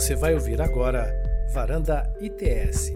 Você 0.00 0.16
vai 0.16 0.32
ouvir 0.32 0.62
agora 0.62 1.12
Varanda 1.52 2.10
ITS. 2.22 2.90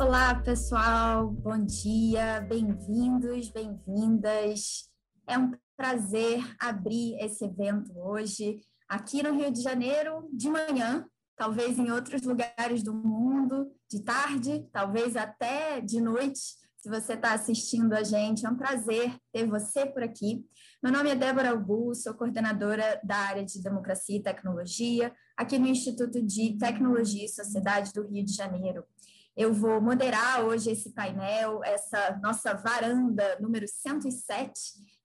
Olá, 0.00 0.34
pessoal. 0.34 1.28
Bom 1.28 1.64
dia. 1.64 2.40
Bem-vindos, 2.40 3.50
bem-vindas. 3.50 4.90
É 5.28 5.38
um 5.38 5.52
prazer 5.76 6.42
abrir 6.58 7.16
esse 7.20 7.44
evento 7.44 7.96
hoje 7.96 8.58
aqui 8.88 9.22
no 9.22 9.32
Rio 9.32 9.52
de 9.52 9.62
Janeiro 9.62 10.28
de 10.32 10.50
manhã, 10.50 11.06
talvez 11.36 11.78
em 11.78 11.92
outros 11.92 12.22
lugares 12.22 12.82
do 12.82 12.92
mundo 12.92 13.70
de 13.88 14.02
tarde, 14.02 14.66
talvez 14.72 15.16
até 15.16 15.80
de 15.80 16.00
noite. 16.00 16.63
Se 16.84 16.90
você 16.90 17.14
está 17.14 17.32
assistindo 17.32 17.94
a 17.94 18.02
gente, 18.02 18.44
é 18.44 18.50
um 18.50 18.58
prazer 18.58 19.18
ter 19.32 19.48
você 19.48 19.86
por 19.86 20.02
aqui. 20.02 20.44
Meu 20.82 20.92
nome 20.92 21.08
é 21.08 21.14
Débora 21.14 21.48
Albu, 21.48 21.94
sou 21.94 22.12
coordenadora 22.12 23.00
da 23.02 23.16
área 23.16 23.42
de 23.42 23.62
Democracia 23.62 24.18
e 24.18 24.22
Tecnologia 24.22 25.10
aqui 25.34 25.58
no 25.58 25.66
Instituto 25.66 26.20
de 26.20 26.58
Tecnologia 26.58 27.24
e 27.24 27.28
Sociedade 27.30 27.90
do 27.94 28.06
Rio 28.06 28.22
de 28.22 28.34
Janeiro. 28.34 28.84
Eu 29.34 29.54
vou 29.54 29.80
moderar 29.80 30.44
hoje 30.44 30.72
esse 30.72 30.90
painel, 30.90 31.64
essa 31.64 32.20
nossa 32.22 32.52
varanda 32.52 33.38
número 33.40 33.66
107, 33.66 34.52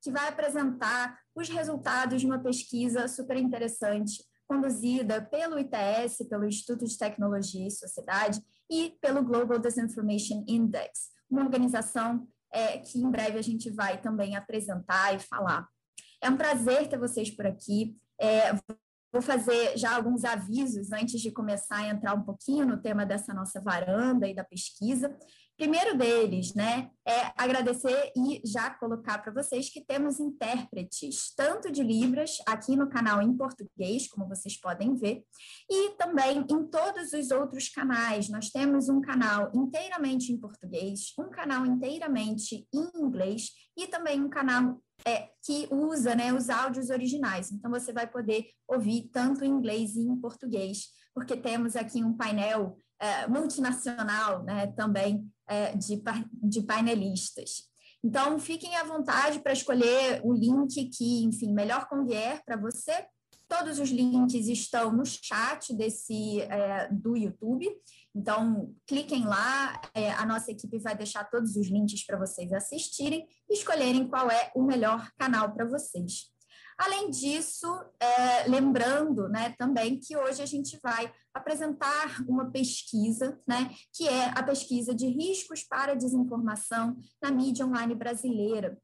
que 0.01 0.11
vai 0.11 0.27
apresentar 0.27 1.17
os 1.33 1.47
resultados 1.47 2.19
de 2.19 2.27
uma 2.27 2.43
pesquisa 2.43 3.07
super 3.07 3.37
interessante 3.37 4.21
conduzida 4.45 5.21
pelo 5.21 5.57
ITS, 5.57 6.27
pelo 6.29 6.43
Instituto 6.43 6.83
de 6.83 6.97
Tecnologia 6.97 7.65
e 7.65 7.71
Sociedade, 7.71 8.41
e 8.69 8.97
pelo 8.99 9.23
Global 9.23 9.57
Disinformation 9.59 10.43
Index, 10.45 11.17
uma 11.29 11.43
organização 11.43 12.27
é, 12.51 12.77
que 12.77 12.99
em 12.99 13.09
breve 13.09 13.37
a 13.37 13.41
gente 13.41 13.69
vai 13.69 14.01
também 14.01 14.35
apresentar 14.35 15.15
e 15.15 15.19
falar. 15.19 15.67
É 16.21 16.29
um 16.29 16.37
prazer 16.37 16.87
ter 16.87 16.97
vocês 16.97 17.29
por 17.29 17.45
aqui. 17.45 17.95
É, 18.19 18.53
vou 19.11 19.21
fazer 19.21 19.77
já 19.77 19.95
alguns 19.95 20.23
avisos 20.23 20.91
antes 20.91 21.21
de 21.21 21.31
começar 21.31 21.77
a 21.77 21.89
entrar 21.89 22.13
um 22.13 22.23
pouquinho 22.23 22.65
no 22.65 22.81
tema 22.81 23.05
dessa 23.05 23.33
nossa 23.33 23.61
varanda 23.61 24.27
e 24.27 24.33
da 24.33 24.43
pesquisa. 24.43 25.15
Primeiro 25.59 25.97
deles, 25.97 26.53
né, 26.53 26.89
é 27.05 27.33
agradecer 27.35 28.13
e 28.15 28.41
já 28.45 28.69
colocar 28.69 29.17
para 29.17 29.33
vocês 29.33 29.69
que 29.69 29.83
temos 29.83 30.17
intérpretes, 30.17 31.33
tanto 31.35 31.69
de 31.69 31.83
Libras, 31.83 32.37
aqui 32.47 32.77
no 32.77 32.87
canal 32.87 33.21
em 33.21 33.35
português, 33.35 34.07
como 34.07 34.25
vocês 34.25 34.57
podem 34.57 34.95
ver, 34.95 35.21
e 35.69 35.89
também 35.97 36.45
em 36.49 36.65
todos 36.65 37.11
os 37.11 37.29
outros 37.31 37.67
canais. 37.67 38.29
Nós 38.29 38.49
temos 38.49 38.87
um 38.87 39.01
canal 39.01 39.51
inteiramente 39.53 40.31
em 40.31 40.39
português, 40.39 41.13
um 41.19 41.29
canal 41.29 41.65
inteiramente 41.65 42.65
em 42.73 42.89
inglês 42.95 43.49
e 43.77 43.85
também 43.85 44.21
um 44.21 44.29
canal 44.29 44.81
é, 45.05 45.27
que 45.43 45.67
usa 45.69 46.15
né, 46.15 46.31
os 46.31 46.49
áudios 46.49 46.89
originais. 46.89 47.51
Então, 47.51 47.69
você 47.69 47.91
vai 47.91 48.07
poder 48.07 48.45
ouvir 48.65 49.09
tanto 49.11 49.43
em 49.43 49.49
inglês 49.49 49.97
e 49.97 50.03
em 50.03 50.15
português, 50.21 50.85
porque 51.13 51.35
temos 51.35 51.75
aqui 51.75 52.01
um 52.01 52.15
painel 52.15 52.77
é, 52.97 53.27
multinacional 53.27 54.43
né, 54.43 54.67
também 54.67 55.29
é, 55.49 55.75
de, 55.75 56.01
de 56.43 56.61
painelistas. 56.61 57.69
Então, 58.03 58.39
fiquem 58.39 58.75
à 58.77 58.83
vontade 58.83 59.39
para 59.39 59.51
escolher 59.51 60.21
o 60.23 60.31
link 60.31 60.89
que, 60.89 61.23
enfim, 61.25 61.53
melhor 61.53 61.87
convier 61.89 62.41
para 62.45 62.55
você. 62.55 63.05
Todos 63.47 63.79
os 63.79 63.89
links 63.89 64.47
estão 64.47 64.93
no 64.93 65.03
chat 65.05 65.73
desse 65.73 66.39
é, 66.41 66.87
do 66.91 67.17
YouTube. 67.17 67.67
Então, 68.15 68.73
cliquem 68.85 69.25
lá, 69.25 69.81
é, 69.93 70.11
a 70.11 70.25
nossa 70.25 70.51
equipe 70.51 70.79
vai 70.79 70.95
deixar 70.95 71.29
todos 71.29 71.55
os 71.55 71.67
links 71.67 72.05
para 72.05 72.17
vocês 72.17 72.53
assistirem 72.53 73.27
e 73.49 73.53
escolherem 73.53 74.07
qual 74.07 74.29
é 74.29 74.51
o 74.55 74.63
melhor 74.63 75.11
canal 75.17 75.51
para 75.53 75.65
vocês. 75.65 76.31
Além 76.79 77.09
disso, 77.09 77.67
é, 77.99 78.47
lembrando 78.47 79.27
né, 79.27 79.53
também 79.57 79.99
que 79.99 80.15
hoje 80.15 80.41
a 80.41 80.45
gente 80.45 80.79
vai 80.81 81.11
apresentar 81.33 82.23
uma 82.25 82.49
pesquisa, 82.49 83.37
né, 83.45 83.69
que 83.93 84.07
é 84.07 84.29
a 84.29 84.41
pesquisa 84.41 84.95
de 84.95 85.05
riscos 85.07 85.61
para 85.61 85.93
desinformação 85.93 86.97
na 87.21 87.31
mídia 87.31 87.65
online 87.65 87.93
brasileira. 87.93 88.77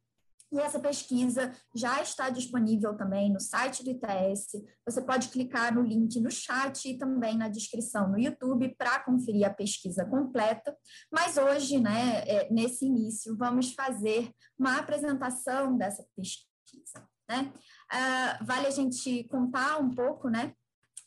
E 0.52 0.60
essa 0.60 0.78
pesquisa 0.78 1.54
já 1.74 2.02
está 2.02 2.30
disponível 2.30 2.96
também 2.98 3.32
no 3.32 3.40
site 3.40 3.82
do 3.84 3.92
ITS. 3.92 4.62
Você 4.86 5.02
pode 5.02 5.30
clicar 5.30 5.74
no 5.74 5.82
link 5.82 6.20
no 6.20 6.30
chat 6.30 6.90
e 6.90 6.98
também 6.98 7.38
na 7.38 7.48
descrição 7.48 8.10
no 8.10 8.20
YouTube 8.20 8.76
para 8.78 9.00
conferir 9.06 9.48
a 9.48 9.54
pesquisa 9.54 10.06
completa. 10.06 10.78
Mas 11.10 11.38
hoje, 11.38 11.80
né, 11.80 12.24
é, 12.28 12.50
nesse 12.52 12.86
início, 12.86 13.38
vamos 13.38 13.74
fazer 13.74 14.30
uma 14.60 14.80
apresentação 14.80 15.78
dessa 15.78 16.06
pesquisa. 16.16 17.08
Né? 17.28 17.52
Uh, 17.92 18.44
vale 18.44 18.68
a 18.68 18.72
gente 18.72 19.24
contar 19.26 19.78
um 19.80 19.94
pouco, 19.94 20.30
né? 20.30 20.54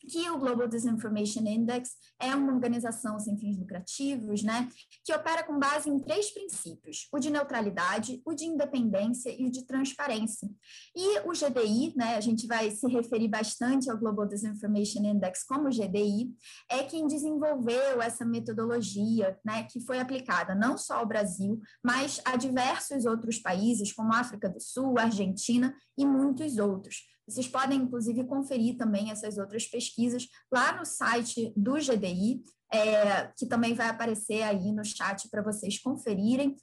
Que 0.08 0.28
o 0.30 0.38
Global 0.38 0.66
Disinformation 0.66 1.42
Index 1.46 1.90
é 2.20 2.34
uma 2.34 2.52
organização 2.52 3.18
sem 3.20 3.36
fins 3.38 3.58
lucrativos, 3.58 4.42
né, 4.42 4.68
que 5.04 5.14
opera 5.14 5.44
com 5.44 5.58
base 5.58 5.88
em 5.88 5.98
três 6.00 6.30
princípios: 6.30 7.06
o 7.12 7.18
de 7.18 7.30
neutralidade, 7.30 8.20
o 8.24 8.34
de 8.34 8.44
independência 8.46 9.30
e 9.30 9.46
o 9.46 9.50
de 9.50 9.64
transparência. 9.66 10.48
E 10.96 11.20
o 11.20 11.32
GDI, 11.32 11.94
né, 11.96 12.16
a 12.16 12.20
gente 12.20 12.46
vai 12.46 12.70
se 12.70 12.86
referir 12.88 13.28
bastante 13.28 13.90
ao 13.90 13.98
Global 13.98 14.26
Disinformation 14.26 15.04
Index 15.04 15.44
como 15.44 15.68
GDI, 15.68 16.32
é 16.70 16.82
quem 16.84 17.06
desenvolveu 17.06 18.00
essa 18.00 18.24
metodologia, 18.24 19.38
né, 19.44 19.64
que 19.64 19.80
foi 19.84 19.98
aplicada 19.98 20.54
não 20.54 20.78
só 20.78 20.98
ao 20.98 21.06
Brasil, 21.06 21.60
mas 21.84 22.20
a 22.24 22.36
diversos 22.36 23.04
outros 23.04 23.38
países, 23.38 23.92
como 23.92 24.14
África 24.14 24.48
do 24.48 24.60
Sul, 24.60 24.98
Argentina 24.98 25.74
e 25.96 26.06
muitos 26.06 26.56
outros 26.58 27.17
vocês 27.28 27.46
podem, 27.46 27.82
inclusive, 27.82 28.24
conferir 28.24 28.76
também 28.76 29.10
essas 29.10 29.36
outras 29.36 29.66
pesquisas 29.66 30.26
lá 30.50 30.74
no 30.76 30.84
site 30.84 31.52
do 31.56 31.74
GDI, 31.74 32.42
é, 32.72 33.28
que 33.36 33.46
também 33.46 33.74
vai 33.74 33.88
aparecer 33.88 34.42
aí 34.42 34.72
no 34.72 34.84
chat 34.84 35.28
para 35.28 35.42
vocês 35.42 35.78
conferirem, 35.78 36.56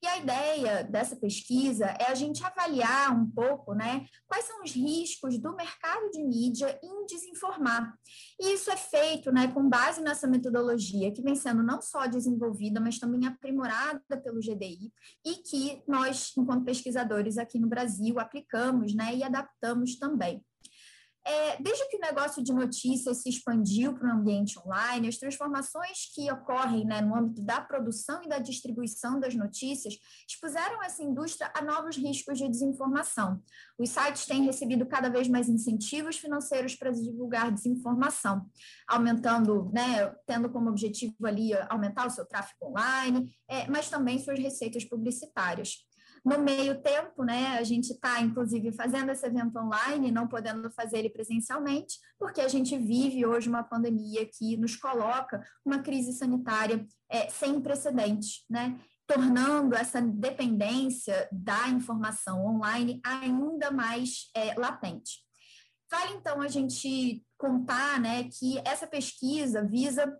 E 0.01 0.07
a 0.07 0.17
ideia 0.17 0.83
dessa 0.83 1.15
pesquisa 1.15 1.85
é 1.85 2.05
a 2.05 2.15
gente 2.15 2.43
avaliar 2.45 3.13
um 3.13 3.29
pouco 3.29 3.73
né, 3.73 4.05
quais 4.27 4.45
são 4.45 4.63
os 4.63 4.71
riscos 4.71 5.37
do 5.37 5.53
mercado 5.55 6.09
de 6.09 6.23
mídia 6.23 6.79
em 6.81 7.05
desinformar. 7.05 7.93
E 8.39 8.53
isso 8.53 8.71
é 8.71 8.77
feito 8.77 9.29
né, 9.31 9.49
com 9.49 9.67
base 9.67 10.01
nessa 10.01 10.25
metodologia 10.25 11.11
que 11.11 11.21
vem 11.21 11.35
sendo 11.35 11.61
não 11.61 11.81
só 11.81 12.07
desenvolvida, 12.07 12.79
mas 12.79 12.97
também 12.97 13.27
aprimorada 13.27 14.17
pelo 14.23 14.39
GDI 14.39 14.91
e 15.25 15.35
que 15.43 15.83
nós, 15.85 16.31
enquanto 16.37 16.63
pesquisadores 16.63 17.37
aqui 17.37 17.59
no 17.59 17.67
Brasil, 17.67 18.19
aplicamos 18.19 18.95
né, 18.95 19.15
e 19.15 19.23
adaptamos 19.23 19.97
também. 19.97 20.41
É, 21.29 21.61
desde 21.61 21.87
que 21.89 21.97
o 21.97 22.01
negócio 22.01 22.43
de 22.43 22.51
notícias 22.51 23.17
se 23.21 23.29
expandiu 23.29 23.93
para 23.93 24.09
o 24.09 24.11
ambiente 24.13 24.57
online, 24.57 25.07
as 25.07 25.17
transformações 25.17 26.11
que 26.15 26.31
ocorrem 26.31 26.83
né, 26.83 27.01
no 27.01 27.15
âmbito 27.15 27.43
da 27.43 27.61
produção 27.61 28.23
e 28.23 28.27
da 28.27 28.39
distribuição 28.39 29.19
das 29.19 29.35
notícias 29.35 29.93
expuseram 30.27 30.81
essa 30.81 31.03
indústria 31.03 31.51
a 31.55 31.61
novos 31.61 31.97
riscos 31.97 32.39
de 32.39 32.49
desinformação. 32.49 33.39
Os 33.77 33.91
sites 33.91 34.25
têm 34.25 34.43
recebido 34.43 34.87
cada 34.87 35.07
vez 35.07 35.27
mais 35.27 35.47
incentivos 35.47 36.17
financeiros 36.17 36.75
para 36.75 36.89
divulgar 36.89 37.51
desinformação, 37.51 38.49
aumentando, 38.87 39.69
né, 39.71 40.11
tendo 40.25 40.49
como 40.49 40.71
objetivo 40.71 41.13
ali 41.27 41.51
aumentar 41.69 42.07
o 42.07 42.09
seu 42.09 42.25
tráfego 42.25 42.71
online, 42.71 43.31
é, 43.47 43.67
mas 43.67 43.87
também 43.87 44.17
suas 44.17 44.39
receitas 44.39 44.83
publicitárias. 44.83 45.87
No 46.25 46.39
meio 46.39 46.81
tempo, 46.81 47.23
né, 47.23 47.57
a 47.57 47.63
gente 47.63 47.91
está, 47.91 48.21
inclusive, 48.21 48.71
fazendo 48.71 49.11
esse 49.11 49.25
evento 49.25 49.57
online, 49.57 50.11
não 50.11 50.27
podendo 50.27 50.69
fazer 50.71 50.99
ele 50.99 51.09
presencialmente, 51.09 51.97
porque 52.17 52.41
a 52.41 52.47
gente 52.47 52.77
vive 52.77 53.25
hoje 53.25 53.49
uma 53.49 53.63
pandemia 53.63 54.25
que 54.25 54.57
nos 54.57 54.75
coloca 54.75 55.43
uma 55.65 55.79
crise 55.79 56.13
sanitária 56.13 56.85
é, 57.09 57.29
sem 57.29 57.59
precedentes, 57.61 58.43
né? 58.49 58.79
tornando 59.09 59.75
essa 59.75 59.99
dependência 59.99 61.27
da 61.31 61.67
informação 61.69 62.45
online 62.45 63.01
ainda 63.03 63.71
mais 63.71 64.29
é, 64.35 64.53
latente. 64.53 65.23
Vale, 65.91 66.13
então, 66.13 66.39
a 66.39 66.47
gente 66.47 67.25
contar 67.35 67.99
né, 67.99 68.25
que 68.25 68.59
essa 68.63 68.85
pesquisa 68.85 69.65
visa 69.65 70.15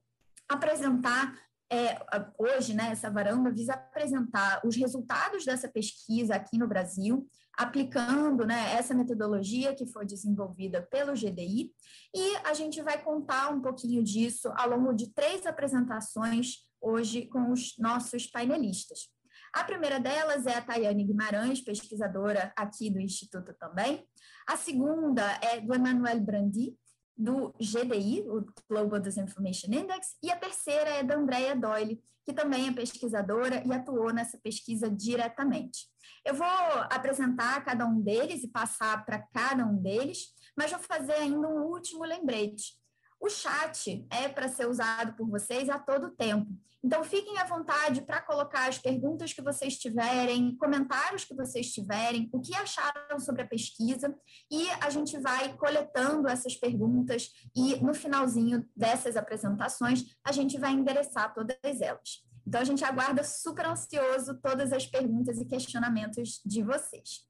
apresentar 0.50 1.38
é, 1.72 2.00
hoje, 2.38 2.74
né, 2.74 2.90
essa 2.92 3.12
varanda 3.12 3.52
visa 3.52 3.74
apresentar 3.74 4.62
os 4.66 4.76
resultados 4.76 5.46
dessa 5.46 5.68
pesquisa 5.68 6.36
aqui 6.36 6.58
no 6.58 6.68
Brasil, 6.68 7.28
aplicando 7.58 8.46
né, 8.46 8.74
essa 8.74 8.94
metodologia 8.94 9.76
que 9.76 9.86
foi 9.86 10.06
desenvolvida 10.06 10.82
pelo 10.90 11.14
GDI, 11.14 11.72
e 12.16 12.36
a 12.44 12.54
gente 12.54 12.82
vai 12.82 13.02
contar 13.02 13.50
um 13.50 13.62
pouquinho 13.62 14.04
disso 14.04 14.52
ao 14.56 14.70
longo 14.70 14.94
de 14.94 15.14
três 15.14 15.46
apresentações 15.46 16.56
hoje 16.82 17.28
com 17.28 17.52
os 17.52 17.76
nossos 17.78 18.26
painelistas. 18.26 19.10
A 19.54 19.64
primeira 19.64 20.00
delas 20.00 20.46
é 20.46 20.56
a 20.56 20.62
Tayane 20.62 21.04
Guimarães, 21.04 21.62
pesquisadora 21.62 22.54
aqui 22.56 22.90
do 22.90 23.00
Instituto 23.00 23.54
também. 23.60 24.08
A 24.48 24.56
segunda 24.56 25.24
é 25.42 25.60
do 25.60 25.74
Emanuel 25.74 26.20
Brandi, 26.22 26.76
do 27.20 27.54
GDI, 27.60 28.24
o 28.30 28.46
Global 28.70 29.00
Disinformation 29.00 29.68
Index, 29.68 30.16
e 30.24 30.32
a 30.32 30.38
terceira 30.38 30.90
é 30.90 31.04
da 31.04 31.18
Andrea 31.18 31.54
Doyle, 31.54 32.02
que 32.26 32.32
também 32.32 32.70
é 32.70 32.72
pesquisadora 32.72 33.62
e 33.66 33.74
atuou 33.74 34.14
nessa 34.14 34.38
pesquisa 34.38 34.90
diretamente. 34.90 35.88
Eu 36.26 36.34
vou 36.34 36.48
apresentar 36.90 37.64
cada 37.66 37.86
um 37.86 38.00
deles 38.00 38.44
e 38.44 38.48
passar 38.48 39.06
para 39.06 39.20
cada 39.34 39.66
um 39.66 39.76
deles, 39.76 40.30
mas 40.56 40.72
vou 40.72 40.80
fazer 40.80 41.14
ainda 41.14 41.48
um 41.48 41.64
último 41.64 42.06
lembrete. 42.06 42.80
O 43.20 43.30
chat 43.30 44.08
é 44.10 44.30
para 44.30 44.48
ser 44.48 44.70
usado 44.70 45.14
por 45.14 45.28
vocês 45.28 45.70
a 45.70 45.78
todo 45.78 46.12
tempo. 46.12 46.50
Então, 46.84 47.04
fiquem 47.04 47.38
à 47.38 47.44
vontade 47.44 48.02
para 48.02 48.22
colocar 48.22 48.70
as 48.70 48.78
perguntas 48.78 49.34
que 49.34 49.42
vocês 49.42 49.78
tiverem, 49.78 50.56
comentários 50.56 51.26
que 51.26 51.36
vocês 51.36 51.74
tiverem, 51.74 52.30
o 52.32 52.40
que 52.40 52.56
acharam 52.56 53.20
sobre 53.20 53.42
a 53.42 53.48
pesquisa, 53.48 54.16
e 54.50 54.70
a 54.82 54.90
gente 54.90 55.18
vai 55.20 55.54
coletando 55.58 56.28
essas 56.28 56.56
perguntas 56.56 57.32
e 57.56 57.76
no 57.84 57.94
finalzinho 57.94 58.66
dessas 58.76 59.18
apresentações 59.18 60.16
a 60.24 60.32
gente 60.32 60.58
vai 60.58 60.72
endereçar 60.72 61.34
todas 61.34 61.82
elas. 61.82 62.24
Então, 62.48 62.62
a 62.62 62.64
gente 62.64 62.84
aguarda 62.84 63.24
super 63.24 63.66
ansioso 63.66 64.40
todas 64.42 64.72
as 64.72 64.86
perguntas 64.86 65.40
e 65.40 65.46
questionamentos 65.46 66.42
de 66.46 66.64
vocês. 66.64 67.29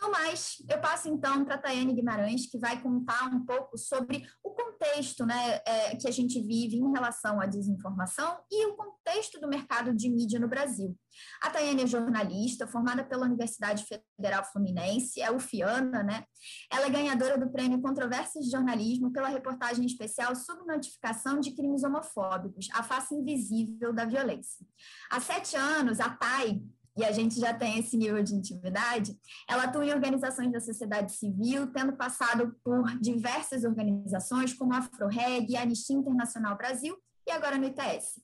No 0.00 0.10
mais, 0.10 0.56
eu 0.68 0.80
passo 0.80 1.08
então 1.08 1.44
para 1.44 1.56
a 1.56 1.58
Tayane 1.58 1.94
Guimarães, 1.94 2.46
que 2.46 2.58
vai 2.58 2.80
contar 2.80 3.26
um 3.26 3.44
pouco 3.44 3.76
sobre 3.76 4.24
o 4.42 4.50
contexto 4.50 5.26
né, 5.26 5.60
é, 5.66 5.96
que 5.96 6.06
a 6.06 6.10
gente 6.12 6.40
vive 6.40 6.76
em 6.76 6.92
relação 6.92 7.40
à 7.40 7.46
desinformação 7.46 8.38
e 8.50 8.66
o 8.66 8.76
contexto 8.76 9.40
do 9.40 9.48
mercado 9.48 9.92
de 9.92 10.08
mídia 10.08 10.38
no 10.38 10.48
Brasil. 10.48 10.96
A 11.42 11.50
Tayane 11.50 11.82
é 11.82 11.86
jornalista, 11.86 12.66
formada 12.68 13.02
pela 13.02 13.26
Universidade 13.26 13.84
Federal 13.84 14.44
Fluminense, 14.44 15.20
é 15.20 15.30
UFIANA, 15.30 16.02
né? 16.04 16.24
Ela 16.72 16.86
é 16.86 16.90
ganhadora 16.90 17.36
do 17.36 17.50
prêmio 17.50 17.82
Controvérsias 17.82 18.44
de 18.44 18.50
Jornalismo 18.50 19.12
pela 19.12 19.28
reportagem 19.28 19.84
especial 19.84 20.36
Subnotificação 20.36 21.40
de 21.40 21.54
Crimes 21.54 21.82
Homofóbicos, 21.82 22.68
a 22.72 22.82
face 22.82 23.14
invisível 23.14 23.92
da 23.92 24.04
violência. 24.04 24.64
Há 25.10 25.20
sete 25.20 25.56
anos, 25.56 25.98
a 25.98 26.10
Tay 26.10 26.62
e 27.00 27.04
a 27.04 27.12
gente 27.12 27.40
já 27.40 27.54
tem 27.54 27.78
esse 27.78 27.96
nível 27.96 28.22
de 28.22 28.34
intimidade, 28.34 29.18
ela 29.48 29.64
atua 29.64 29.86
em 29.86 29.92
organizações 29.92 30.52
da 30.52 30.60
sociedade 30.60 31.12
civil, 31.12 31.66
tendo 31.68 31.96
passado 31.96 32.54
por 32.62 32.84
diversas 33.00 33.64
organizações, 33.64 34.52
como 34.52 34.74
a 34.74 34.78
AfroReg, 34.78 35.56
a 35.56 35.62
Anistia 35.62 35.96
Internacional 35.96 36.58
Brasil 36.58 36.94
e 37.26 37.30
agora 37.30 37.56
no 37.56 37.64
ITS. 37.64 38.20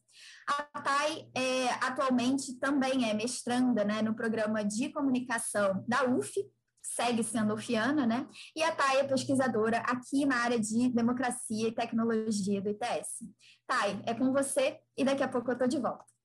A 0.47 0.81
Thay 0.83 1.31
é, 1.35 1.69
atualmente 1.87 2.55
também 2.59 3.09
é 3.09 3.15
mestranda 3.15 3.83
né, 3.83 4.03
no 4.03 4.15
programa 4.15 4.63
de 4.63 4.91
comunicação 4.91 5.83
da 5.89 6.05
UF, 6.05 6.35
segue 6.83 7.25
sendo 7.25 7.55
ufiana, 7.55 8.07
né? 8.07 8.29
E 8.55 8.63
a 8.63 8.73
Thay 8.73 8.99
é 8.99 9.05
pesquisadora 9.05 9.79
aqui 9.79 10.27
na 10.27 10.37
área 10.37 10.61
de 10.61 10.91
democracia 10.91 11.69
e 11.69 11.75
tecnologia 11.75 12.61
do 12.61 12.69
ITS. 12.69 13.25
Thay, 13.67 14.03
é 14.05 14.13
com 14.13 14.33
você 14.33 14.79
e 14.97 15.03
daqui 15.03 15.23
a 15.23 15.29
pouco 15.29 15.51
eu 15.51 15.55
estou 15.55 15.67
de 15.67 15.79
volta. 15.79 16.16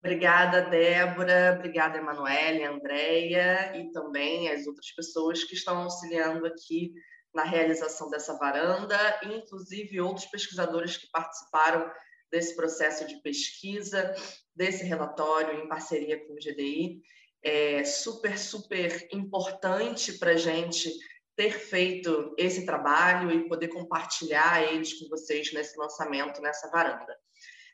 Obrigada, 0.00 0.62
Débora, 0.62 1.56
obrigada, 1.56 1.98
Emanuele, 1.98 2.64
Andréia 2.64 3.76
e 3.76 3.90
também 3.90 4.48
as 4.48 4.66
outras 4.66 4.92
pessoas 4.92 5.42
que 5.42 5.54
estão 5.54 5.82
auxiliando 5.82 6.46
aqui 6.46 6.92
na 7.34 7.42
realização 7.42 8.08
dessa 8.08 8.36
varanda, 8.38 8.96
inclusive 9.24 10.00
outros 10.00 10.26
pesquisadores 10.26 10.96
que 10.96 11.10
participaram 11.10 11.90
desse 12.30 12.54
processo 12.54 13.06
de 13.06 13.20
pesquisa, 13.22 14.14
desse 14.54 14.84
relatório 14.84 15.60
em 15.60 15.68
parceria 15.68 16.24
com 16.26 16.34
o 16.34 16.36
GDI. 16.36 17.02
É 17.42 17.84
super, 17.84 18.38
super 18.38 19.08
importante 19.12 20.12
para 20.18 20.32
a 20.32 20.36
gente 20.36 20.92
ter 21.36 21.52
feito 21.52 22.34
esse 22.36 22.66
trabalho 22.66 23.30
e 23.30 23.48
poder 23.48 23.68
compartilhar 23.68 24.62
eles 24.72 24.92
com 24.94 25.08
vocês 25.08 25.52
nesse 25.52 25.78
lançamento, 25.78 26.40
nessa 26.40 26.68
varanda. 26.70 27.16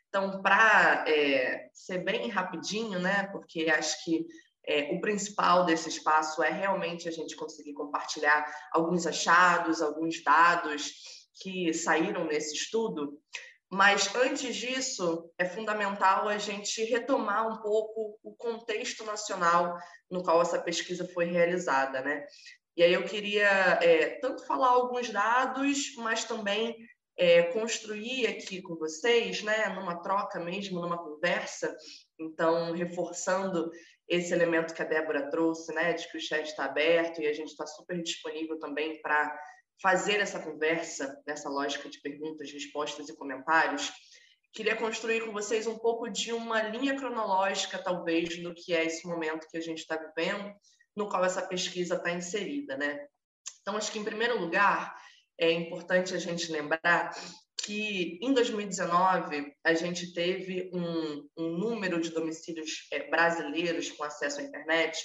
Então, 0.09 0.41
para 0.41 1.05
é, 1.07 1.69
ser 1.73 1.99
bem 1.99 2.29
rapidinho, 2.29 2.99
né, 2.99 3.27
porque 3.31 3.69
acho 3.69 4.03
que 4.03 4.25
é, 4.67 4.93
o 4.93 5.01
principal 5.01 5.65
desse 5.65 5.89
espaço 5.89 6.41
é 6.41 6.49
realmente 6.49 7.07
a 7.07 7.11
gente 7.11 7.35
conseguir 7.35 7.73
compartilhar 7.73 8.45
alguns 8.71 9.05
achados, 9.05 9.81
alguns 9.81 10.23
dados 10.23 10.91
que 11.41 11.73
saíram 11.73 12.25
nesse 12.25 12.55
estudo. 12.55 13.19
Mas 13.69 14.13
antes 14.15 14.55
disso, 14.55 15.29
é 15.37 15.45
fundamental 15.45 16.27
a 16.27 16.37
gente 16.37 16.83
retomar 16.85 17.47
um 17.47 17.61
pouco 17.61 18.17
o 18.23 18.33
contexto 18.35 19.03
nacional 19.03 19.77
no 20.09 20.23
qual 20.23 20.41
essa 20.41 20.61
pesquisa 20.61 21.07
foi 21.13 21.25
realizada, 21.25 22.01
né? 22.01 22.25
E 22.77 22.83
aí 22.83 22.93
eu 22.93 23.03
queria 23.03 23.47
é, 23.81 24.19
tanto 24.19 24.45
falar 24.45 24.69
alguns 24.69 25.09
dados, 25.09 25.95
mas 25.97 26.25
também 26.25 26.75
é, 27.17 27.43
construir 27.43 28.27
aqui 28.27 28.61
com 28.61 28.75
vocês, 28.75 29.41
né, 29.41 29.69
numa 29.69 30.01
troca 30.01 30.39
mesmo, 30.39 30.81
numa 30.81 30.97
conversa, 30.97 31.75
então 32.19 32.73
reforçando 32.73 33.71
esse 34.07 34.33
elemento 34.33 34.73
que 34.73 34.81
a 34.81 34.85
Débora 34.85 35.29
trouxe, 35.29 35.73
né, 35.73 35.93
de 35.93 36.09
que 36.09 36.17
o 36.17 36.21
chat 36.21 36.45
está 36.45 36.65
aberto 36.65 37.21
e 37.21 37.27
a 37.27 37.33
gente 37.33 37.49
está 37.49 37.65
super 37.65 38.01
disponível 38.01 38.59
também 38.59 39.01
para 39.01 39.37
fazer 39.81 40.19
essa 40.19 40.39
conversa 40.39 41.21
nessa 41.25 41.49
lógica 41.49 41.89
de 41.89 41.99
perguntas, 42.01 42.51
respostas 42.51 43.09
e 43.09 43.15
comentários. 43.15 43.91
Queria 44.53 44.75
construir 44.75 45.25
com 45.25 45.33
vocês 45.33 45.67
um 45.67 45.77
pouco 45.77 46.09
de 46.09 46.31
uma 46.31 46.61
linha 46.61 46.95
cronológica, 46.95 47.77
talvez, 47.77 48.41
do 48.41 48.53
que 48.53 48.73
é 48.73 48.85
esse 48.85 49.05
momento 49.05 49.47
que 49.49 49.57
a 49.57 49.61
gente 49.61 49.79
está 49.79 49.97
vivendo, 49.97 50.53
no 50.95 51.09
qual 51.09 51.25
essa 51.25 51.41
pesquisa 51.41 51.95
está 51.95 52.11
inserida, 52.11 52.77
né? 52.77 53.05
Então, 53.61 53.75
acho 53.75 53.91
que, 53.91 53.99
em 53.99 54.03
primeiro 54.03 54.39
lugar, 54.39 54.95
é 55.37 55.51
importante 55.51 56.13
a 56.13 56.19
gente 56.19 56.51
lembrar 56.51 57.15
que 57.63 58.19
em 58.21 58.33
2019 58.33 59.53
a 59.63 59.73
gente 59.73 60.13
teve 60.13 60.69
um, 60.73 61.27
um 61.37 61.49
número 61.57 61.99
de 61.99 62.11
domicílios 62.11 62.87
é, 62.91 63.09
brasileiros 63.09 63.89
com 63.91 64.03
acesso 64.03 64.39
à 64.39 64.43
internet 64.43 64.97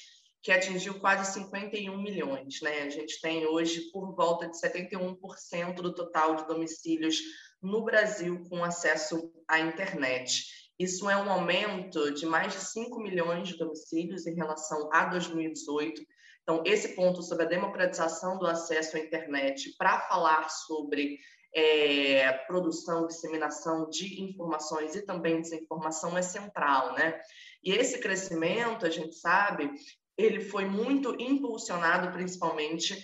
que 0.42 0.52
atingiu 0.52 0.98
quase 1.00 1.32
51 1.34 2.00
milhões. 2.00 2.60
Né? 2.62 2.82
A 2.82 2.90
gente 2.90 3.20
tem 3.20 3.46
hoje 3.46 3.90
por 3.92 4.14
volta 4.14 4.48
de 4.48 4.58
71% 4.58 5.74
do 5.74 5.94
total 5.94 6.36
de 6.36 6.46
domicílios 6.46 7.18
no 7.62 7.84
Brasil 7.84 8.42
com 8.48 8.64
acesso 8.64 9.32
à 9.46 9.60
internet. 9.60 10.44
Isso 10.78 11.10
é 11.10 11.16
um 11.16 11.30
aumento 11.30 12.10
de 12.12 12.24
mais 12.24 12.54
de 12.54 12.60
5 12.60 12.98
milhões 13.00 13.48
de 13.48 13.58
domicílios 13.58 14.26
em 14.26 14.34
relação 14.34 14.88
a 14.92 15.06
2018 15.06 16.02
então, 16.50 16.64
esse 16.66 16.96
ponto 16.96 17.22
sobre 17.22 17.44
a 17.44 17.48
democratização 17.48 18.36
do 18.36 18.44
acesso 18.44 18.96
à 18.96 18.98
internet 18.98 19.72
para 19.78 20.00
falar 20.00 20.50
sobre 20.50 21.20
é, 21.54 22.32
produção, 22.48 23.06
disseminação 23.06 23.88
de 23.88 24.20
informações 24.20 24.96
e 24.96 25.02
também 25.02 25.40
desinformação 25.40 26.18
é 26.18 26.22
central, 26.22 26.94
né? 26.94 27.20
E 27.62 27.70
esse 27.70 28.00
crescimento, 28.00 28.84
a 28.84 28.90
gente 28.90 29.14
sabe, 29.14 29.70
ele 30.18 30.40
foi 30.40 30.64
muito 30.64 31.14
impulsionado 31.20 32.10
principalmente 32.10 32.98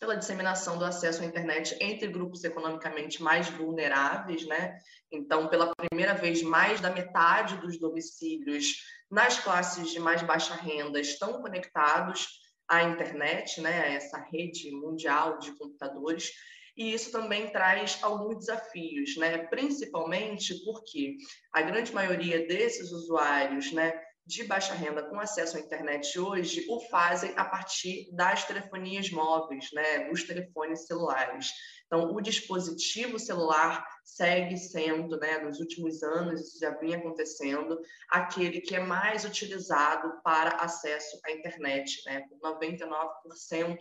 pela 0.00 0.16
disseminação 0.16 0.78
do 0.78 0.84
acesso 0.86 1.22
à 1.22 1.26
internet 1.26 1.76
entre 1.82 2.08
grupos 2.08 2.42
economicamente 2.42 3.22
mais 3.22 3.50
vulneráveis, 3.50 4.46
né? 4.46 4.78
Então, 5.12 5.48
pela 5.48 5.74
primeira 5.74 6.14
vez, 6.14 6.42
mais 6.42 6.80
da 6.80 6.88
metade 6.88 7.58
dos 7.58 7.78
domicílios 7.78 8.82
nas 9.10 9.38
classes 9.38 9.90
de 9.90 10.00
mais 10.00 10.22
baixa 10.22 10.54
renda 10.54 10.98
estão 10.98 11.42
conectados 11.42 12.47
à 12.68 12.82
internet, 12.82 13.60
né, 13.60 13.80
a 13.80 13.92
essa 13.92 14.18
rede 14.18 14.70
mundial 14.70 15.38
de 15.38 15.52
computadores, 15.52 16.32
e 16.76 16.92
isso 16.92 17.10
também 17.10 17.50
traz 17.50 17.98
alguns 18.02 18.38
desafios, 18.38 19.16
né, 19.16 19.38
principalmente 19.46 20.54
porque 20.64 21.16
a 21.52 21.62
grande 21.62 21.92
maioria 21.92 22.46
desses 22.46 22.92
usuários, 22.92 23.72
né, 23.72 23.92
de 24.28 24.44
baixa 24.44 24.74
renda 24.74 25.02
com 25.02 25.18
acesso 25.18 25.56
à 25.56 25.60
internet 25.60 26.18
hoje 26.20 26.66
o 26.68 26.78
fazem 26.90 27.32
a 27.34 27.46
partir 27.46 28.10
das 28.12 28.44
telefonias 28.44 29.10
móveis, 29.10 29.72
né, 29.72 30.06
dos 30.10 30.24
telefones 30.24 30.86
celulares. 30.86 31.50
Então, 31.86 32.14
o 32.14 32.20
dispositivo 32.20 33.18
celular 33.18 33.82
segue 34.04 34.58
sendo, 34.58 35.18
né, 35.18 35.38
nos 35.38 35.58
últimos 35.60 36.02
anos, 36.02 36.42
isso 36.42 36.58
já 36.60 36.78
vinha 36.78 36.98
acontecendo, 36.98 37.80
aquele 38.10 38.60
que 38.60 38.76
é 38.76 38.80
mais 38.80 39.24
utilizado 39.24 40.20
para 40.22 40.56
acesso 40.56 41.18
à 41.24 41.32
internet, 41.32 42.02
né, 42.04 42.22
por 42.28 42.38
99% 42.38 43.78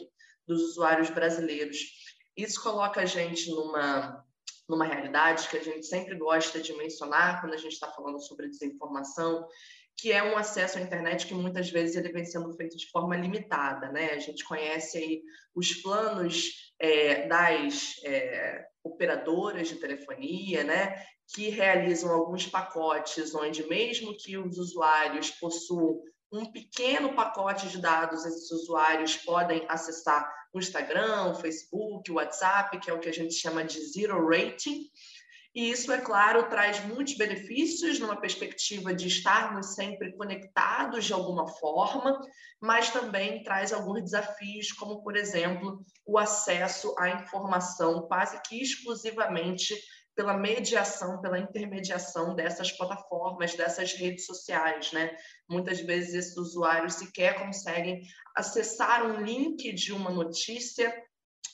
dos 0.48 0.62
usuários 0.62 1.10
brasileiros. 1.10 1.78
Isso 2.38 2.64
coloca 2.64 3.02
a 3.02 3.06
gente 3.06 3.52
numa 3.52 4.26
numa 4.68 4.86
realidade 4.86 5.48
que 5.48 5.58
a 5.58 5.64
gente 5.64 5.86
sempre 5.86 6.16
gosta 6.16 6.60
de 6.60 6.74
mencionar 6.74 7.40
quando 7.40 7.54
a 7.54 7.58
gente 7.58 7.72
está 7.72 7.90
falando 7.90 8.20
sobre 8.20 8.50
desinformação, 8.50 9.48
que 9.98 10.12
é 10.12 10.24
um 10.24 10.38
acesso 10.38 10.78
à 10.78 10.82
internet 10.82 11.26
que 11.26 11.34
muitas 11.34 11.72
vezes 11.72 11.96
ele 11.96 12.12
vem 12.12 12.24
sendo 12.24 12.54
feito 12.54 12.78
de 12.78 12.90
forma 12.92 13.18
limitada, 13.18 13.92
né? 13.92 14.12
A 14.12 14.20
gente 14.20 14.44
conhece 14.46 14.98
aí 14.98 15.24
os 15.56 15.74
planos 15.74 16.72
é, 16.80 17.28
das 17.28 17.96
é, 18.04 18.64
operadoras 18.84 19.68
de 19.68 19.76
telefonia, 19.76 20.64
né? 20.64 21.04
Que 21.34 21.50
realizam 21.50 22.12
alguns 22.12 22.46
pacotes 22.46 23.34
onde 23.34 23.68
mesmo 23.68 24.16
que 24.16 24.38
os 24.38 24.60
usuários 24.60 25.32
possuam 25.32 26.00
um 26.32 26.46
pequeno 26.52 27.16
pacote 27.16 27.70
de 27.70 27.82
dados, 27.82 28.26
esses 28.26 28.52
usuários 28.52 29.16
podem 29.18 29.66
acessar 29.70 30.30
o 30.54 30.60
Instagram, 30.60 31.32
o 31.32 31.36
Facebook, 31.36 32.12
o 32.12 32.16
WhatsApp, 32.16 32.78
que 32.80 32.90
é 32.90 32.94
o 32.94 33.00
que 33.00 33.10
a 33.10 33.14
gente 33.14 33.34
chama 33.34 33.64
de 33.64 33.80
zero 33.80 34.28
rating. 34.28 34.90
E 35.58 35.72
isso, 35.72 35.92
é 35.92 36.00
claro, 36.00 36.48
traz 36.50 36.86
muitos 36.86 37.18
benefícios 37.18 37.98
numa 37.98 38.22
perspectiva 38.22 38.94
de 38.94 39.08
estarmos 39.08 39.74
sempre 39.74 40.16
conectados 40.16 41.06
de 41.06 41.14
alguma 41.14 41.48
forma, 41.48 42.22
mas 42.62 42.92
também 42.92 43.42
traz 43.42 43.74
alguns 43.74 44.04
desafios, 44.04 44.72
como, 44.72 45.02
por 45.02 45.18
exemplo, 45.18 45.84
o 46.06 46.20
acesso 46.20 46.94
à 46.96 47.10
informação 47.10 48.04
quase 48.08 48.40
que 48.44 48.62
exclusivamente 48.62 49.74
pela 50.16 50.38
mediação, 50.38 51.22
pela 51.22 51.40
intermediação 51.40 52.36
dessas 52.36 52.72
plataformas, 52.72 53.56
dessas 53.56 53.94
redes 53.94 54.28
sociais, 54.28 54.92
né? 54.92 55.18
Muitas 55.50 55.80
vezes 55.80 56.14
esses 56.14 56.38
usuários 56.38 56.94
sequer 56.94 57.40
conseguem 57.40 58.04
acessar 58.36 59.04
um 59.04 59.24
link 59.24 59.74
de 59.74 59.92
uma 59.92 60.12
notícia 60.12 60.94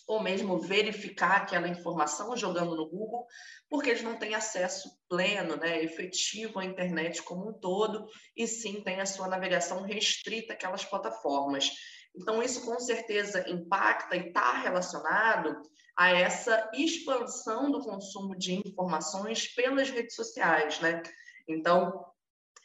ou 0.07 0.21
mesmo 0.21 0.59
verificar 0.59 1.37
aquela 1.37 1.67
informação 1.67 2.35
jogando 2.35 2.75
no 2.75 2.89
Google, 2.89 3.25
porque 3.69 3.89
eles 3.89 4.03
não 4.03 4.17
têm 4.17 4.35
acesso 4.35 4.89
pleno, 5.09 5.55
né, 5.55 5.83
efetivo 5.83 6.59
à 6.59 6.65
internet 6.65 7.21
como 7.23 7.49
um 7.49 7.53
todo, 7.53 8.05
e 8.35 8.47
sim 8.47 8.81
têm 8.81 8.99
a 8.99 9.05
sua 9.05 9.27
navegação 9.27 9.81
restrita 9.81 10.53
àquelas 10.53 10.85
plataformas. 10.85 11.71
Então, 12.15 12.43
isso 12.43 12.63
com 12.65 12.79
certeza 12.79 13.49
impacta 13.49 14.15
e 14.15 14.27
está 14.27 14.59
relacionado 14.59 15.59
a 15.97 16.09
essa 16.09 16.69
expansão 16.73 17.71
do 17.71 17.79
consumo 17.79 18.35
de 18.37 18.55
informações 18.67 19.47
pelas 19.53 19.89
redes 19.89 20.15
sociais, 20.15 20.79
né? 20.79 21.01
Então, 21.47 22.05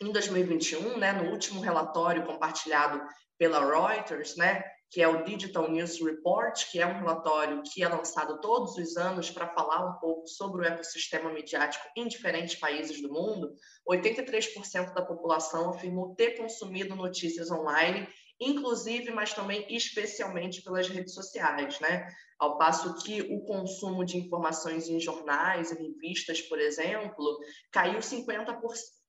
em 0.00 0.12
2021, 0.12 0.98
né, 0.98 1.12
no 1.12 1.30
último 1.30 1.60
relatório 1.60 2.24
compartilhado 2.24 3.02
pela 3.36 3.60
Reuters, 3.60 4.36
né, 4.36 4.62
que 4.90 5.02
é 5.02 5.08
o 5.08 5.22
Digital 5.22 5.70
News 5.70 6.00
Report, 6.00 6.70
que 6.70 6.80
é 6.80 6.86
um 6.86 6.98
relatório 6.98 7.62
que 7.62 7.82
é 7.82 7.88
lançado 7.88 8.40
todos 8.40 8.76
os 8.76 8.96
anos 8.96 9.30
para 9.30 9.48
falar 9.48 9.84
um 9.84 9.98
pouco 9.98 10.26
sobre 10.26 10.62
o 10.62 10.64
ecossistema 10.64 11.30
midiático 11.32 11.86
em 11.96 12.08
diferentes 12.08 12.54
países 12.54 13.02
do 13.02 13.12
mundo, 13.12 13.52
83% 13.88 14.94
da 14.94 15.02
população 15.02 15.70
afirmou 15.70 16.14
ter 16.14 16.38
consumido 16.38 16.96
notícias 16.96 17.50
online 17.50 18.08
inclusive, 18.40 19.10
mas 19.10 19.34
também 19.34 19.66
especialmente 19.68 20.62
pelas 20.62 20.88
redes 20.88 21.14
sociais, 21.14 21.80
né? 21.80 22.08
Ao 22.38 22.56
passo 22.56 22.94
que 23.02 23.20
o 23.22 23.40
consumo 23.40 24.04
de 24.04 24.16
informações 24.16 24.88
em 24.88 25.00
jornais, 25.00 25.72
em 25.72 25.88
revistas, 25.88 26.40
por 26.42 26.60
exemplo, 26.60 27.38
caiu 27.72 27.98
50%, 27.98 28.60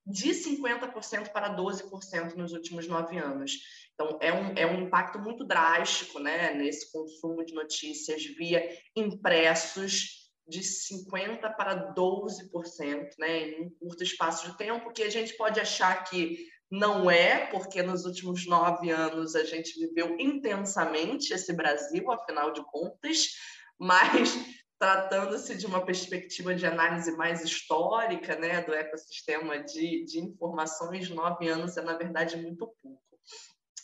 de 0.06 0.30
50% 0.30 1.30
para 1.30 1.54
12% 1.54 2.34
nos 2.34 2.52
últimos 2.52 2.86
nove 2.88 3.18
anos. 3.18 3.52
Então, 3.94 4.18
é 4.20 4.32
um, 4.32 4.54
é 4.56 4.66
um 4.66 4.82
impacto 4.82 5.18
muito 5.18 5.44
drástico 5.44 6.18
né, 6.18 6.54
nesse 6.54 6.90
consumo 6.90 7.44
de 7.44 7.54
notícias 7.54 8.24
via 8.24 8.66
impressos 8.96 10.30
de 10.48 10.60
50% 10.60 11.54
para 11.54 11.94
12%, 11.94 13.10
né, 13.18 13.50
em 13.50 13.66
um 13.66 13.70
curto 13.70 14.02
espaço 14.02 14.50
de 14.50 14.58
tempo, 14.58 14.92
que 14.92 15.02
a 15.02 15.10
gente 15.10 15.36
pode 15.36 15.60
achar 15.60 16.02
que 16.04 16.48
não 16.70 17.10
é, 17.10 17.46
porque 17.46 17.82
nos 17.82 18.04
últimos 18.04 18.46
nove 18.46 18.90
anos 18.90 19.34
a 19.34 19.44
gente 19.44 19.78
viveu 19.78 20.16
intensamente 20.18 21.32
esse 21.32 21.52
Brasil, 21.52 22.10
afinal 22.10 22.52
de 22.52 22.62
contas, 22.64 23.36
mas 23.78 24.34
tratando-se 24.80 25.54
de 25.54 25.66
uma 25.66 25.84
perspectiva 25.84 26.54
de 26.54 26.64
análise 26.64 27.12
mais 27.12 27.44
histórica 27.44 28.34
né, 28.36 28.62
do 28.62 28.72
ecossistema 28.72 29.62
de, 29.62 30.06
de 30.06 30.20
informações, 30.20 31.10
nove 31.10 31.46
anos 31.48 31.76
é, 31.76 31.82
na 31.82 31.98
verdade, 31.98 32.38
muito 32.38 32.66
pouco. 32.66 32.98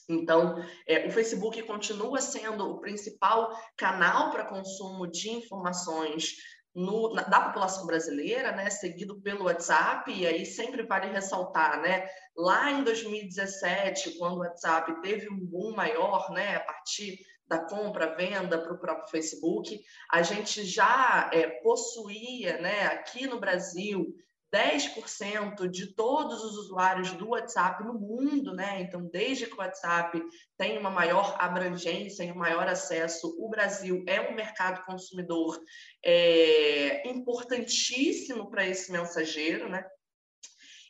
Então, 0.09 0.57
é, 0.87 1.07
o 1.07 1.11
Facebook 1.11 1.62
continua 1.65 2.23
sendo 2.23 2.71
o 2.71 2.81
principal 2.81 3.50
canal 3.76 4.31
para 4.31 4.47
consumo 4.47 5.07
de 5.07 5.29
informações 5.29 6.37
no, 6.75 7.12
na, 7.12 7.23
da 7.25 7.41
população 7.41 7.87
brasileira, 7.87 8.53
né, 8.53 8.71
seguido 8.71 9.21
pelo 9.21 9.45
WhatsApp, 9.45 10.11
e 10.11 10.26
aí 10.26 10.47
sempre 10.47 10.83
vale 10.83 11.12
ressaltar, 11.12 11.83
né, 11.83 12.09
lá 12.35 12.71
em 12.71 12.83
2017, 12.83 14.17
quando 14.17 14.37
o 14.37 14.41
WhatsApp 14.41 15.03
teve 15.03 15.29
um 15.29 15.38
boom 15.38 15.75
maior, 15.75 16.31
né, 16.31 16.57
a 16.57 16.61
partir 16.61 17.19
da 17.49 17.59
compra, 17.59 18.15
venda 18.17 18.59
para 18.59 18.73
o 18.73 18.79
próprio 18.79 19.09
Facebook, 19.09 19.81
a 20.12 20.23
gente 20.23 20.65
já 20.65 21.31
é, 21.33 21.49
possuía, 21.62 22.59
né, 22.59 22.87
aqui 22.87 23.26
no 23.26 23.38
Brasil, 23.38 24.15
10% 24.55 25.69
de 25.69 25.95
todos 25.95 26.43
os 26.43 26.57
usuários 26.57 27.12
do 27.12 27.31
WhatsApp 27.31 27.85
no 27.85 27.95
mundo, 27.95 28.55
né? 28.55 28.81
Então, 28.81 29.09
desde 29.12 29.47
que 29.47 29.55
o 29.55 29.59
WhatsApp 29.59 30.23
tem 30.57 30.79
uma 30.79 30.88
maior 30.88 31.37
abrangência 31.38 32.23
e 32.23 32.33
um 32.33 32.37
maior 32.37 32.67
acesso, 32.69 33.37
o 33.38 33.49
Brasil 33.49 34.05
é 34.07 34.21
um 34.21 34.35
mercado 34.35 34.85
consumidor 34.85 35.61
é, 36.05 37.07
importantíssimo 37.09 38.49
para 38.49 38.67
esse 38.67 38.93
mensageiro, 38.93 39.69
né? 39.69 39.85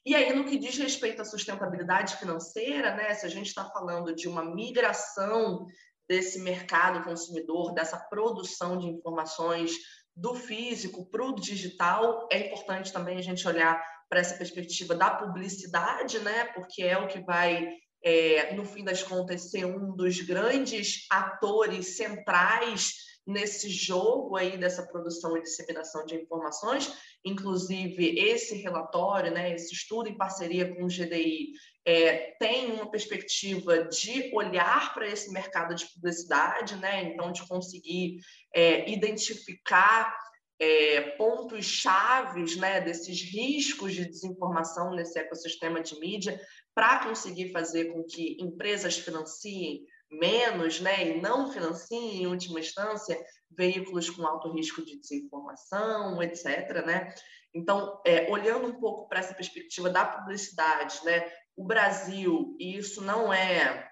E 0.05 0.15
aí, 0.15 0.33
no 0.33 0.45
que 0.45 0.57
diz 0.57 0.79
respeito 0.79 1.21
à 1.21 1.25
sustentabilidade 1.25 2.17
financeira, 2.17 2.95
né? 2.95 3.13
Se 3.15 3.27
a 3.27 3.29
gente 3.29 3.49
está 3.49 3.65
falando 3.71 4.15
de 4.15 4.29
uma 4.29 4.45
migração 4.45 5.67
desse 6.09 6.41
mercado 6.41 7.05
consumidor, 7.05 7.73
dessa 7.75 7.99
produção 7.99 8.79
de 8.79 8.87
informações 8.87 9.73
do 10.15 10.35
físico 10.35 11.05
para 11.11 11.25
o 11.25 11.35
digital, 11.35 12.27
é 12.33 12.47
importante 12.47 12.93
também 12.93 13.19
a 13.19 13.23
gente 13.23 13.47
olhar 13.47 13.83
para 14.09 14.21
essa 14.21 14.37
perspectiva 14.37 14.95
da 14.95 15.11
publicidade, 15.11 16.19
né? 16.21 16.45
Porque 16.55 16.83
é 16.83 16.97
o 16.97 17.09
que 17.09 17.21
vai, 17.21 17.69
é, 18.03 18.55
no 18.55 18.65
fim 18.65 18.85
das 18.85 19.03
contas, 19.03 19.51
ser 19.51 19.67
um 19.67 19.95
dos 19.95 20.21
grandes 20.21 21.07
atores 21.11 21.97
centrais 21.97 22.93
nesse 23.27 23.69
jogo 23.69 24.37
aí 24.37 24.57
dessa 24.57 24.87
produção 24.87 25.37
e 25.37 25.43
disseminação 25.43 26.07
de 26.07 26.15
informações. 26.15 26.93
Inclusive, 27.25 28.19
esse 28.19 28.55
relatório, 28.57 29.33
né, 29.33 29.53
esse 29.53 29.75
estudo 29.75 30.09
em 30.09 30.17
parceria 30.17 30.73
com 30.75 30.85
o 30.85 30.89
GDI, 30.89 31.53
é, 31.87 32.35
tem 32.40 32.73
uma 32.73 32.90
perspectiva 32.90 33.85
de 33.85 34.33
olhar 34.35 34.93
para 34.93 35.07
esse 35.07 35.31
mercado 35.31 35.73
de 35.73 35.87
publicidade, 35.87 36.75
né, 36.76 37.05
então 37.05 37.31
de 37.31 37.47
conseguir 37.47 38.19
é, 38.52 38.90
identificar 38.90 40.12
é, 40.59 41.02
pontos 41.12 41.64
chaves 41.64 42.57
né, 42.57 42.81
desses 42.81 43.23
riscos 43.23 43.95
de 43.95 44.05
desinformação 44.05 44.95
nesse 44.95 45.16
ecossistema 45.19 45.81
de 45.81 45.99
mídia 46.00 46.40
para 46.75 47.05
conseguir 47.05 47.52
fazer 47.52 47.93
com 47.93 48.02
que 48.02 48.37
empresas 48.40 48.99
financiem 48.99 49.85
menos, 50.11 50.81
né, 50.81 51.09
e 51.09 51.21
não 51.21 51.52
financiem, 51.52 52.23
em 52.23 52.26
última 52.26 52.61
instância, 52.61 53.16
veículos 53.50 54.11
com 54.11 54.26
alto 54.26 54.52
risco 54.52 54.85
de 54.85 54.99
desinformação, 54.99 56.21
etc. 56.23 56.85
Né? 56.85 57.14
Então, 57.55 58.00
é, 58.05 58.31
olhando 58.31 58.66
um 58.69 58.81
pouco 58.81 59.09
para 59.09 59.21
essa 59.21 59.35
perspectiva 59.35 59.90
da 59.90 60.05
publicidade, 60.05 61.05
né, 61.05 61.28
o 61.57 61.65
Brasil, 61.65 62.55
e 62.61 62.77
isso 62.77 63.01
não 63.01 63.33
é 63.33 63.91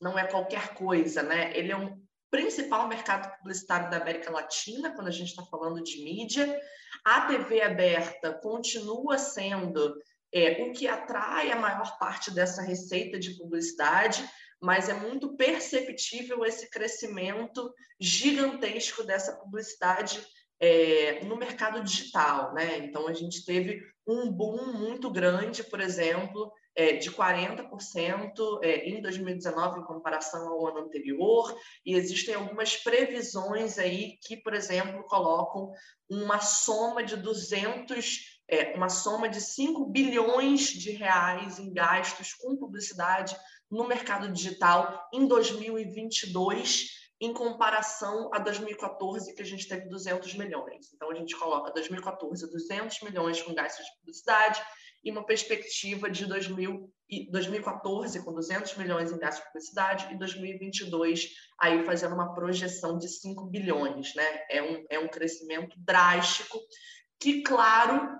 não 0.00 0.16
é 0.16 0.26
qualquer 0.26 0.74
coisa, 0.74 1.22
né? 1.22 1.56
Ele 1.56 1.72
é 1.72 1.76
um 1.76 2.00
principal 2.30 2.86
mercado 2.86 3.34
publicitário 3.38 3.90
da 3.90 3.96
América 3.96 4.30
Latina, 4.30 4.94
quando 4.94 5.08
a 5.08 5.12
gente 5.12 5.30
está 5.30 5.42
falando 5.44 5.82
de 5.82 6.02
mídia. 6.04 6.60
A 7.04 7.22
TV 7.22 7.62
aberta 7.62 8.32
continua 8.32 9.18
sendo 9.18 9.96
é, 10.32 10.62
o 10.62 10.72
que 10.72 10.86
atrai 10.86 11.50
a 11.50 11.56
maior 11.56 11.98
parte 11.98 12.30
dessa 12.30 12.62
receita 12.62 13.18
de 13.18 13.36
publicidade, 13.36 14.28
mas 14.60 14.88
é 14.88 14.94
muito 14.94 15.36
perceptível 15.36 16.44
esse 16.44 16.68
crescimento 16.70 17.72
gigantesco 17.98 19.02
dessa 19.04 19.36
publicidade 19.36 20.24
é, 20.60 21.24
no 21.24 21.36
mercado 21.36 21.82
digital. 21.82 22.52
Né? 22.52 22.78
Então, 22.78 23.08
a 23.08 23.14
gente 23.14 23.44
teve 23.44 23.80
um 24.06 24.30
boom 24.30 24.72
muito 24.72 25.10
grande, 25.10 25.62
por 25.62 25.80
exemplo, 25.80 26.52
é, 26.78 26.92
de 26.92 27.10
40% 27.10 28.60
é, 28.62 28.88
em 28.88 29.02
2019 29.02 29.80
em 29.80 29.84
comparação 29.84 30.48
ao 30.48 30.68
ano 30.68 30.86
anterior, 30.86 31.52
e 31.84 31.94
existem 31.94 32.36
algumas 32.36 32.76
previsões 32.76 33.80
aí 33.80 34.16
que, 34.22 34.36
por 34.36 34.54
exemplo, 34.54 35.02
colocam 35.08 35.72
uma 36.08 36.38
soma 36.38 37.02
de 37.02 37.16
200 37.16 38.38
é, 38.50 38.74
uma 38.76 38.88
soma 38.88 39.28
de 39.28 39.40
5 39.40 39.86
bilhões 39.86 40.68
de 40.68 40.92
reais 40.92 41.58
em 41.58 41.70
gastos 41.70 42.32
com 42.32 42.56
publicidade 42.56 43.36
no 43.70 43.86
mercado 43.86 44.32
digital 44.32 45.06
em 45.12 45.26
2022, 45.26 46.86
em 47.20 47.34
comparação 47.34 48.30
a 48.32 48.38
2014, 48.38 49.34
que 49.34 49.42
a 49.42 49.44
gente 49.44 49.68
teve 49.68 49.86
200 49.88 50.32
milhões. 50.34 50.94
Então, 50.94 51.10
a 51.10 51.14
gente 51.14 51.36
coloca 51.36 51.72
2014, 51.72 52.50
200 52.50 53.02
milhões 53.02 53.42
com 53.42 53.52
gastos 53.52 53.84
de 53.84 53.92
publicidade 53.98 54.62
e 55.04 55.10
uma 55.10 55.24
perspectiva 55.24 56.10
de 56.10 56.26
2000, 56.26 56.90
2014 57.30 58.22
com 58.24 58.32
200 58.32 58.76
milhões 58.76 59.12
em 59.12 59.18
gastos 59.18 59.44
de 59.44 59.50
publicidade 59.50 60.12
e 60.12 60.18
2022 60.18 61.28
aí 61.60 61.84
fazendo 61.84 62.14
uma 62.14 62.34
projeção 62.34 62.98
de 62.98 63.08
5 63.08 63.46
bilhões, 63.46 64.14
né? 64.14 64.40
É 64.50 64.62
um, 64.62 64.86
é 64.90 64.98
um 64.98 65.08
crescimento 65.08 65.76
drástico 65.78 66.58
que, 67.20 67.42
claro, 67.42 68.18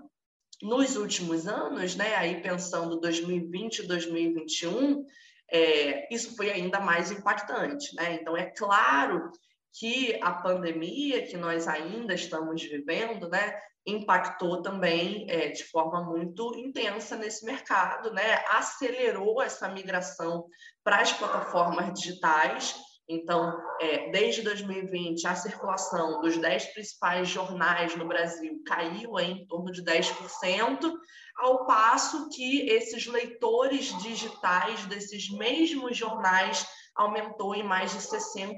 nos 0.62 0.96
últimos 0.96 1.46
anos, 1.46 1.94
né, 1.94 2.16
aí 2.16 2.42
pensando 2.42 3.00
2020 3.00 3.80
e 3.80 3.86
2021, 3.86 5.04
é, 5.50 6.12
isso 6.12 6.36
foi 6.36 6.50
ainda 6.50 6.80
mais 6.80 7.10
impactante. 7.10 7.94
Né? 7.94 8.14
Então, 8.14 8.36
é 8.36 8.46
claro 8.50 9.30
que 9.72 10.18
a 10.22 10.32
pandemia 10.32 11.26
que 11.26 11.36
nós 11.36 11.68
ainda 11.68 12.14
estamos 12.14 12.62
vivendo, 12.62 13.28
né, 13.28 13.58
impactou 13.86 14.60
também 14.60 15.26
é, 15.30 15.48
de 15.48 15.64
forma 15.64 16.02
muito 16.02 16.54
intensa 16.56 17.16
nesse 17.16 17.44
mercado, 17.44 18.12
né, 18.12 18.44
acelerou 18.48 19.40
essa 19.40 19.68
migração 19.68 20.46
para 20.84 21.00
as 21.00 21.12
plataformas 21.12 21.94
digitais. 21.94 22.76
Então, 23.08 23.58
é, 23.80 24.10
desde 24.10 24.42
2020, 24.42 25.26
a 25.26 25.34
circulação 25.34 26.20
dos 26.20 26.36
10 26.36 26.66
principais 26.74 27.28
jornais 27.28 27.96
no 27.96 28.06
Brasil 28.06 28.62
caiu 28.66 29.18
em 29.18 29.46
torno 29.46 29.72
de 29.72 29.82
10%, 29.82 30.92
ao 31.38 31.64
passo 31.64 32.28
que 32.30 32.68
esses 32.68 33.06
leitores 33.06 33.96
digitais 34.02 34.84
desses 34.86 35.30
mesmos 35.30 35.96
jornais 35.96 36.66
aumentou 36.96 37.54
em 37.54 37.62
mais 37.62 37.92
de 37.92 37.98
60% 37.98 38.56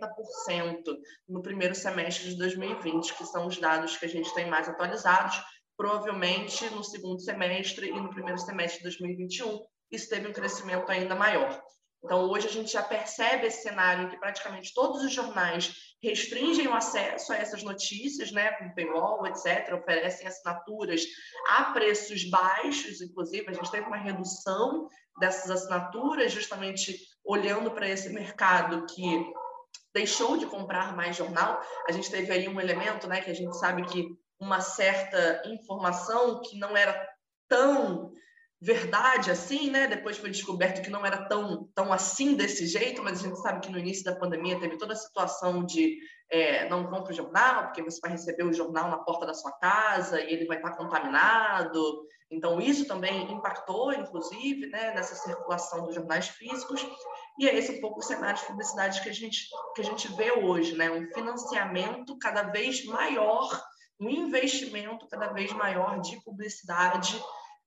no 1.28 1.42
primeiro 1.42 1.74
semestre 1.74 2.30
de 2.30 2.38
2020, 2.38 3.14
que 3.14 3.26
são 3.26 3.46
os 3.46 3.58
dados 3.58 3.98
que 3.98 4.06
a 4.06 4.08
gente 4.08 4.32
tem 4.34 4.48
mais 4.48 4.66
atualizados. 4.66 5.38
Provavelmente 5.76 6.68
no 6.70 6.82
segundo 6.82 7.20
semestre 7.20 7.88
e 7.88 8.00
no 8.00 8.08
primeiro 8.08 8.38
semestre 8.38 8.78
de 8.78 8.84
2021, 8.84 9.60
isso 9.90 10.08
teve 10.08 10.28
um 10.28 10.32
crescimento 10.32 10.90
ainda 10.90 11.14
maior. 11.14 11.62
Então, 12.02 12.30
hoje 12.30 12.48
a 12.48 12.50
gente 12.50 12.72
já 12.72 12.82
percebe 12.82 13.46
esse 13.46 13.62
cenário 13.62 14.04
em 14.04 14.08
que 14.08 14.16
praticamente 14.16 14.72
todos 14.72 15.02
os 15.04 15.12
jornais 15.12 15.94
restringem 16.02 16.66
o 16.66 16.74
acesso 16.74 17.32
a 17.32 17.36
essas 17.36 17.62
notícias, 17.62 18.32
né, 18.32 18.52
com 18.52 18.74
paywall, 18.74 19.26
etc., 19.26 19.74
oferecem 19.74 20.26
assinaturas 20.26 21.04
a 21.48 21.64
preços 21.72 22.24
baixos, 22.30 23.02
inclusive, 23.02 23.50
a 23.50 23.52
gente 23.52 23.70
teve 23.70 23.86
uma 23.86 23.98
redução 23.98 24.88
dessas 25.18 25.50
assinaturas, 25.50 26.32
justamente 26.32 26.98
olhando 27.22 27.70
para 27.70 27.88
esse 27.88 28.08
mercado 28.08 28.86
que 28.86 29.32
deixou 29.92 30.38
de 30.38 30.46
comprar 30.46 30.96
mais 30.96 31.16
jornal. 31.16 31.60
A 31.86 31.92
gente 31.92 32.10
teve 32.10 32.32
aí 32.32 32.48
um 32.48 32.60
elemento, 32.60 33.06
né, 33.06 33.20
que 33.20 33.30
a 33.30 33.34
gente 33.34 33.56
sabe 33.58 33.82
que 33.82 34.08
uma 34.38 34.62
certa 34.62 35.42
informação 35.44 36.40
que 36.40 36.58
não 36.58 36.74
era 36.74 37.08
tão 37.46 38.10
verdade 38.60 39.30
assim, 39.30 39.70
né? 39.70 39.86
Depois 39.86 40.18
foi 40.18 40.30
descoberto 40.30 40.82
que 40.82 40.90
não 40.90 41.04
era 41.06 41.26
tão, 41.26 41.68
tão 41.74 41.92
assim 41.92 42.34
desse 42.34 42.66
jeito, 42.66 43.02
mas 43.02 43.20
a 43.20 43.28
gente 43.28 43.40
sabe 43.40 43.60
que 43.60 43.72
no 43.72 43.78
início 43.78 44.04
da 44.04 44.14
pandemia 44.14 44.60
teve 44.60 44.76
toda 44.76 44.92
a 44.92 44.96
situação 44.96 45.64
de 45.64 45.98
é, 46.30 46.68
não 46.68 46.86
compra 46.86 47.12
o 47.12 47.16
jornal, 47.16 47.64
porque 47.64 47.82
você 47.82 47.98
vai 48.00 48.12
receber 48.12 48.44
o 48.44 48.52
jornal 48.52 48.88
na 48.90 48.98
porta 48.98 49.26
da 49.26 49.34
sua 49.34 49.50
casa 49.52 50.20
e 50.20 50.32
ele 50.32 50.46
vai 50.46 50.58
estar 50.58 50.76
contaminado. 50.76 52.06
Então, 52.30 52.60
isso 52.60 52.86
também 52.86 53.32
impactou, 53.32 53.92
inclusive, 53.92 54.68
né, 54.68 54.94
nessa 54.94 55.16
circulação 55.16 55.84
dos 55.86 55.94
jornais 55.96 56.28
físicos. 56.28 56.86
E 57.38 57.48
é 57.48 57.58
esse 57.58 57.72
um 57.72 57.80
pouco 57.80 57.98
o 57.98 58.02
cenário 58.02 58.38
de 58.38 58.46
publicidade 58.46 59.02
que 59.02 59.08
a 59.08 59.12
gente, 59.12 59.48
que 59.74 59.80
a 59.80 59.84
gente 59.84 60.06
vê 60.14 60.30
hoje, 60.30 60.76
né? 60.76 60.90
Um 60.90 61.10
financiamento 61.12 62.16
cada 62.18 62.44
vez 62.44 62.84
maior, 62.84 63.60
um 63.98 64.08
investimento 64.08 65.08
cada 65.08 65.28
vez 65.32 65.52
maior 65.52 66.00
de 66.00 66.22
publicidade 66.22 67.20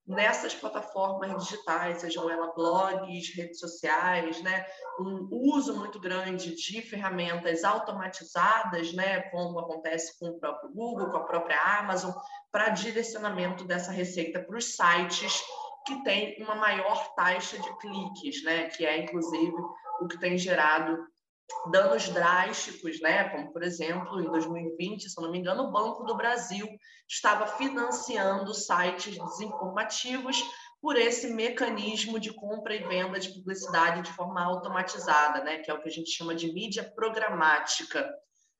nessas 0.05 0.53
plataformas 0.53 1.43
digitais, 1.43 2.01
sejam 2.01 2.29
elas 2.29 2.53
blogs, 2.53 3.35
redes 3.35 3.59
sociais, 3.59 4.41
né? 4.41 4.65
um 4.99 5.27
uso 5.31 5.77
muito 5.77 5.99
grande 5.99 6.55
de 6.55 6.81
ferramentas 6.81 7.63
automatizadas, 7.63 8.93
né? 8.93 9.21
como 9.29 9.59
acontece 9.59 10.17
com 10.19 10.27
o 10.27 10.39
próprio 10.39 10.71
Google, 10.71 11.09
com 11.09 11.17
a 11.17 11.25
própria 11.25 11.79
Amazon, 11.79 12.11
para 12.51 12.69
direcionamento 12.69 13.63
dessa 13.63 13.91
receita 13.91 14.41
para 14.41 14.57
os 14.57 14.75
sites 14.75 15.41
que 15.85 16.03
têm 16.03 16.41
uma 16.43 16.55
maior 16.55 17.13
taxa 17.15 17.57
de 17.57 17.77
cliques, 17.77 18.43
né? 18.43 18.65
que 18.69 18.85
é, 18.85 19.03
inclusive, 19.03 19.55
o 20.01 20.07
que 20.07 20.19
tem 20.19 20.37
gerado 20.37 20.97
danos 21.71 22.09
drásticos, 22.09 22.99
né? 23.01 23.29
Como 23.29 23.51
por 23.51 23.63
exemplo, 23.63 24.21
em 24.21 24.29
2020, 24.29 25.09
se 25.09 25.21
não 25.21 25.31
me 25.31 25.39
engano, 25.39 25.63
o 25.63 25.71
Banco 25.71 26.03
do 26.03 26.15
Brasil 26.15 26.67
estava 27.07 27.47
financiando 27.47 28.53
sites 28.53 29.17
desinformativos 29.17 30.43
por 30.81 30.97
esse 30.97 31.27
mecanismo 31.27 32.19
de 32.19 32.33
compra 32.33 32.75
e 32.75 32.83
venda 32.83 33.19
de 33.19 33.29
publicidade 33.33 34.01
de 34.01 34.11
forma 34.13 34.43
automatizada, 34.43 35.43
né? 35.43 35.59
Que 35.59 35.71
é 35.71 35.73
o 35.73 35.81
que 35.81 35.87
a 35.87 35.91
gente 35.91 36.11
chama 36.11 36.35
de 36.35 36.51
mídia 36.51 36.91
programática, 36.95 38.09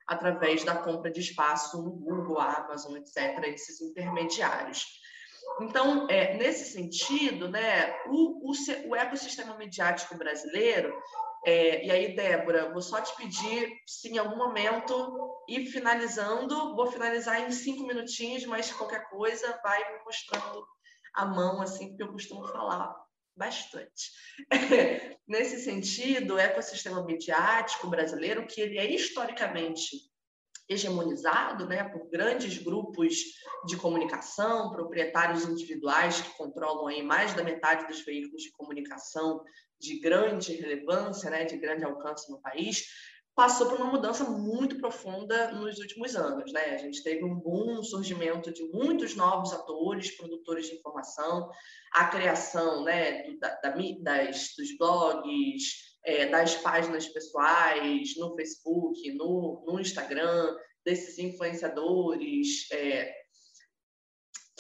através 0.08 0.64
da 0.64 0.76
compra 0.76 1.12
de 1.12 1.20
espaço 1.20 1.82
no 1.82 1.92
Google, 1.92 2.40
Amazon, 2.40 2.96
etc., 2.96 3.44
esses 3.48 3.82
intermediários. 3.82 4.86
Então, 5.62 6.08
é, 6.10 6.36
nesse 6.38 6.72
sentido, 6.72 7.48
né, 7.50 7.94
o, 8.08 8.50
o, 8.50 8.90
o 8.90 8.96
ecossistema 8.96 9.56
mediático 9.58 10.18
brasileiro 10.18 10.94
é, 11.46 11.86
e 11.86 11.92
aí, 11.92 12.16
Débora, 12.16 12.72
vou 12.72 12.82
só 12.82 13.02
te 13.02 13.16
pedir 13.18 13.70
se 13.86 14.10
em 14.10 14.18
algum 14.18 14.38
momento 14.38 15.44
ir 15.48 15.66
finalizando, 15.66 16.76
vou 16.76 16.88
finalizar 16.88 17.42
em 17.42 17.52
cinco 17.52 17.86
minutinhos, 17.86 18.46
mas 18.46 18.72
qualquer 18.72 19.10
coisa 19.10 19.60
vai 19.62 19.80
me 19.92 20.04
mostrando 20.06 20.66
a 21.14 21.26
mão, 21.26 21.62
assim, 21.62 21.90
porque 21.90 22.04
eu 22.04 22.12
costumo 22.12 22.48
falar 22.48 22.96
bastante. 23.36 24.12
Nesse 25.28 25.60
sentido, 25.60 26.36
o 26.36 26.40
ecossistema 26.40 27.04
midiático 27.04 27.88
brasileiro, 27.88 28.48
que 28.48 28.62
ele 28.62 28.78
é 28.78 28.90
historicamente 28.90 30.12
hegemonizado 30.70 31.68
né, 31.68 31.84
por 31.84 32.10
grandes 32.10 32.58
grupos 32.58 33.16
de 33.66 33.76
comunicação, 33.76 34.72
proprietários 34.72 35.44
individuais 35.44 36.22
que 36.22 36.38
controlam 36.38 36.88
aí 36.88 37.04
mais 37.04 37.34
da 37.34 37.44
metade 37.44 37.86
dos 37.88 38.02
veículos 38.02 38.44
de 38.44 38.52
comunicação 38.52 39.44
de 39.84 40.00
grande 40.00 40.54
relevância, 40.54 41.30
né, 41.30 41.44
de 41.44 41.58
grande 41.58 41.84
alcance 41.84 42.32
no 42.32 42.42
país, 42.42 42.86
passou 43.36 43.68
por 43.68 43.80
uma 43.80 43.92
mudança 43.92 44.24
muito 44.24 44.78
profunda 44.78 45.52
nos 45.52 45.80
últimos 45.80 46.16
anos. 46.16 46.54
Né? 46.54 46.76
A 46.76 46.78
gente 46.78 47.04
teve 47.04 47.24
um 47.26 47.36
boom, 47.36 47.80
um 47.80 47.84
surgimento 47.84 48.52
de 48.54 48.64
muitos 48.72 49.16
novos 49.16 49.52
atores, 49.52 50.16
produtores 50.16 50.68
de 50.68 50.76
informação, 50.76 51.50
a 51.92 52.06
criação 52.06 52.84
né, 52.84 53.24
do, 53.24 53.38
da, 53.40 53.60
das, 54.02 54.54
dos 54.58 54.78
blogs, 54.78 55.94
é, 56.06 56.28
das 56.28 56.56
páginas 56.56 57.08
pessoais 57.08 58.16
no 58.18 58.36
Facebook, 58.36 59.12
no, 59.14 59.64
no 59.66 59.80
Instagram, 59.80 60.56
desses 60.86 61.18
influenciadores, 61.18 62.70
é, 62.72 63.23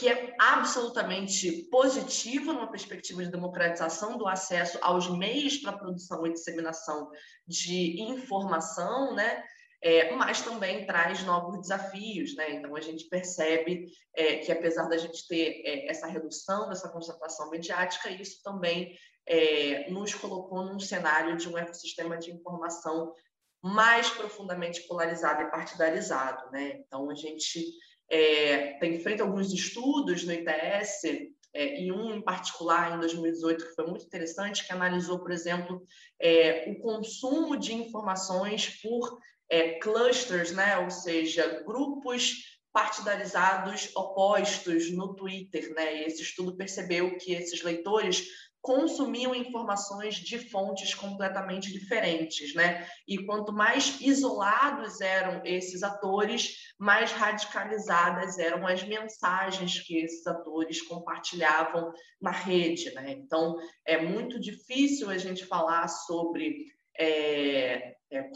que 0.03 0.09
é 0.09 0.35
absolutamente 0.37 1.63
positivo 1.71 2.51
numa 2.51 2.69
perspectiva 2.69 3.23
de 3.23 3.31
democratização 3.31 4.17
do 4.17 4.27
acesso 4.27 4.77
aos 4.81 5.09
meios 5.09 5.55
para 5.59 5.77
produção 5.77 6.27
e 6.27 6.33
disseminação 6.33 7.09
de 7.47 8.01
informação, 8.01 9.15
né? 9.15 9.41
É, 9.81 10.13
mas 10.13 10.41
também 10.41 10.85
traz 10.85 11.23
novos 11.23 11.61
desafios, 11.61 12.35
né? 12.35 12.51
Então 12.51 12.75
a 12.75 12.81
gente 12.81 13.05
percebe 13.05 13.85
é, 14.13 14.39
que 14.39 14.51
apesar 14.51 14.89
da 14.89 14.97
gente 14.97 15.25
ter 15.25 15.61
é, 15.63 15.89
essa 15.89 16.05
redução 16.05 16.67
dessa 16.67 16.89
concentração 16.89 17.49
mediática, 17.49 18.09
isso 18.09 18.43
também 18.43 18.97
é, 19.25 19.89
nos 19.89 20.13
colocou 20.13 20.65
num 20.65 20.81
cenário 20.81 21.37
de 21.37 21.47
um 21.47 21.57
ecossistema 21.57 22.17
de 22.17 22.29
informação 22.29 23.13
mais 23.61 24.09
profundamente 24.09 24.81
polarizado 24.81 25.43
e 25.43 25.49
partidarizado, 25.49 26.51
né? 26.51 26.81
Então 26.85 27.09
a 27.09 27.15
gente 27.15 27.71
é, 28.13 28.77
tem 28.79 28.99
feito 28.99 29.23
alguns 29.23 29.51
estudos 29.51 30.23
no 30.23 30.31
ITS 30.31 31.03
é, 31.51 31.81
e 31.81 31.91
um 31.91 32.13
em 32.13 32.21
particular 32.21 32.95
em 32.95 32.99
2018 32.99 33.65
que 33.65 33.73
foi 33.73 33.87
muito 33.87 34.05
interessante 34.05 34.65
que 34.65 34.71
analisou, 34.71 35.17
por 35.17 35.31
exemplo, 35.31 35.81
é, 36.19 36.69
o 36.69 36.79
consumo 36.79 37.57
de 37.57 37.73
informações 37.73 38.79
por 38.81 39.19
é, 39.49 39.79
clusters, 39.79 40.51
né? 40.51 40.77
Ou 40.77 40.91
seja, 40.91 41.63
grupos 41.65 42.59
partidarizados 42.71 43.89
opostos 43.95 44.91
no 44.91 45.15
Twitter, 45.15 45.73
né? 45.73 46.01
E 46.01 46.05
esse 46.05 46.21
estudo 46.21 46.55
percebeu 46.55 47.17
que 47.17 47.33
esses 47.33 47.63
leitores 47.63 48.27
consumiam 48.63 49.35
informações 49.35 50.15
de 50.15 50.39
fontes 50.39 50.95
completamente 50.95 51.69
diferentes, 51.69 52.55
né? 52.55 52.87
E 53.05 53.25
quanto 53.25 53.51
mais 53.51 53.99
isolados 53.99 55.01
eram 55.01 55.41
esses 55.43 55.83
atores, 55.83 56.71
mais 56.79 57.11
radicalizadas 57.11 58.39
eram 58.39 58.65
as 58.65 58.81
mensagens 58.81 59.81
que 59.81 59.97
esses 59.97 60.25
atores 60.25 60.81
compartilhavam 60.81 61.91
na 62.21 62.31
rede, 62.31 62.89
né? 62.93 63.11
Então, 63.11 63.57
é 63.85 64.01
muito 64.01 64.39
difícil 64.39 65.09
a 65.09 65.17
gente 65.17 65.45
falar 65.45 65.89
sobre 65.89 66.55
é, 66.97 67.95
é, 68.09 68.29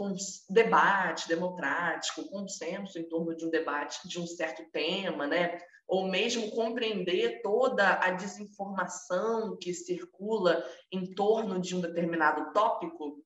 debate 0.50 1.30
democrático, 1.30 2.28
consenso 2.28 3.00
em 3.00 3.08
torno 3.08 3.34
de 3.34 3.46
um 3.46 3.50
debate 3.50 4.06
de 4.10 4.20
um 4.20 4.28
certo 4.28 4.70
tema, 4.74 5.26
né? 5.26 5.58
Ou 5.88 6.08
mesmo 6.08 6.52
compreender 6.52 7.42
toda 7.42 7.94
a 7.94 8.12
desinformação 8.12 9.58
que 9.58 9.74
circula 9.74 10.64
em 10.92 11.14
torno 11.14 11.60
de 11.60 11.76
um 11.76 11.82
determinado 11.82 12.52
tópico, 12.52 13.24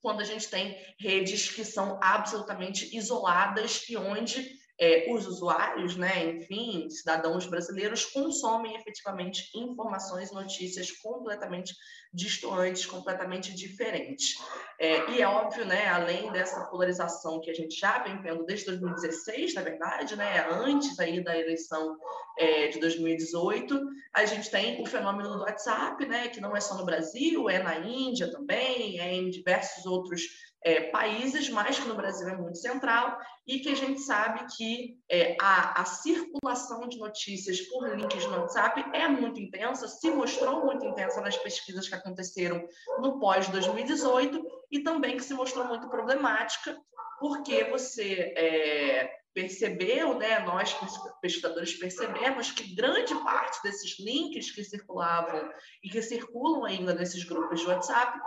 quando 0.00 0.20
a 0.20 0.24
gente 0.24 0.48
tem 0.48 0.78
redes 1.00 1.50
que 1.50 1.64
são 1.64 1.98
absolutamente 2.00 2.96
isoladas 2.96 3.88
e 3.88 3.96
onde 3.96 4.56
é, 4.78 5.06
os 5.10 5.26
usuários, 5.26 5.96
né, 5.96 6.24
enfim, 6.30 6.88
cidadãos 6.90 7.46
brasileiros, 7.46 8.04
consomem 8.04 8.76
efetivamente 8.76 9.50
informações, 9.54 10.32
notícias 10.32 10.90
completamente 10.90 11.74
distantes, 12.12 12.84
completamente 12.84 13.54
diferentes. 13.54 14.34
É, 14.78 15.10
e 15.10 15.22
é 15.22 15.28
óbvio, 15.28 15.64
né, 15.64 15.88
além 15.88 16.30
dessa 16.30 16.64
polarização 16.66 17.40
que 17.40 17.50
a 17.50 17.54
gente 17.54 17.78
já 17.78 18.02
vem 18.02 18.20
vendo 18.20 18.44
desde 18.44 18.66
2016, 18.66 19.54
na 19.54 19.62
verdade, 19.62 20.16
né, 20.16 20.46
antes 20.50 20.98
aí 20.98 21.22
da 21.22 21.36
eleição 21.36 21.96
é, 22.38 22.68
de 22.68 22.78
2018, 22.78 23.80
a 24.12 24.24
gente 24.26 24.50
tem 24.50 24.82
o 24.82 24.86
fenômeno 24.86 25.30
do 25.30 25.40
WhatsApp, 25.40 26.04
né, 26.06 26.28
que 26.28 26.40
não 26.40 26.54
é 26.54 26.60
só 26.60 26.76
no 26.76 26.84
Brasil, 26.84 27.48
é 27.48 27.62
na 27.62 27.78
Índia 27.78 28.30
também, 28.30 29.00
é 29.00 29.14
em 29.14 29.30
diversos 29.30 29.86
outros 29.86 30.22
é, 30.66 30.80
países, 30.80 31.48
mas 31.48 31.78
que 31.78 31.86
no 31.86 31.94
Brasil 31.94 32.28
é 32.28 32.36
muito 32.36 32.58
central, 32.58 33.16
e 33.46 33.60
que 33.60 33.68
a 33.68 33.74
gente 33.76 34.00
sabe 34.00 34.44
que 34.56 34.98
é, 35.08 35.36
a, 35.40 35.80
a, 35.80 35.84
circulação 35.84 36.88
de 36.88 36.98
notícias 36.98 37.60
por 37.60 37.88
links 37.96 38.26
no 38.26 38.40
WhatsApp 38.40 38.84
é 38.92 39.06
muito 39.06 39.38
intensa, 39.40 39.86
se 39.86 40.10
mostrou 40.10 40.64
muito 40.64 40.84
intensa 40.84 41.20
nas 41.20 41.36
pesquisas 41.36 41.88
que 41.88 41.94
aconteceram 41.94 42.66
no 42.98 43.20
pós-2018, 43.20 44.42
e 44.72 44.80
também 44.80 45.16
que 45.16 45.22
se 45.22 45.34
mostrou 45.34 45.66
muito 45.66 45.88
problemática, 45.88 46.76
porque 47.20 47.62
você 47.70 48.34
é, 48.36 49.08
percebeu, 49.36 50.18
né, 50.18 50.38
nós 50.46 50.74
pesquisadores 51.20 51.74
percebemos 51.74 52.50
que 52.52 52.74
grande 52.74 53.14
parte 53.16 53.62
desses 53.62 53.98
links 54.00 54.50
que 54.50 54.64
circulavam 54.64 55.50
e 55.84 55.90
que 55.90 56.00
circulam 56.00 56.64
ainda 56.64 56.94
nesses 56.94 57.22
grupos 57.22 57.60
de 57.60 57.66
WhatsApp 57.66 58.18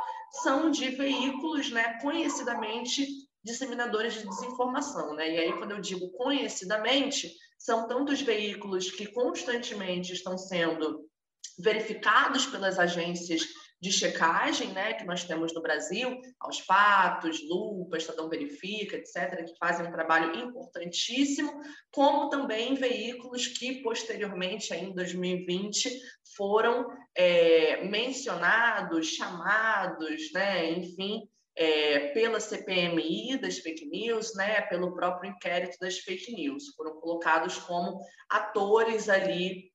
são 0.44 0.70
de 0.70 0.90
veículos, 0.90 1.72
né, 1.72 2.00
conhecidamente 2.00 3.08
disseminadores 3.44 4.14
de 4.14 4.28
desinformação, 4.28 5.16
né? 5.16 5.28
E 5.32 5.40
aí 5.40 5.54
quando 5.58 5.72
eu 5.72 5.82
digo 5.82 6.12
conhecidamente, 6.12 7.34
são 7.58 7.88
tantos 7.88 8.22
veículos 8.22 8.92
que 8.92 9.08
constantemente 9.08 10.14
estão 10.14 10.38
sendo 10.38 11.10
verificados 11.58 12.46
pelas 12.46 12.78
agências 12.78 13.42
de 13.82 13.92
checagem 13.92 14.74
né, 14.74 14.94
que 14.94 15.06
nós 15.06 15.24
temos 15.24 15.54
no 15.54 15.62
Brasil, 15.62 16.20
aos 16.40 16.60
fatos, 16.60 17.42
Lupa, 17.48 17.98
Estadão 17.98 18.30
Verifica, 18.30 18.98
etc., 18.98 19.46
que 19.46 19.58
fazem 19.58 19.88
um 19.88 19.92
trabalho 19.92 20.36
importantíssimo, 20.36 21.62
como 21.92 22.30
também 22.30 22.76
veículos 22.76 23.48
que, 23.48 23.82
posteriormente, 23.82 24.74
em 24.74 24.94
2020, 24.94 25.98
foram 26.36 26.88
é, 27.16 27.84
mencionados, 27.86 29.08
chamados, 29.08 30.32
né, 30.34 30.72
enfim, 30.72 31.30
é, 31.56 32.08
pela 32.14 32.40
CPMI 32.40 33.38
das 33.38 33.60
fake 33.60 33.86
news, 33.86 34.34
né, 34.36 34.62
pelo 34.62 34.94
próprio 34.94 35.32
inquérito 35.32 35.78
das 35.80 36.00
fake 36.00 36.34
news. 36.34 36.74
Foram 36.76 37.00
colocados 37.00 37.58
como 37.58 38.00
atores 38.30 39.10
ali 39.10 39.70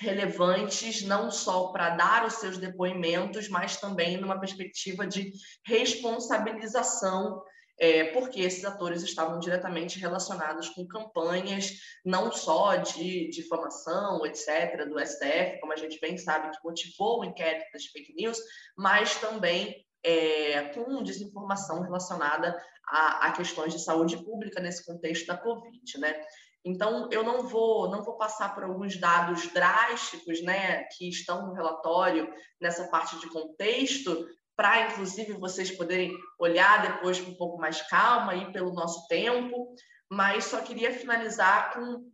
relevantes 0.00 1.02
não 1.02 1.30
só 1.30 1.68
para 1.68 1.90
dar 1.90 2.26
os 2.26 2.34
seus 2.34 2.58
depoimentos, 2.58 3.48
mas 3.48 3.76
também 3.76 4.16
numa 4.16 4.38
perspectiva 4.38 5.06
de 5.06 5.32
responsabilização, 5.66 7.42
é, 7.78 8.04
porque 8.12 8.40
esses 8.40 8.64
atores 8.64 9.02
estavam 9.02 9.38
diretamente 9.40 9.98
relacionados 9.98 10.68
com 10.68 10.86
campanhas 10.86 11.72
não 12.04 12.30
só 12.30 12.76
de 12.76 13.28
difamação, 13.30 14.24
etc., 14.24 14.88
do 14.88 14.98
STF, 15.04 15.58
como 15.60 15.72
a 15.72 15.76
gente 15.76 15.98
bem 16.00 16.16
sabe 16.16 16.50
que 16.50 16.64
motivou 16.64 17.20
o 17.20 17.24
inquérito 17.24 17.72
das 17.72 17.86
fake 17.86 18.14
news, 18.14 18.38
mas 18.76 19.16
também 19.16 19.84
é, 20.04 20.62
com 20.74 21.02
desinformação 21.02 21.80
relacionada 21.80 22.56
a, 22.86 23.26
a, 23.26 23.32
questões 23.32 23.72
de 23.72 23.82
saúde 23.82 24.22
pública 24.22 24.60
nesse 24.60 24.84
contexto 24.84 25.26
da 25.26 25.36
Covid, 25.36 25.98
né? 25.98 26.22
Então, 26.64 27.08
eu 27.12 27.22
não 27.22 27.46
vou, 27.46 27.90
não 27.90 28.02
vou 28.02 28.16
passar 28.16 28.54
por 28.54 28.64
alguns 28.64 28.96
dados 28.96 29.46
drásticos, 29.52 30.42
né, 30.42 30.84
que 30.84 31.08
estão 31.08 31.46
no 31.46 31.52
relatório 31.52 32.32
nessa 32.58 32.88
parte 32.88 33.18
de 33.20 33.28
contexto, 33.28 34.26
para 34.56 34.88
inclusive 34.88 35.34
vocês 35.34 35.70
poderem 35.70 36.16
olhar 36.38 36.80
depois 36.82 37.20
com 37.20 37.32
um 37.32 37.36
pouco 37.36 37.58
mais 37.58 37.82
calma 37.82 38.34
e 38.34 38.52
pelo 38.52 38.72
nosso 38.72 39.06
tempo, 39.08 39.74
mas 40.10 40.44
só 40.44 40.60
queria 40.60 40.92
finalizar 40.92 41.74
com, 41.74 42.10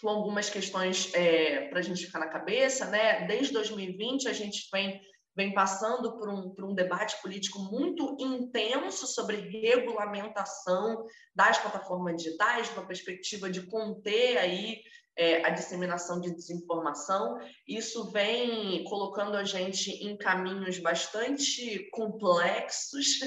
com 0.00 0.08
algumas 0.08 0.48
questões 0.50 1.12
é, 1.14 1.68
para 1.68 1.78
a 1.78 1.82
gente 1.82 2.06
ficar 2.06 2.18
na 2.18 2.28
cabeça, 2.28 2.86
né? 2.86 3.26
Desde 3.26 3.52
2020 3.52 4.28
a 4.28 4.32
gente 4.32 4.66
vem 4.72 5.00
vem 5.36 5.52
passando 5.52 6.16
por 6.16 6.28
um, 6.28 6.50
por 6.50 6.64
um 6.64 6.74
debate 6.74 7.20
político 7.20 7.58
muito 7.58 8.16
intenso 8.18 9.06
sobre 9.06 9.36
regulamentação 9.36 11.04
das 11.34 11.58
plataformas 11.58 12.22
digitais, 12.22 12.70
uma 12.70 12.86
perspectiva 12.86 13.50
de 13.50 13.62
conter 13.62 14.38
aí 14.38 14.82
é, 15.16 15.44
a 15.44 15.50
disseminação 15.50 16.20
de 16.20 16.34
desinformação. 16.34 17.38
Isso 17.66 18.10
vem 18.10 18.84
colocando 18.84 19.36
a 19.36 19.44
gente 19.44 19.90
em 19.90 20.16
caminhos 20.16 20.78
bastante 20.78 21.88
complexos. 21.90 23.20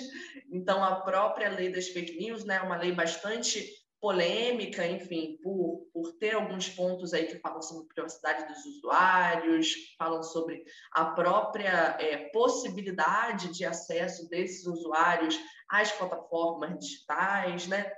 Então, 0.51 0.83
a 0.83 1.01
própria 1.01 1.49
lei 1.49 1.71
das 1.71 1.87
fake 1.87 2.17
news 2.17 2.43
né, 2.43 2.55
é 2.55 2.61
uma 2.61 2.77
lei 2.77 2.91
bastante 2.91 3.65
polêmica, 4.07 4.87
enfim, 4.87 5.37
por, 5.43 5.85
por 5.91 6.13
ter 6.13 6.33
alguns 6.33 6.69
pontos 6.69 7.13
aí 7.13 7.25
que 7.27 7.39
falam 7.39 7.61
sobre 7.61 7.93
privacidade 7.93 8.47
dos 8.47 8.65
usuários, 8.65 9.75
falam 9.99 10.23
sobre 10.23 10.63
a 10.93 11.07
própria 11.07 11.97
é, 11.99 12.29
possibilidade 12.29 13.51
de 13.51 13.65
acesso 13.65 14.29
desses 14.29 14.65
usuários 14.65 15.37
às 15.69 15.91
plataformas 15.91 16.79
digitais, 16.79 17.67
né? 17.67 17.91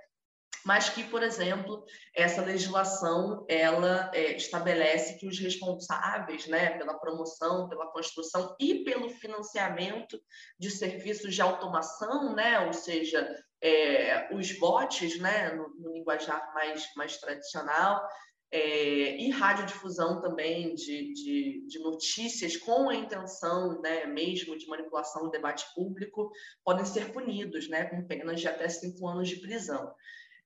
Mas 0.65 0.89
que, 0.89 1.03
por 1.03 1.21
exemplo, 1.21 1.85
essa 2.15 2.41
legislação 2.41 3.45
ela 3.47 4.09
é, 4.11 4.35
estabelece 4.35 5.15
que 5.19 5.27
os 5.27 5.37
responsáveis, 5.37 6.47
né, 6.47 6.71
pela 6.71 6.97
promoção, 6.97 7.69
pela 7.69 7.91
construção 7.91 8.55
e 8.59 8.83
pelo 8.83 9.09
financiamento 9.09 10.19
de 10.57 10.71
serviços 10.71 11.35
de 11.35 11.41
automação, 11.41 12.33
né, 12.33 12.61
ou 12.65 12.73
seja, 12.73 13.31
é, 13.61 14.29
os 14.33 14.57
bots, 14.57 15.19
né, 15.19 15.53
no, 15.53 15.69
no, 15.79 15.93
linguajar 15.93 16.53
mais, 16.53 16.87
mais 16.95 17.17
tradicional, 17.17 18.07
é, 18.51 19.17
e 19.17 19.29
radiodifusão 19.29 20.21
também 20.21 20.73
de, 20.73 21.13
de, 21.13 21.67
de, 21.67 21.79
notícias 21.79 22.57
com 22.57 22.89
a 22.89 22.95
intenção 22.95 23.79
né, 23.79 24.07
mesmo 24.07 24.57
de 24.57 24.65
manipulação 24.67 25.23
do 25.23 25.29
debate 25.29 25.65
público 25.75 26.31
podem 26.65 26.83
ser 26.83 27.11
punidos 27.11 27.69
né, 27.69 27.85
com 27.85 28.07
penas 28.07 28.41
de 28.41 28.47
até 28.47 28.67
cinco 28.67 29.07
anos 29.07 29.29
de 29.29 29.35
prisão. 29.35 29.93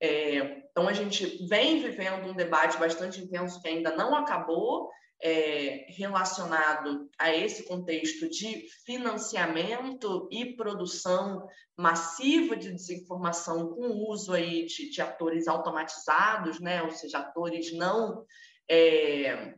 É, 0.01 0.63
então, 0.69 0.89
a 0.89 0.93
gente 0.93 1.47
vem 1.47 1.81
vivendo 1.81 2.29
um 2.29 2.35
debate 2.35 2.77
bastante 2.77 3.21
intenso 3.21 3.61
que 3.61 3.69
ainda 3.69 3.95
não 3.95 4.13
acabou 4.13 4.91
é, 5.21 5.85
relacionado 5.89 7.09
a 7.17 7.33
esse 7.33 7.63
contexto 7.63 8.29
de 8.29 8.67
financiamento 8.85 10.27
e 10.31 10.55
produção 10.55 11.47
massiva 11.77 12.55
de 12.55 12.71
desinformação 12.71 13.69
com 13.69 13.87
o 13.87 14.09
uso 14.09 14.33
aí 14.33 14.65
de, 14.65 14.89
de 14.89 15.01
atores 15.01 15.47
automatizados, 15.47 16.59
né? 16.59 16.83
ou 16.83 16.91
seja, 16.91 17.19
atores 17.19 17.73
não, 17.73 18.25
é, 18.69 19.55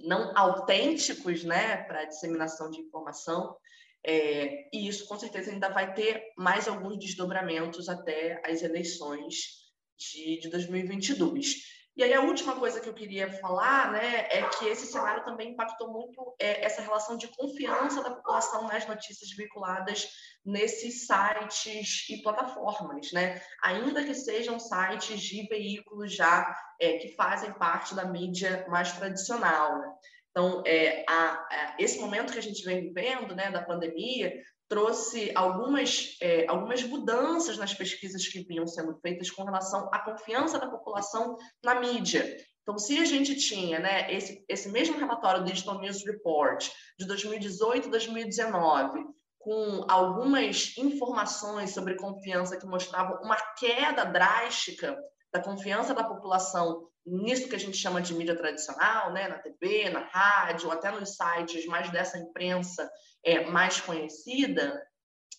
não 0.00 0.36
autênticos 0.36 1.42
né? 1.42 1.78
para 1.84 2.00
a 2.00 2.06
disseminação 2.06 2.70
de 2.70 2.80
informação. 2.80 3.56
É, 4.04 4.68
e 4.76 4.88
isso, 4.88 5.06
com 5.06 5.18
certeza, 5.18 5.50
ainda 5.50 5.68
vai 5.68 5.94
ter 5.94 6.32
mais 6.36 6.66
alguns 6.66 6.98
desdobramentos 6.98 7.88
até 7.88 8.42
as 8.44 8.62
eleições 8.62 9.62
de, 9.96 10.40
de 10.40 10.50
2022. 10.50 11.81
E 11.94 12.02
aí 12.02 12.14
a 12.14 12.22
última 12.22 12.56
coisa 12.56 12.80
que 12.80 12.88
eu 12.88 12.94
queria 12.94 13.30
falar, 13.38 13.92
né, 13.92 14.26
é 14.30 14.48
que 14.48 14.66
esse 14.66 14.86
cenário 14.86 15.24
também 15.24 15.50
impactou 15.50 15.92
muito 15.92 16.34
é, 16.38 16.64
essa 16.64 16.80
relação 16.80 17.18
de 17.18 17.28
confiança 17.28 18.02
da 18.02 18.10
população 18.10 18.66
nas 18.66 18.86
notícias 18.86 19.30
veiculadas 19.36 20.08
nesses 20.44 21.06
sites 21.06 22.08
e 22.08 22.22
plataformas, 22.22 23.12
né? 23.12 23.40
Ainda 23.62 24.02
que 24.04 24.14
sejam 24.14 24.58
sites 24.58 25.20
de 25.20 25.46
veículos 25.48 26.14
já 26.14 26.56
é, 26.80 26.96
que 26.96 27.14
fazem 27.14 27.52
parte 27.52 27.94
da 27.94 28.06
mídia 28.06 28.64
mais 28.68 28.90
tradicional. 28.92 29.78
Né? 29.78 29.92
Então, 30.30 30.62
é, 30.66 31.04
a, 31.06 31.32
a, 31.32 31.76
esse 31.78 32.00
momento 32.00 32.32
que 32.32 32.38
a 32.38 32.42
gente 32.42 32.64
vem 32.64 32.80
vivendo, 32.80 33.36
né, 33.36 33.50
da 33.50 33.62
pandemia, 33.62 34.32
trouxe 34.72 35.30
algumas, 35.34 36.16
é, 36.18 36.46
algumas 36.48 36.82
mudanças 36.82 37.58
nas 37.58 37.74
pesquisas 37.74 38.26
que 38.26 38.42
vinham 38.42 38.66
sendo 38.66 38.98
feitas 39.02 39.30
com 39.30 39.44
relação 39.44 39.90
à 39.92 39.98
confiança 39.98 40.58
da 40.58 40.66
população 40.66 41.36
na 41.62 41.74
mídia. 41.74 42.38
Então, 42.62 42.78
se 42.78 42.98
a 42.98 43.04
gente 43.04 43.36
tinha 43.36 43.78
né, 43.78 44.10
esse, 44.10 44.42
esse 44.48 44.70
mesmo 44.70 44.96
relatório 44.96 45.42
do 45.42 45.50
Digital 45.50 45.78
News 45.78 46.02
Report 46.06 46.66
de 46.98 47.06
2018 47.06 47.88
e 47.88 47.90
2019, 47.90 49.04
com 49.38 49.84
algumas 49.86 50.74
informações 50.78 51.74
sobre 51.74 51.96
confiança 51.96 52.56
que 52.56 52.64
mostravam 52.64 53.20
uma 53.20 53.36
queda 53.58 54.04
drástica 54.04 54.98
da 55.30 55.42
confiança 55.42 55.92
da 55.92 56.02
população 56.02 56.88
nisso 57.04 57.48
que 57.48 57.56
a 57.56 57.58
gente 57.58 57.76
chama 57.76 58.00
de 58.00 58.14
mídia 58.14 58.36
tradicional, 58.36 59.12
né, 59.12 59.28
na 59.28 59.38
TV, 59.38 59.90
na 59.90 60.00
rádio, 60.00 60.70
até 60.70 60.90
nos 60.90 61.16
sites 61.16 61.66
mais 61.66 61.90
dessa 61.90 62.18
imprensa 62.18 62.90
é, 63.24 63.44
mais 63.46 63.80
conhecida, 63.80 64.80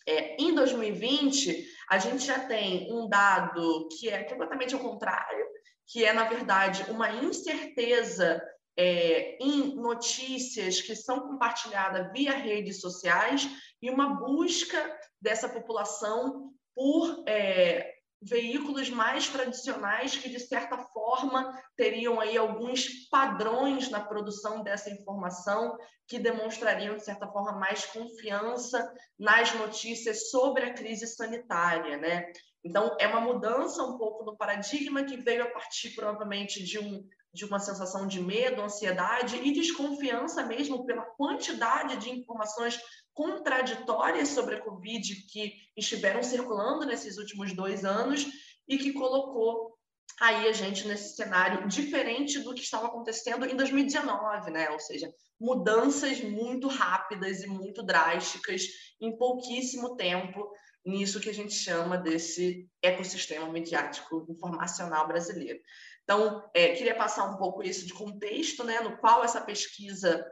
é, 0.08 0.36
em 0.42 0.54
2020 0.54 1.66
a 1.90 1.98
gente 1.98 2.26
já 2.26 2.40
tem 2.40 2.92
um 2.92 3.08
dado 3.08 3.88
que 3.98 4.10
é 4.10 4.24
completamente 4.24 4.74
ao 4.74 4.82
contrário, 4.82 5.46
que 5.88 6.04
é, 6.04 6.14
na 6.14 6.28
verdade, 6.28 6.90
uma 6.92 7.10
incerteza 7.12 8.42
é, 8.78 9.38
em 9.40 9.76
notícias 9.76 10.82
que 10.82 10.96
são 10.96 11.22
compartilhadas 11.22 12.12
via 12.12 12.32
redes 12.32 12.82
sociais 12.82 13.48
e 13.82 13.90
uma 13.90 14.16
busca 14.16 15.00
dessa 15.22 15.48
população 15.48 16.52
por 16.76 17.24
é, 17.28 17.93
veículos 18.26 18.90
mais 18.90 19.28
tradicionais 19.28 20.18
que, 20.18 20.30
de 20.30 20.40
certa 20.40 20.78
forma, 20.78 21.52
teriam 21.76 22.20
aí 22.20 22.38
alguns 22.38 23.08
padrões 23.10 23.90
na 23.90 24.00
produção 24.00 24.64
dessa 24.64 24.90
informação 24.90 25.78
que 26.08 26.20
demonstrariam, 26.20 26.96
de 26.96 27.04
certa 27.04 27.28
forma, 27.28 27.54
mais 27.54 27.86
confiança 27.86 28.92
nas 29.20 29.54
notícias 29.56 30.30
sobre 30.30 30.64
a 30.64 30.74
crise 30.74 31.08
sanitária, 31.08 31.98
né? 31.98 32.32
Então, 32.64 32.96
é 33.00 33.08
uma 33.08 33.20
mudança 33.20 33.84
um 33.84 33.98
pouco 33.98 34.24
no 34.24 34.38
paradigma 34.38 35.04
que 35.04 35.18
veio 35.18 35.44
a 35.44 35.52
partir, 35.52 35.92
provavelmente, 35.96 36.64
de 36.64 36.80
um 36.80 37.06
de 37.34 37.46
uma 37.46 37.58
sensação 37.58 38.06
de 38.06 38.22
medo, 38.22 38.62
ansiedade 38.62 39.38
e 39.38 39.52
desconfiança 39.52 40.46
mesmo 40.46 40.86
pela 40.86 41.02
quantidade 41.02 41.98
de 41.98 42.12
informações 42.12 42.80
contraditórias 43.14 44.30
sobre 44.30 44.56
a 44.56 44.62
Covid 44.62 45.16
que 45.28 45.54
estiveram 45.78 46.24
circulando 46.24 46.86
nesses 46.86 47.18
últimos 47.18 47.54
dois 47.54 47.86
anos 47.86 48.26
e 48.68 48.78
que 48.78 48.94
colocou 48.94 49.74
aí 50.20 50.48
a 50.48 50.52
gente 50.52 50.88
nesse 50.88 51.16
cenário 51.16 51.68
diferente 51.68 52.40
do 52.40 52.54
que 52.54 52.62
estava 52.62 52.88
acontecendo 52.88 53.46
em 53.46 53.56
2019, 53.56 54.52
né? 54.52 54.70
Ou 54.70 54.80
seja, 54.80 55.14
mudanças 55.40 56.22
muito 56.22 56.68
rápidas 56.68 57.44
e 57.44 57.48
muito 57.48 57.84
drásticas 57.84 58.64
em 59.02 59.18
pouquíssimo 59.18 59.96
tempo 59.96 60.52
nisso 60.86 61.20
que 61.20 61.30
a 61.30 61.34
gente 61.34 61.54
chama 61.54 61.98
desse 61.98 62.70
ecossistema 62.82 63.50
mediático 63.50 64.26
informacional 64.30 65.08
brasileiro. 65.08 65.60
Então, 66.04 66.50
é, 66.54 66.70
queria 66.74 66.96
passar 66.96 67.26
um 67.26 67.38
pouco 67.38 67.64
isso 67.64 67.86
de 67.86 67.94
contexto, 67.94 68.64
né, 68.64 68.82
no 68.82 68.98
qual 68.98 69.24
essa 69.24 69.40
pesquisa 69.40 70.26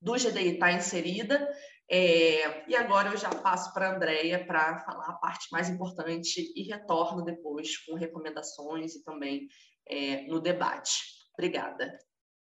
do 0.00 0.12
GDI 0.12 0.54
está 0.54 0.72
inserida. 0.72 1.48
É, 1.88 2.68
e 2.68 2.74
agora 2.74 3.10
eu 3.10 3.16
já 3.16 3.30
passo 3.30 3.72
para 3.72 3.90
a 3.90 3.94
Andrea 3.94 4.44
para 4.44 4.80
falar 4.80 5.06
a 5.06 5.12
parte 5.14 5.46
mais 5.52 5.68
importante 5.68 6.52
e 6.56 6.62
retorno 6.64 7.24
depois 7.24 7.76
com 7.84 7.94
recomendações 7.94 8.96
e 8.96 9.04
também 9.04 9.48
é, 9.88 10.26
no 10.26 10.40
debate. 10.40 11.00
Obrigada. 11.34 11.96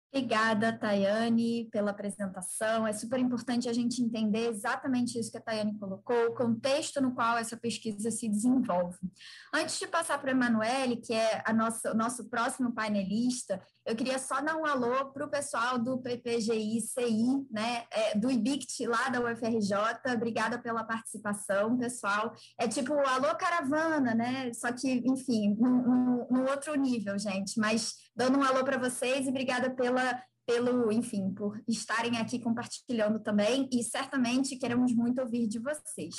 Obrigada, 0.10 0.72
Tayane, 0.72 1.70
pela 1.70 1.92
apresentação. 1.92 2.88
É 2.88 2.94
super 2.94 3.20
importante 3.20 3.68
a 3.68 3.74
gente 3.74 4.02
entender 4.02 4.48
exatamente 4.48 5.20
isso 5.20 5.30
que 5.30 5.38
a 5.38 5.42
Tayane 5.42 5.78
colocou, 5.78 6.28
o 6.28 6.34
contexto 6.34 7.02
no 7.02 7.14
qual 7.14 7.38
essa 7.38 7.58
pesquisa 7.58 8.10
se 8.10 8.30
desenvolve. 8.30 8.98
Antes 9.54 9.78
de 9.78 9.86
passar 9.86 10.18
para 10.20 10.32
a 10.32 10.34
Emanuele, 10.34 10.98
que 10.98 11.14
é 11.14 11.44
a 11.46 11.52
nossa, 11.52 11.92
o 11.92 11.96
nosso 11.96 12.30
próximo 12.30 12.74
painelista, 12.74 13.62
eu 13.88 13.96
queria 13.96 14.20
só 14.20 14.42
dar 14.42 14.58
um 14.58 14.66
alô 14.66 15.06
para 15.14 15.26
o 15.26 15.30
pessoal 15.30 15.80
do 15.80 15.98
PPGI-CI, 16.00 17.48
né, 17.50 17.86
é, 17.90 18.18
do 18.18 18.30
IBICT 18.30 18.86
lá 18.86 19.08
da 19.08 19.22
UFRJ. 19.22 19.74
Obrigada 20.14 20.60
pela 20.60 20.84
participação, 20.84 21.78
pessoal. 21.78 22.34
É 22.60 22.68
tipo 22.68 22.94
alô 22.94 23.34
caravana, 23.38 24.14
né? 24.14 24.52
Só 24.54 24.74
que, 24.74 25.02
enfim, 25.06 25.56
no 25.56 26.50
outro 26.50 26.76
nível, 26.76 27.18
gente. 27.18 27.58
Mas 27.58 27.94
dando 28.14 28.38
um 28.38 28.44
alô 28.44 28.62
para 28.66 28.78
vocês 28.78 29.26
e 29.26 29.30
obrigada 29.30 29.70
pela 29.70 30.22
pelo, 30.46 30.94
enfim, 30.94 31.34
por 31.34 31.62
estarem 31.68 32.18
aqui 32.18 32.40
compartilhando 32.40 33.20
também 33.20 33.68
e 33.70 33.84
certamente 33.84 34.56
queremos 34.56 34.96
muito 34.96 35.22
ouvir 35.22 35.46
de 35.46 35.60
vocês. 35.60 36.16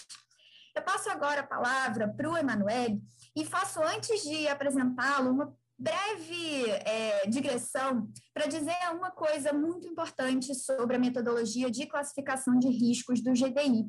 Eu 0.76 0.82
passo 0.82 1.08
agora 1.08 1.40
a 1.40 1.46
palavra 1.46 2.06
para 2.06 2.30
o 2.30 2.36
Emanuel 2.36 3.00
e 3.34 3.44
faço, 3.46 3.82
antes 3.82 4.22
de 4.22 4.46
apresentá-lo, 4.46 5.30
uma 5.30 5.56
breve 5.78 6.70
é, 6.84 7.26
digressão 7.28 8.08
para 8.34 8.46
dizer 8.46 8.74
uma 8.92 9.10
coisa 9.10 9.52
muito 9.52 9.86
importante 9.86 10.54
sobre 10.54 10.96
a 10.96 10.98
metodologia 10.98 11.70
de 11.70 11.86
classificação 11.86 12.58
de 12.58 12.68
riscos 12.68 13.22
do 13.22 13.32
GDI. 13.32 13.86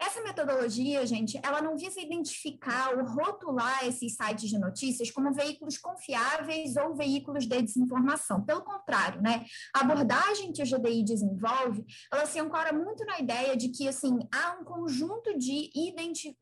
Essa 0.00 0.22
metodologia, 0.22 1.04
gente, 1.04 1.40
ela 1.42 1.60
não 1.60 1.76
visa 1.76 2.00
identificar 2.00 2.96
ou 2.96 3.04
rotular 3.04 3.84
esses 3.84 4.14
sites 4.14 4.48
de 4.48 4.56
notícias 4.56 5.10
como 5.10 5.32
veículos 5.32 5.76
confiáveis 5.76 6.76
ou 6.76 6.94
veículos 6.94 7.46
de 7.46 7.62
desinformação. 7.62 8.44
Pelo 8.44 8.62
contrário, 8.62 9.20
né? 9.20 9.44
A 9.74 9.80
abordagem 9.80 10.52
que 10.52 10.62
o 10.62 10.66
GDI 10.66 11.02
desenvolve, 11.02 11.84
ela 12.12 12.26
se 12.26 12.38
ancora 12.38 12.72
muito 12.72 13.04
na 13.04 13.18
ideia 13.18 13.56
de 13.56 13.70
que, 13.70 13.88
assim, 13.88 14.18
há 14.32 14.58
um 14.60 14.64
conjunto 14.64 15.36
de, 15.36 15.70
identif 15.74 16.36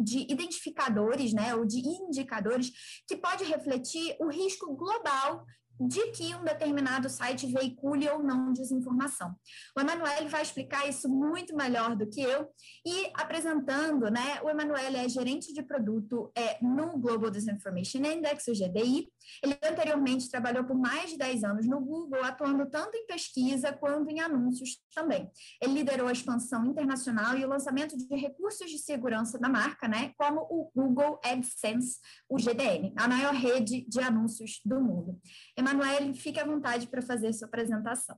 de 0.00 0.32
identificadores, 0.32 1.34
né, 1.34 1.54
ou 1.54 1.66
de 1.66 1.78
indicadores 1.80 2.72
que 3.06 3.16
pode 3.16 3.44
refletir 3.44 4.16
o 4.20 4.28
risco 4.28 4.74
global 4.74 5.44
de 5.86 6.10
que 6.12 6.34
um 6.34 6.44
determinado 6.44 7.08
site 7.08 7.46
veicule 7.46 8.08
ou 8.08 8.22
não 8.22 8.52
desinformação. 8.52 9.34
O 9.76 9.80
Emanuele 9.80 10.28
vai 10.28 10.42
explicar 10.42 10.88
isso 10.88 11.08
muito 11.08 11.54
melhor 11.56 11.96
do 11.96 12.06
que 12.06 12.22
eu 12.22 12.48
e 12.86 13.10
apresentando, 13.14 14.10
né, 14.10 14.40
o 14.42 14.50
Emanuele 14.50 14.96
é 14.96 15.08
gerente 15.08 15.52
de 15.52 15.62
produto 15.62 16.30
é, 16.36 16.58
no 16.62 16.98
Global 16.98 17.30
Disinformation 17.30 17.98
Index, 17.98 18.46
o 18.48 18.52
GDI. 18.52 19.08
Ele 19.42 19.58
anteriormente 19.62 20.30
trabalhou 20.30 20.64
por 20.64 20.76
mais 20.76 21.10
de 21.10 21.18
10 21.18 21.44
anos 21.44 21.66
no 21.66 21.80
Google, 21.80 22.24
atuando 22.24 22.68
tanto 22.68 22.96
em 22.96 23.06
pesquisa 23.06 23.72
quanto 23.72 24.10
em 24.10 24.20
anúncios 24.20 24.78
também. 24.94 25.30
Ele 25.60 25.74
liderou 25.74 26.08
a 26.08 26.12
expansão 26.12 26.64
internacional 26.64 27.36
e 27.36 27.44
o 27.44 27.48
lançamento 27.48 27.96
de 27.96 28.16
recursos 28.16 28.70
de 28.70 28.78
segurança 28.78 29.38
da 29.38 29.48
marca, 29.48 29.88
né, 29.88 30.12
como 30.16 30.40
o 30.42 30.70
Google 30.74 31.20
AdSense, 31.24 31.98
o 32.28 32.36
GDN, 32.36 32.92
a 32.96 33.08
maior 33.08 33.34
rede 33.34 33.86
de 33.88 34.00
anúncios 34.00 34.60
do 34.64 34.80
mundo. 34.80 35.20
Emanuele, 35.56 36.14
fique 36.14 36.40
à 36.40 36.44
vontade 36.44 36.86
para 36.86 37.02
fazer 37.02 37.32
sua 37.32 37.46
apresentação. 37.46 38.16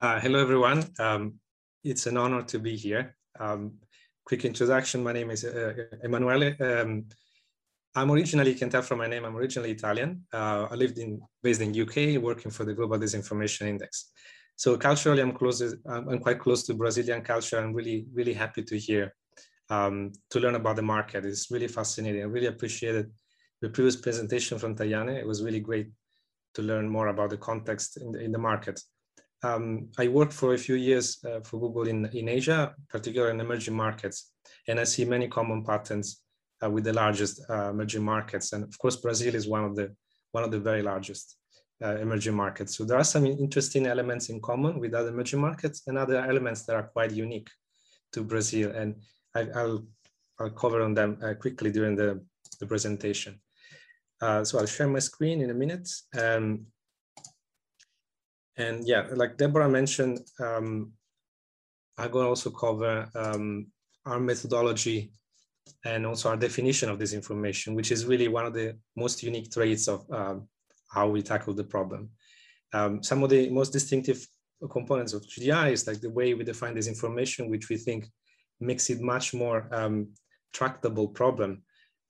Uh, 0.00 0.18
hello, 0.22 0.38
everyone. 0.38 0.84
Um, 1.00 1.40
it's 1.82 2.06
an 2.06 2.16
honor 2.16 2.44
to 2.44 2.60
be 2.60 2.76
here. 2.76 3.16
Um, 3.40 3.80
quick 4.24 4.44
introduction. 4.44 5.02
My 5.02 5.12
name 5.12 5.32
is 5.32 5.44
uh, 5.44 5.74
Emanuele. 6.04 6.56
Um, 6.60 7.08
I'm 7.94 8.10
originally, 8.10 8.52
you 8.52 8.56
can 8.56 8.70
tell 8.70 8.82
from 8.82 8.98
my 8.98 9.06
name, 9.06 9.24
I'm 9.24 9.36
originally 9.36 9.70
Italian. 9.70 10.24
Uh, 10.32 10.68
I 10.70 10.74
lived 10.74 10.98
in, 10.98 11.20
based 11.42 11.60
in 11.60 11.70
UK, 11.70 12.22
working 12.22 12.50
for 12.50 12.64
the 12.64 12.74
Global 12.74 12.98
Disinformation 12.98 13.66
Index. 13.66 14.12
So 14.56 14.76
culturally, 14.76 15.22
I'm 15.22 15.32
close, 15.32 15.62
I'm 15.88 16.18
quite 16.18 16.40
close 16.40 16.64
to 16.66 16.74
Brazilian 16.74 17.22
culture. 17.22 17.58
I'm 17.58 17.72
really, 17.72 18.06
really 18.12 18.34
happy 18.34 18.62
to 18.62 18.78
hear, 18.78 19.14
um, 19.70 20.12
to 20.30 20.40
learn 20.40 20.56
about 20.56 20.76
the 20.76 20.82
market. 20.82 21.24
It's 21.24 21.50
really 21.50 21.68
fascinating. 21.68 22.22
I 22.22 22.24
really 22.24 22.46
appreciated 22.46 23.10
the 23.62 23.68
previous 23.68 23.96
presentation 23.96 24.58
from 24.58 24.74
Tayane. 24.74 25.16
It 25.16 25.26
was 25.26 25.42
really 25.42 25.60
great 25.60 25.90
to 26.54 26.62
learn 26.62 26.88
more 26.88 27.08
about 27.08 27.30
the 27.30 27.36
context 27.36 27.98
in 28.00 28.12
the, 28.12 28.20
in 28.20 28.32
the 28.32 28.38
market. 28.38 28.80
Um, 29.42 29.90
I 29.98 30.08
worked 30.08 30.32
for 30.32 30.54
a 30.54 30.58
few 30.58 30.74
years 30.74 31.18
uh, 31.24 31.40
for 31.40 31.60
Google 31.60 31.86
in, 31.86 32.06
in 32.06 32.28
Asia, 32.28 32.74
particularly 32.88 33.34
in 33.34 33.40
emerging 33.40 33.76
markets, 33.76 34.32
and 34.66 34.80
I 34.80 34.84
see 34.84 35.04
many 35.04 35.28
common 35.28 35.64
patterns 35.64 36.22
uh, 36.62 36.70
with 36.70 36.84
the 36.84 36.92
largest 36.92 37.42
uh, 37.50 37.70
emerging 37.70 38.04
markets. 38.04 38.52
And 38.52 38.64
of 38.64 38.78
course, 38.78 38.96
Brazil 38.96 39.34
is 39.34 39.48
one 39.48 39.64
of 39.64 39.76
the 39.76 39.94
one 40.32 40.44
of 40.44 40.50
the 40.50 40.60
very 40.60 40.82
largest 40.82 41.36
uh, 41.84 41.96
emerging 41.96 42.34
markets. 42.34 42.76
So 42.76 42.84
there 42.84 42.98
are 42.98 43.04
some 43.04 43.26
interesting 43.26 43.86
elements 43.86 44.28
in 44.28 44.40
common 44.40 44.78
with 44.78 44.94
other 44.94 45.08
emerging 45.08 45.40
markets 45.40 45.82
and 45.86 45.96
other 45.96 46.18
elements 46.18 46.64
that 46.66 46.76
are 46.76 46.82
quite 46.82 47.12
unique 47.12 47.48
to 48.12 48.22
Brazil. 48.22 48.72
And 48.72 48.96
I, 49.34 49.44
will 49.44 49.86
I'll 50.38 50.50
cover 50.50 50.82
on 50.82 50.94
them 50.94 51.18
uh, 51.22 51.34
quickly 51.34 51.70
during 51.70 51.96
the, 51.96 52.22
the 52.60 52.66
presentation. 52.66 53.40
Uh, 54.20 54.44
so 54.44 54.58
I'll 54.58 54.66
share 54.66 54.88
my 54.88 54.98
screen 54.98 55.40
in 55.40 55.50
a 55.50 55.54
minute. 55.54 55.88
Um, 56.18 56.66
and 58.56 58.86
yeah, 58.86 59.06
like 59.14 59.36
Deborah 59.36 59.68
mentioned, 59.68 60.20
um, 60.40 60.92
I'm 61.96 62.10
going 62.10 62.24
to 62.24 62.28
also 62.28 62.50
cover 62.50 63.08
um, 63.14 63.68
our 64.04 64.18
methodology 64.18 65.12
and 65.84 66.06
also 66.06 66.30
our 66.30 66.36
definition 66.36 66.88
of 66.88 66.98
this 66.98 67.12
information, 67.12 67.74
which 67.74 67.90
is 67.90 68.06
really 68.06 68.28
one 68.28 68.46
of 68.46 68.54
the 68.54 68.76
most 68.96 69.22
unique 69.22 69.50
traits 69.50 69.88
of 69.88 70.04
um, 70.10 70.48
how 70.90 71.08
we 71.08 71.22
tackle 71.22 71.54
the 71.54 71.64
problem. 71.64 72.10
Um, 72.72 73.02
some 73.02 73.22
of 73.22 73.30
the 73.30 73.48
most 73.50 73.72
distinctive 73.72 74.26
components 74.70 75.12
of 75.12 75.22
GDI 75.22 75.72
is 75.72 75.86
like 75.86 76.00
the 76.00 76.10
way 76.10 76.34
we 76.34 76.44
define 76.44 76.74
this 76.74 76.88
information, 76.88 77.48
which 77.48 77.68
we 77.68 77.76
think 77.76 78.06
makes 78.60 78.90
it 78.90 79.00
much 79.00 79.34
more 79.34 79.68
um, 79.72 80.08
tractable 80.52 81.08
problem. 81.08 81.62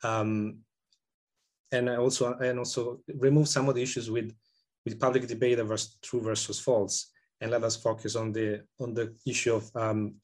Um, 0.03 0.61
and 1.73 1.89
also 1.91 2.35
and 2.39 2.59
also 2.59 3.01
remove 3.19 3.49
some 3.49 3.69
of 3.69 3.75
the 3.75 3.83
issues 3.83 4.11
with 4.11 4.33
with 4.85 4.99
public 4.99 5.27
debate 5.27 5.59
of 5.59 5.71
true 6.03 6.21
versus 6.23 6.59
false, 6.59 7.11
and 7.41 7.51
let 7.51 7.63
us 7.63 7.77
focus 7.77 8.17
on 8.17 8.33
the 8.33 8.63
on 8.81 8.95
the 8.95 9.15
issue 9.27 9.55
of 9.55 9.71
um, 9.77 10.15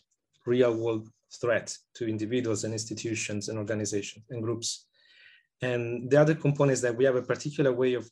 real 0.47 0.75
world 0.75 1.09
threat 1.41 1.77
to 1.95 2.09
individuals 2.09 2.65
and 2.65 2.73
institutions 2.73 3.49
and 3.49 3.59
organizations 3.59 4.25
and 4.31 4.43
groups. 4.43 4.87
And 5.63 6.11
the 6.11 6.21
other 6.21 6.35
component 6.35 6.75
is 6.75 6.83
that 6.83 6.97
we 6.97 7.05
have 7.05 7.17
a 7.17 7.23
particular 7.23 7.73
way 7.73 7.95
of 7.95 8.11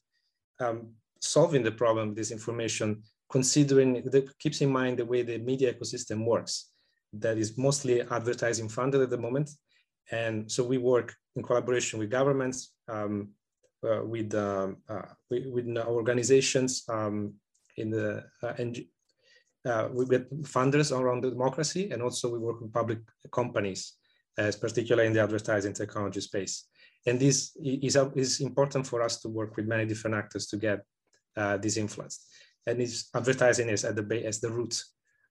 um, 0.61 0.95
solving 1.21 1.63
the 1.63 1.73
problem 1.73 2.11
of 2.11 2.15
disinformation, 2.15 3.03
considering 3.31 4.03
that 4.05 4.39
keeps 4.39 4.61
in 4.61 4.71
mind 4.71 4.99
the 4.99 5.05
way 5.05 5.23
the 5.23 5.39
media 5.39 5.73
ecosystem 5.73 6.25
works, 6.25 6.71
that 7.13 7.39
is 7.39 7.59
mostly 7.59 8.03
advertising 8.03 8.69
funded 8.69 9.01
at 9.01 9.11
the 9.11 9.19
moment. 9.19 9.51
And 10.11 10.51
so 10.51 10.65
we 10.65 10.79
work 10.79 11.15
in 11.37 11.43
collaboration 11.43 11.99
with 11.99 12.11
governments, 12.11 12.73
um, 12.89 13.31
uh, 13.85 14.05
with, 14.05 14.35
um, 14.35 14.79
uh, 14.89 15.03
with, 15.31 15.47
with 15.47 15.77
organizations 15.79 16.85
um, 16.89 17.35
in 17.77 17.91
the 17.91 18.25
NG, 19.65 19.89
we 19.93 20.07
get 20.07 20.31
funders 20.43 20.97
around 20.97 21.23
the 21.23 21.31
democracy, 21.31 21.91
and 21.91 22.03
also 22.03 22.31
we 22.31 22.39
work 22.39 22.61
with 22.61 22.73
public 22.73 22.99
companies, 23.31 23.95
as 24.39 24.57
particularly 24.57 25.07
in 25.07 25.13
the 25.13 25.23
advertising 25.23 25.73
technology 25.73 26.21
space. 26.21 26.69
And 27.07 27.19
this 27.19 27.57
is, 27.63 27.97
is 28.15 28.41
important 28.41 28.87
for 28.87 29.03
us 29.03 29.21
to 29.23 29.29
work 29.29 29.57
with 29.57 29.67
many 29.67 29.87
different 29.87 30.17
actors 30.17 30.47
to 30.49 30.57
get 30.57 30.85
uh, 31.37 31.57
this 31.57 31.77
influence. 31.77 32.27
And 32.67 32.79
this 32.79 33.09
advertising 33.15 33.69
is 33.69 33.85
at 33.85 33.97
the 33.97 34.27
as 34.27 34.41
the 34.41 34.51
root 34.51 34.83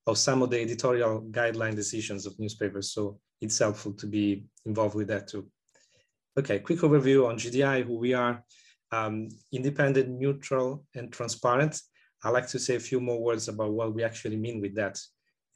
of 0.07 0.17
some 0.17 0.41
of 0.41 0.49
the 0.49 0.59
editorial 0.59 1.21
guideline 1.31 1.75
decisions 1.75 2.25
of 2.25 2.37
newspapers. 2.39 2.91
So 2.91 3.19
it's 3.39 3.59
helpful 3.59 3.93
to 3.93 4.07
be 4.07 4.45
involved 4.65 4.95
with 4.95 5.07
that 5.07 5.27
too. 5.27 5.47
Okay, 6.37 6.59
quick 6.59 6.79
overview 6.79 7.27
on 7.27 7.37
GDI, 7.37 7.85
who 7.85 7.97
we 7.97 8.13
are, 8.13 8.43
um, 8.91 9.29
independent, 9.51 10.09
neutral, 10.09 10.85
and 10.95 11.11
transparent. 11.11 11.79
I 12.23 12.29
like 12.29 12.47
to 12.49 12.59
say 12.59 12.75
a 12.75 12.79
few 12.79 12.99
more 12.99 13.19
words 13.19 13.47
about 13.47 13.71
what 13.71 13.93
we 13.93 14.03
actually 14.03 14.37
mean 14.37 14.61
with 14.61 14.75
that 14.75 14.99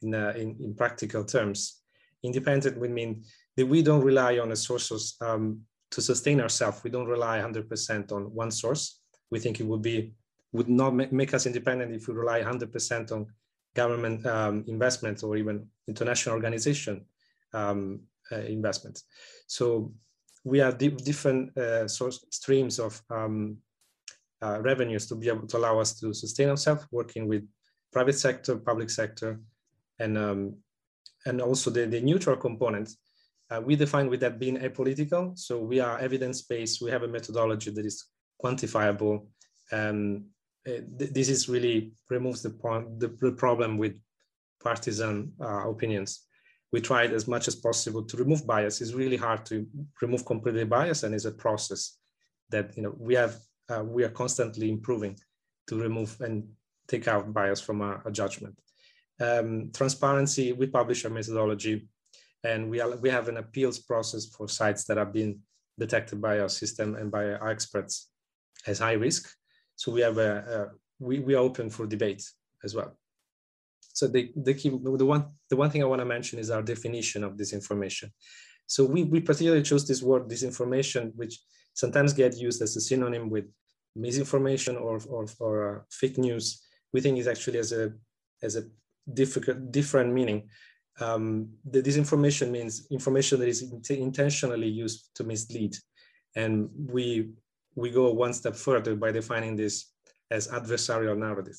in, 0.02 0.14
uh, 0.14 0.32
in, 0.36 0.56
in, 0.60 0.74
practical 0.74 1.24
terms. 1.24 1.82
Independent 2.22 2.78
would 2.78 2.90
mean 2.90 3.24
that 3.56 3.66
we 3.66 3.82
don't 3.82 4.02
rely 4.02 4.38
on 4.38 4.52
a 4.52 4.56
source 4.56 5.16
um, 5.20 5.60
to 5.90 6.02
sustain 6.02 6.40
ourselves. 6.40 6.82
We 6.82 6.90
don't 6.90 7.06
rely 7.06 7.38
100% 7.40 8.12
on 8.12 8.24
one 8.34 8.50
source. 8.50 9.00
We 9.30 9.38
think 9.38 9.60
it 9.60 9.66
would 9.66 9.82
be 9.82 10.14
would 10.52 10.68
not 10.68 10.94
make 10.94 11.34
us 11.34 11.46
independent 11.46 11.92
if 11.94 12.08
we 12.08 12.14
rely 12.14 12.40
100% 12.42 13.12
on 13.12 13.26
government 13.74 14.24
um, 14.26 14.64
investment 14.68 15.22
or 15.22 15.36
even 15.36 15.66
international 15.86 16.34
organization 16.34 17.04
um, 17.52 18.00
uh, 18.32 18.36
investments. 18.36 19.04
So 19.46 19.92
we 20.44 20.58
have 20.58 20.78
di 20.78 20.88
different 20.88 21.56
uh, 21.58 21.86
source 21.88 22.24
streams 22.30 22.78
of 22.78 23.02
um, 23.10 23.58
uh, 24.42 24.60
revenues 24.60 25.06
to 25.06 25.14
be 25.14 25.28
able 25.28 25.46
to 25.46 25.56
allow 25.56 25.78
us 25.80 25.98
to 26.00 26.12
sustain 26.12 26.48
ourselves, 26.48 26.86
working 26.90 27.26
with 27.26 27.42
private 27.92 28.18
sector, 28.18 28.56
public 28.56 28.90
sector, 28.90 29.40
and 29.98 30.18
um, 30.18 30.56
and 31.24 31.40
also 31.40 31.70
the, 31.70 31.86
the 31.86 32.00
neutral 32.00 32.36
component. 32.36 32.90
Uh, 33.50 33.60
we 33.60 33.76
define 33.76 34.08
with 34.08 34.20
that 34.20 34.38
being 34.38 34.58
apolitical. 34.58 35.36
So 35.38 35.58
we 35.58 35.78
are 35.80 35.98
evidence-based. 35.98 36.82
We 36.82 36.90
have 36.90 37.04
a 37.04 37.08
methodology 37.08 37.70
that 37.70 37.86
is 37.86 38.04
quantifiable. 38.42 39.26
Um, 39.72 40.26
th 40.64 41.10
this 41.16 41.28
is 41.28 41.48
really 41.48 41.92
removes 42.10 42.40
the, 42.42 42.50
point, 42.50 42.84
the, 43.00 43.32
problem 43.44 43.78
with 43.78 43.94
partisan 44.60 45.32
uh, 45.40 45.70
opinions 45.70 46.26
we 46.72 46.80
tried 46.80 47.12
as 47.12 47.28
much 47.28 47.48
as 47.48 47.56
possible 47.56 48.02
to 48.02 48.16
remove 48.16 48.46
bias. 48.46 48.80
It's 48.80 48.92
really 48.92 49.16
hard 49.16 49.46
to 49.46 49.66
remove 50.02 50.24
completely 50.24 50.64
bias, 50.64 51.02
and 51.02 51.14
it's 51.14 51.24
a 51.24 51.32
process 51.32 51.98
that 52.50 52.76
you 52.76 52.82
know 52.82 52.94
we 52.98 53.14
have 53.14 53.36
uh, 53.68 53.82
we 53.84 54.04
are 54.04 54.10
constantly 54.10 54.70
improving 54.70 55.18
to 55.68 55.76
remove 55.76 56.16
and 56.20 56.44
take 56.88 57.08
out 57.08 57.32
bias 57.32 57.60
from 57.60 57.80
our, 57.82 58.02
our 58.04 58.10
judgment. 58.10 58.56
Um, 59.20 59.70
transparency, 59.74 60.52
we 60.52 60.66
publish 60.66 61.04
our 61.04 61.10
methodology, 61.10 61.88
and 62.44 62.70
we 62.70 62.80
are, 62.80 62.96
we 62.96 63.10
have 63.10 63.28
an 63.28 63.38
appeals 63.38 63.78
process 63.78 64.26
for 64.26 64.48
sites 64.48 64.84
that 64.84 64.98
have 64.98 65.12
been 65.12 65.40
detected 65.78 66.20
by 66.20 66.38
our 66.40 66.48
system 66.48 66.94
and 66.94 67.10
by 67.10 67.32
our 67.32 67.48
experts 67.48 68.10
as 68.66 68.78
high 68.78 68.92
risk. 68.92 69.30
So 69.74 69.92
we 69.92 70.00
have 70.00 70.18
a, 70.18 70.36
a 70.38 70.66
we 70.98 71.18
we 71.18 71.34
are 71.34 71.42
open 71.42 71.68
for 71.70 71.86
debate 71.86 72.22
as 72.64 72.74
well. 72.74 72.96
So 73.96 74.06
the, 74.06 74.30
the 74.36 74.52
key, 74.52 74.68
the 74.68 75.06
one, 75.06 75.24
the 75.48 75.56
one 75.56 75.70
thing 75.70 75.82
I 75.82 75.86
want 75.86 76.00
to 76.00 76.04
mention 76.04 76.38
is 76.38 76.50
our 76.50 76.62
definition 76.62 77.24
of 77.24 77.32
disinformation. 77.32 78.10
So 78.66 78.84
we, 78.84 79.04
we 79.04 79.20
particularly 79.20 79.62
chose 79.62 79.88
this 79.88 80.02
word 80.02 80.28
disinformation, 80.28 81.12
which 81.14 81.38
sometimes 81.76 82.12
get 82.12 82.36
used 82.36 82.60
as 82.62 82.74
a 82.76 82.80
synonym 82.80 83.30
with 83.30 83.46
misinformation 83.94 84.76
or, 84.76 84.98
or, 85.08 85.26
or 85.38 85.54
uh, 85.68 85.80
fake 85.90 86.18
news. 86.18 86.62
We 86.92 87.00
think 87.00 87.18
is 87.18 87.28
actually 87.28 87.58
as 87.58 87.72
a, 87.72 87.92
as 88.42 88.56
a 88.56 88.64
difficult, 89.12 89.70
different 89.70 90.12
meaning. 90.12 90.48
Um, 90.98 91.50
the 91.64 91.82
disinformation 91.82 92.50
means 92.50 92.86
information 92.90 93.38
that 93.40 93.48
is 93.48 93.60
intentionally 93.90 94.68
used 94.68 95.10
to 95.16 95.24
mislead. 95.24 95.76
And 96.34 96.70
we, 96.74 97.30
we 97.74 97.90
go 97.90 98.10
one 98.12 98.32
step 98.32 98.56
further 98.56 98.96
by 98.96 99.12
defining 99.12 99.54
this 99.56 99.92
as 100.30 100.48
adversarial 100.48 101.16
narrative. 101.16 101.58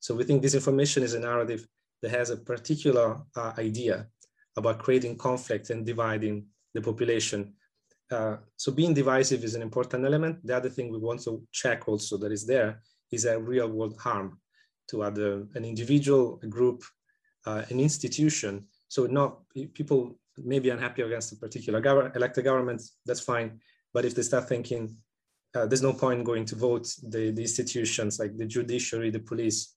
So 0.00 0.14
we 0.14 0.24
think 0.24 0.42
disinformation 0.42 1.02
is 1.02 1.14
a 1.14 1.20
narrative 1.20 1.66
that 2.02 2.12
has 2.12 2.30
a 2.30 2.36
particular 2.36 3.20
uh, 3.34 3.52
idea 3.58 4.06
about 4.56 4.78
creating 4.78 5.18
conflict 5.18 5.70
and 5.70 5.84
dividing 5.84 6.46
the 6.74 6.80
population. 6.80 7.54
Uh, 8.10 8.36
so 8.56 8.70
being 8.72 8.94
divisive 8.94 9.42
is 9.42 9.54
an 9.54 9.62
important 9.62 10.04
element. 10.04 10.38
The 10.46 10.56
other 10.56 10.68
thing 10.68 10.90
we 10.90 10.98
want 10.98 11.22
to 11.24 11.42
check 11.52 11.88
also 11.88 12.16
that 12.18 12.32
is 12.32 12.46
there 12.46 12.80
is 13.10 13.24
a 13.24 13.38
real 13.38 13.68
world 13.68 13.96
harm 13.98 14.38
to 14.88 15.02
other, 15.02 15.46
an 15.54 15.64
individual, 15.64 16.38
a 16.42 16.46
group, 16.46 16.84
uh, 17.46 17.62
an 17.68 17.80
institution. 17.80 18.66
So 18.88 19.06
not 19.06 19.40
people 19.74 20.18
may 20.38 20.60
be 20.60 20.70
unhappy 20.70 21.02
against 21.02 21.32
a 21.32 21.36
particular 21.36 21.80
government, 21.80 22.14
elected 22.14 22.44
government, 22.44 22.82
that's 23.04 23.20
fine. 23.20 23.60
But 23.92 24.04
if 24.04 24.14
they 24.14 24.22
start 24.22 24.48
thinking 24.48 24.96
uh, 25.54 25.66
there's 25.66 25.82
no 25.82 25.92
point 25.92 26.24
going 26.24 26.44
to 26.44 26.54
vote, 26.54 26.86
the, 27.02 27.30
the 27.30 27.42
institutions 27.42 28.18
like 28.18 28.36
the 28.36 28.44
judiciary, 28.44 29.10
the 29.10 29.20
police, 29.20 29.74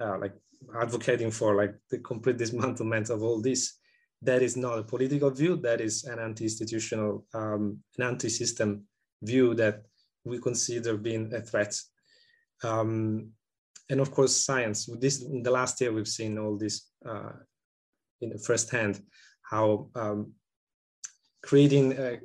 uh, 0.00 0.18
like 0.18 0.34
advocating 0.80 1.30
for 1.30 1.54
like 1.54 1.74
the 1.90 1.98
complete 1.98 2.38
dismantlement 2.38 3.10
of 3.10 3.22
all 3.22 3.40
this 3.40 3.74
that 4.22 4.42
is 4.42 4.56
not 4.56 4.78
a 4.78 4.82
political 4.82 5.30
view 5.30 5.56
that 5.56 5.80
is 5.80 6.04
an 6.04 6.18
anti-institutional 6.18 7.24
um, 7.34 7.78
an 7.98 8.06
anti-system 8.06 8.84
view 9.22 9.54
that 9.54 9.82
we 10.24 10.38
consider 10.38 10.96
being 10.96 11.32
a 11.34 11.40
threat. 11.40 11.74
Um, 12.62 13.30
and 13.90 14.00
of 14.00 14.10
course 14.10 14.34
science. 14.34 14.88
This 15.00 15.22
in 15.22 15.42
the 15.42 15.50
last 15.50 15.80
year 15.80 15.92
we've 15.92 16.08
seen 16.08 16.38
all 16.38 16.56
this 16.56 16.90
uh, 17.08 17.32
in 18.20 18.36
firsthand 18.38 19.00
how 19.42 19.88
um, 19.94 20.32
creating 21.42 21.98
uh, 21.98 22.16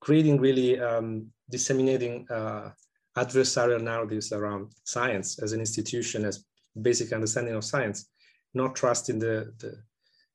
creating 0.00 0.40
really 0.40 0.80
um, 0.80 1.26
disseminating 1.50 2.26
uh, 2.30 2.70
adversarial 3.16 3.80
narratives 3.80 4.32
around 4.32 4.72
science 4.84 5.38
as 5.42 5.52
an 5.52 5.60
institution 5.60 6.24
as 6.24 6.44
basic 6.82 7.12
understanding 7.12 7.54
of 7.54 7.64
science, 7.64 8.10
not 8.54 8.74
trusting 8.74 9.18
the, 9.18 9.52
the, 9.58 9.76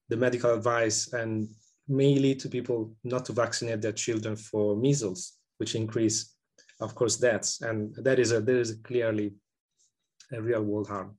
the 0.10 0.18
medical 0.18 0.54
advice 0.54 1.14
and 1.14 1.48
may 1.88 2.20
lead 2.20 2.40
to 2.40 2.50
people 2.50 2.94
not 3.04 3.26
to 3.26 3.34
vaccinate 3.34 3.82
their 3.82 3.92
children 3.92 4.36
for 4.36 4.76
measles, 4.76 5.34
which 5.58 5.76
increase, 5.76 6.36
of 6.80 6.94
course, 6.96 7.18
deaths. 7.18 7.62
And 7.62 7.96
that 7.96 8.20
is 8.20 8.32
a, 8.32 8.42
that 8.42 8.56
is 8.56 8.78
clearly 8.84 9.34
a 10.32 10.42
real 10.42 10.64
world 10.64 10.88
harm. 10.88 11.18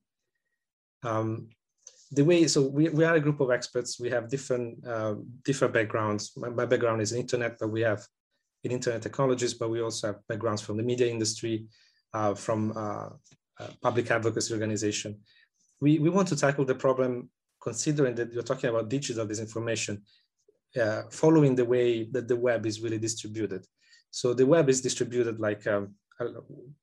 Um, 1.03 1.49
the 2.11 2.23
way, 2.23 2.47
so 2.47 2.67
we, 2.67 2.89
we 2.89 3.03
are 3.03 3.15
a 3.15 3.19
group 3.19 3.39
of 3.39 3.51
experts. 3.51 3.99
We 3.99 4.09
have 4.09 4.29
different, 4.29 4.85
uh, 4.85 5.15
different 5.43 5.73
backgrounds. 5.73 6.31
My, 6.35 6.49
my, 6.49 6.65
background 6.65 7.01
is 7.01 7.13
in 7.13 7.21
internet, 7.21 7.57
but 7.59 7.69
we 7.69 7.81
have 7.81 8.05
in 8.63 8.71
internet 8.71 9.01
technologies, 9.01 9.53
but 9.53 9.69
we 9.69 9.81
also 9.81 10.07
have 10.07 10.27
backgrounds 10.27 10.61
from 10.61 10.77
the 10.77 10.83
media 10.83 11.07
industry, 11.07 11.65
uh, 12.13 12.33
from 12.33 12.73
uh, 12.75 13.09
public 13.81 14.11
advocacy 14.11 14.53
organization. 14.53 15.19
We, 15.79 15.99
we 15.99 16.09
want 16.09 16.27
to 16.29 16.35
tackle 16.35 16.65
the 16.65 16.75
problem 16.75 17.29
considering 17.61 18.15
that 18.15 18.33
you're 18.33 18.43
talking 18.43 18.69
about 18.69 18.89
digital 18.89 19.25
disinformation, 19.25 20.01
uh, 20.81 21.03
following 21.11 21.55
the 21.55 21.65
way 21.65 22.09
that 22.11 22.27
the 22.27 22.35
web 22.35 22.65
is 22.65 22.81
really 22.81 22.97
distributed. 22.97 23.65
So 24.09 24.33
the 24.33 24.45
web 24.45 24.69
is 24.69 24.81
distributed 24.81 25.39
like 25.39 25.65
um, 25.67 25.95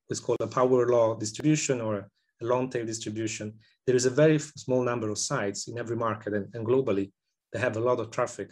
what's 0.07 0.19
called 0.19 0.41
a 0.41 0.47
power 0.47 0.87
law 0.87 1.15
distribution 1.15 1.81
or 1.81 2.09
a 2.41 2.45
long 2.45 2.69
tail 2.69 2.85
distribution. 2.85 3.53
There 3.85 3.95
is 3.95 4.05
a 4.05 4.09
very 4.09 4.39
small 4.39 4.83
number 4.83 5.09
of 5.09 5.17
sites 5.17 5.67
in 5.67 5.77
every 5.77 5.95
market 5.95 6.33
and, 6.33 6.47
and 6.53 6.65
globally 6.65 7.11
that 7.51 7.59
have 7.59 7.77
a 7.77 7.81
lot 7.81 7.99
of 7.99 8.11
traffic 8.11 8.51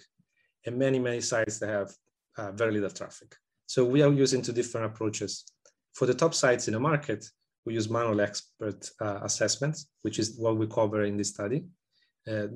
and 0.65 0.77
many, 0.77 0.99
many 0.99 1.21
sites 1.21 1.59
that 1.59 1.69
have 1.69 1.91
uh, 2.37 2.51
very 2.51 2.73
little 2.73 2.89
traffic. 2.89 3.35
So 3.67 3.85
we 3.85 4.01
are 4.01 4.11
using 4.11 4.41
two 4.41 4.53
different 4.53 4.87
approaches. 4.87 5.45
For 5.93 6.05
the 6.05 6.13
top 6.13 6.33
sites 6.33 6.67
in 6.67 6.75
a 6.75 6.79
market, 6.79 7.25
we 7.65 7.73
use 7.73 7.89
manual 7.89 8.21
expert 8.21 8.89
uh, 9.01 9.19
assessments, 9.23 9.87
which 10.01 10.19
is 10.19 10.37
what 10.37 10.57
we 10.57 10.67
cover 10.67 11.03
in 11.03 11.17
this 11.17 11.29
study 11.29 11.65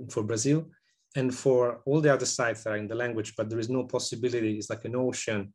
for 0.09 0.23
Brazil. 0.23 0.65
And 1.15 1.33
for 1.33 1.81
all 1.85 1.99
the 1.99 2.13
other 2.13 2.25
sites 2.25 2.63
that 2.63 2.71
are 2.71 2.77
in 2.77 2.87
the 2.87 2.95
language, 2.95 3.33
but 3.35 3.49
there 3.49 3.59
is 3.59 3.69
no 3.69 3.83
possibility, 3.83 4.57
it's 4.57 4.69
like 4.69 4.85
an 4.85 4.95
ocean 4.95 5.53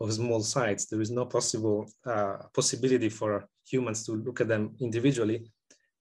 of 0.00 0.12
small 0.12 0.40
sites. 0.40 0.86
There 0.86 1.00
is 1.00 1.10
no 1.10 1.26
possible 1.26 1.90
uh, 2.06 2.36
possibility 2.54 3.08
for 3.08 3.46
humans 3.66 4.04
to 4.06 4.12
look 4.12 4.40
at 4.40 4.48
them 4.48 4.74
individually. 4.80 5.50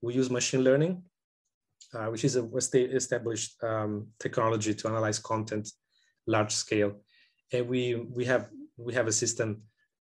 We 0.02 0.14
use 0.14 0.30
machine 0.30 0.64
learning, 0.64 1.04
uh, 1.94 2.08
which 2.08 2.24
is 2.24 2.38
a 2.38 2.50
established 2.56 3.62
um, 3.64 4.08
technology 4.20 4.74
to 4.74 4.88
analyze 4.88 5.20
content 5.20 5.70
large 6.26 6.54
scale. 6.54 6.94
And 7.52 7.68
we, 7.68 7.96
we, 7.96 8.26
have, 8.26 8.50
we 8.78 8.94
have 8.94 9.08
a 9.08 9.12
system 9.12 9.64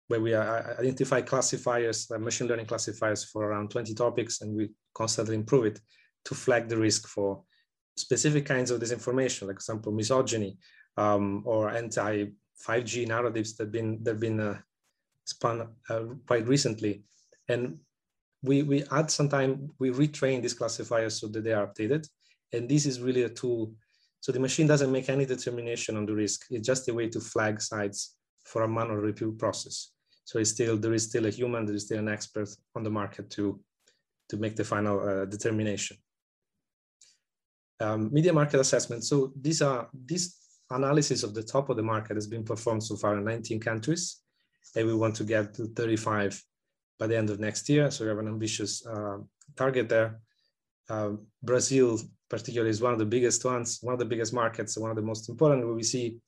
where 0.09 0.21
we 0.21 0.35
identify 0.35 1.23
classifiers, 1.23 2.11
uh, 2.11 2.19
machine 2.19 2.47
learning 2.47 2.67
classifiers 2.67 3.25
for 3.25 3.45
around 3.45 3.71
20 3.71 3.95
topics, 3.95 4.43
and 4.43 4.55
we 4.55 4.71
constantly 4.95 5.35
improve 5.35 5.65
it 5.65 5.81
to 6.25 6.35
flag 6.35 6.69
the 6.69 6.77
risk 6.77 7.09
for 7.09 7.43
specific 7.97 8.47
kinds 8.47 8.71
of 8.71 8.81
disinformation, 8.81 9.43
like 9.43 9.57
for 9.57 9.63
example, 9.63 9.93
misogyny 9.93 10.59
um, 10.97 11.43
or 11.45 11.71
anti 11.71 12.27
5G 12.67 13.09
narratives 13.09 13.57
that 13.57 13.65
have 13.65 13.73
been, 13.73 14.03
that 14.05 14.21
been 14.21 14.41
uh, 14.41 14.59
spun 15.25 15.69
uh, 15.91 16.03
quite 16.27 16.47
recently. 16.47 17.05
And 17.49 17.79
we, 18.43 18.63
we 18.63 18.85
add 18.91 19.11
some 19.11 19.29
time, 19.29 19.71
we 19.79 19.91
retrain 19.91 20.43
these 20.43 20.55
classifiers 20.55 21.21
so 21.21 21.29
that 21.29 21.45
they 21.45 21.53
are 21.53 21.67
updated. 21.67 22.09
And 22.53 22.69
this 22.69 22.87
is 22.87 23.01
really 23.01 23.23
a 23.23 23.29
tool. 23.29 23.75
So 24.21 24.31
the 24.31 24.41
machine 24.41 24.67
doesn't 24.67 24.93
make 24.93 25.09
any 25.09 25.25
determination 25.25 25.97
on 25.97 26.07
the 26.07 26.15
risk. 26.15 26.47
It's 26.51 26.67
just 26.67 26.89
a 26.89 26.95
way 26.95 27.09
to 27.09 27.21
flag 27.21 27.61
sites 27.61 28.17
for 28.45 28.63
a 28.63 28.69
manual 28.69 28.97
review 28.97 29.33
process. 29.33 29.93
So 30.25 30.39
it's 30.39 30.51
still, 30.51 30.77
there 30.77 30.95
is 30.95 31.05
still 31.05 31.27
a 31.27 31.31
human, 31.31 31.67
there 31.67 31.75
is 31.75 31.87
still 31.87 31.99
an 31.99 32.09
expert 32.09 32.49
on 32.77 32.85
the 32.85 32.91
market 32.91 33.31
to, 33.31 33.61
to 34.29 34.37
make 34.37 34.57
the 34.57 34.65
final 34.65 35.01
uh, 35.01 35.25
determination. 35.25 35.97
Um, 37.83 38.13
media 38.13 38.33
market 38.33 38.61
assessment. 38.61 39.05
So 39.05 39.33
these 39.41 39.61
are, 39.61 39.89
this 39.93 40.37
analysis 40.71 41.23
of 41.25 41.35
the 41.35 41.43
top 41.43 41.69
of 41.69 41.77
the 41.77 41.83
market 41.83 42.17
has 42.17 42.29
been 42.29 42.45
performed 42.45 42.85
so 42.85 42.97
far 42.97 43.19
in 43.19 43.25
19 43.25 43.59
countries. 43.61 44.21
And 44.77 44.87
we 44.87 44.95
want 44.95 45.17
to 45.17 45.25
get 45.25 45.55
to 45.55 45.67
35 45.67 46.41
by 46.99 47.09
the 47.09 47.19
end 47.19 47.29
of 47.31 47.41
next 47.41 47.69
year. 47.69 47.91
So 47.91 48.05
we 48.05 48.09
have 48.11 48.19
an 48.19 48.29
ambitious 48.29 48.87
uh, 48.87 49.19
target 49.57 49.89
there. 49.89 50.21
Uh, 50.89 51.13
Brazil, 51.43 51.99
particularly, 52.31 52.71
is 52.71 52.81
one 52.81 52.93
of 52.93 52.99
the 52.99 53.13
biggest 53.17 53.45
ones, 53.45 53.79
one 53.83 53.95
of 53.95 53.99
the 53.99 54.05
biggest 54.13 54.33
markets, 54.33 54.79
one 54.79 54.91
of 54.91 54.97
the 54.97 55.03
most 55.03 55.29
important. 55.29 55.65
Where 55.65 55.75
we 55.75 55.83
see 55.83 56.19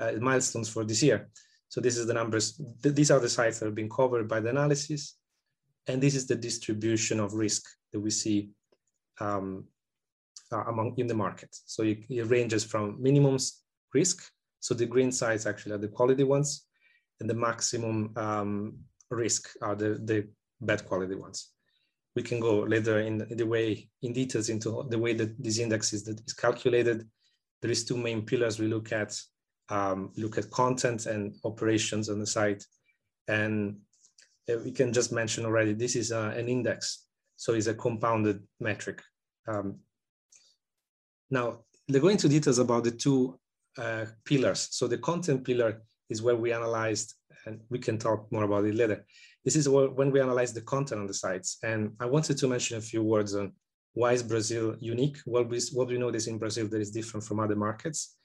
uh, 0.00 0.12
milestones 0.20 0.68
for 0.68 0.84
this 0.84 1.02
year. 1.02 1.28
So 1.68 1.80
this 1.80 1.96
is 1.98 2.06
the 2.06 2.14
numbers. 2.14 2.60
Th 2.82 2.94
these 2.94 3.10
are 3.10 3.20
the 3.20 3.28
sites 3.28 3.58
that 3.58 3.66
have 3.66 3.74
been 3.74 3.90
covered 3.90 4.26
by 4.28 4.40
the 4.40 4.50
analysis, 4.50 5.16
and 5.88 6.00
this 6.00 6.14
is 6.14 6.26
the 6.26 6.38
distribution 6.48 7.20
of 7.20 7.34
risk 7.34 7.62
that 7.92 8.00
we 8.00 8.10
see 8.10 8.38
um, 9.20 9.64
uh, 10.52 10.64
among 10.64 10.94
in 10.98 11.06
the 11.06 11.14
market. 11.14 11.48
So 11.66 11.82
it, 11.82 12.04
it 12.08 12.22
ranges 12.30 12.64
from 12.64 13.02
minimum 13.02 13.38
risk. 13.94 14.30
So 14.60 14.74
the 14.74 14.86
green 14.86 15.12
sites 15.12 15.46
actually 15.46 15.74
are 15.74 15.78
the 15.78 15.88
quality 15.88 16.24
ones, 16.24 16.66
and 17.20 17.30
the 17.30 17.34
maximum 17.34 18.12
um, 18.16 18.78
risk 19.10 19.50
are 19.62 19.74
the, 19.74 20.00
the 20.04 20.28
bad 20.60 20.84
quality 20.86 21.14
ones. 21.14 21.52
We 22.14 22.22
can 22.22 22.40
go 22.40 22.60
later 22.60 23.00
in, 23.00 23.18
the 23.18 23.46
way, 23.46 23.88
in 24.02 24.12
details 24.12 24.48
into 24.48 24.86
the 24.88 24.98
way 24.98 25.12
that 25.14 25.42
this 25.42 25.58
index 25.58 25.92
is, 25.92 26.02
that 26.04 26.20
is 26.26 26.32
calculated. 26.32 27.06
There 27.60 27.70
is 27.70 27.84
two 27.84 27.96
main 27.96 28.22
pillars 28.22 28.58
we 28.58 28.68
look 28.68 28.90
at, 28.92 29.18
um, 29.68 30.12
look 30.16 30.38
at 30.38 30.50
content 30.50 31.06
and 31.06 31.36
operations 31.44 32.08
on 32.08 32.18
the 32.18 32.26
site. 32.26 32.64
And 33.28 33.76
uh, 34.50 34.58
we 34.64 34.72
can 34.72 34.92
just 34.92 35.12
mention 35.12 35.44
already, 35.44 35.74
this 35.74 35.94
is 35.94 36.10
uh, 36.10 36.32
an 36.36 36.48
index. 36.48 37.04
So 37.36 37.52
it's 37.52 37.66
a 37.66 37.74
compounded 37.74 38.42
metric. 38.60 39.02
Um, 39.46 39.80
now, 41.30 41.60
they 41.88 42.00
go 42.00 42.08
into 42.08 42.28
details 42.28 42.58
about 42.58 42.84
the 42.84 42.90
two 42.90 43.38
uh, 43.78 44.06
pillars. 44.24 44.68
So 44.70 44.86
the 44.86 44.98
content 44.98 45.44
pillar 45.44 45.82
is 46.08 46.22
where 46.22 46.36
we 46.36 46.52
analyzed 46.52 47.14
and 47.46 47.60
we 47.70 47.78
can 47.78 47.98
talk 47.98 48.30
more 48.32 48.44
about 48.44 48.64
it 48.64 48.74
later. 48.74 49.04
This 49.44 49.56
is 49.56 49.68
when 49.68 50.10
we 50.10 50.20
analyze 50.20 50.52
the 50.52 50.62
content 50.62 51.00
on 51.00 51.06
the 51.06 51.14
sites. 51.14 51.58
And 51.62 51.92
I 52.00 52.06
wanted 52.06 52.36
to 52.38 52.48
mention 52.48 52.78
a 52.78 52.80
few 52.80 53.02
words 53.02 53.34
on 53.34 53.52
why 53.94 54.12
is 54.12 54.22
Brazil 54.22 54.76
unique? 54.80 55.18
What 55.24 55.48
we, 55.48 55.60
what 55.72 55.88
we 55.88 55.98
notice 55.98 56.26
in 56.26 56.38
Brazil 56.38 56.68
that 56.68 56.80
is 56.80 56.90
different 56.90 57.24
from 57.24 57.40
other 57.40 57.56
markets. 57.56 58.16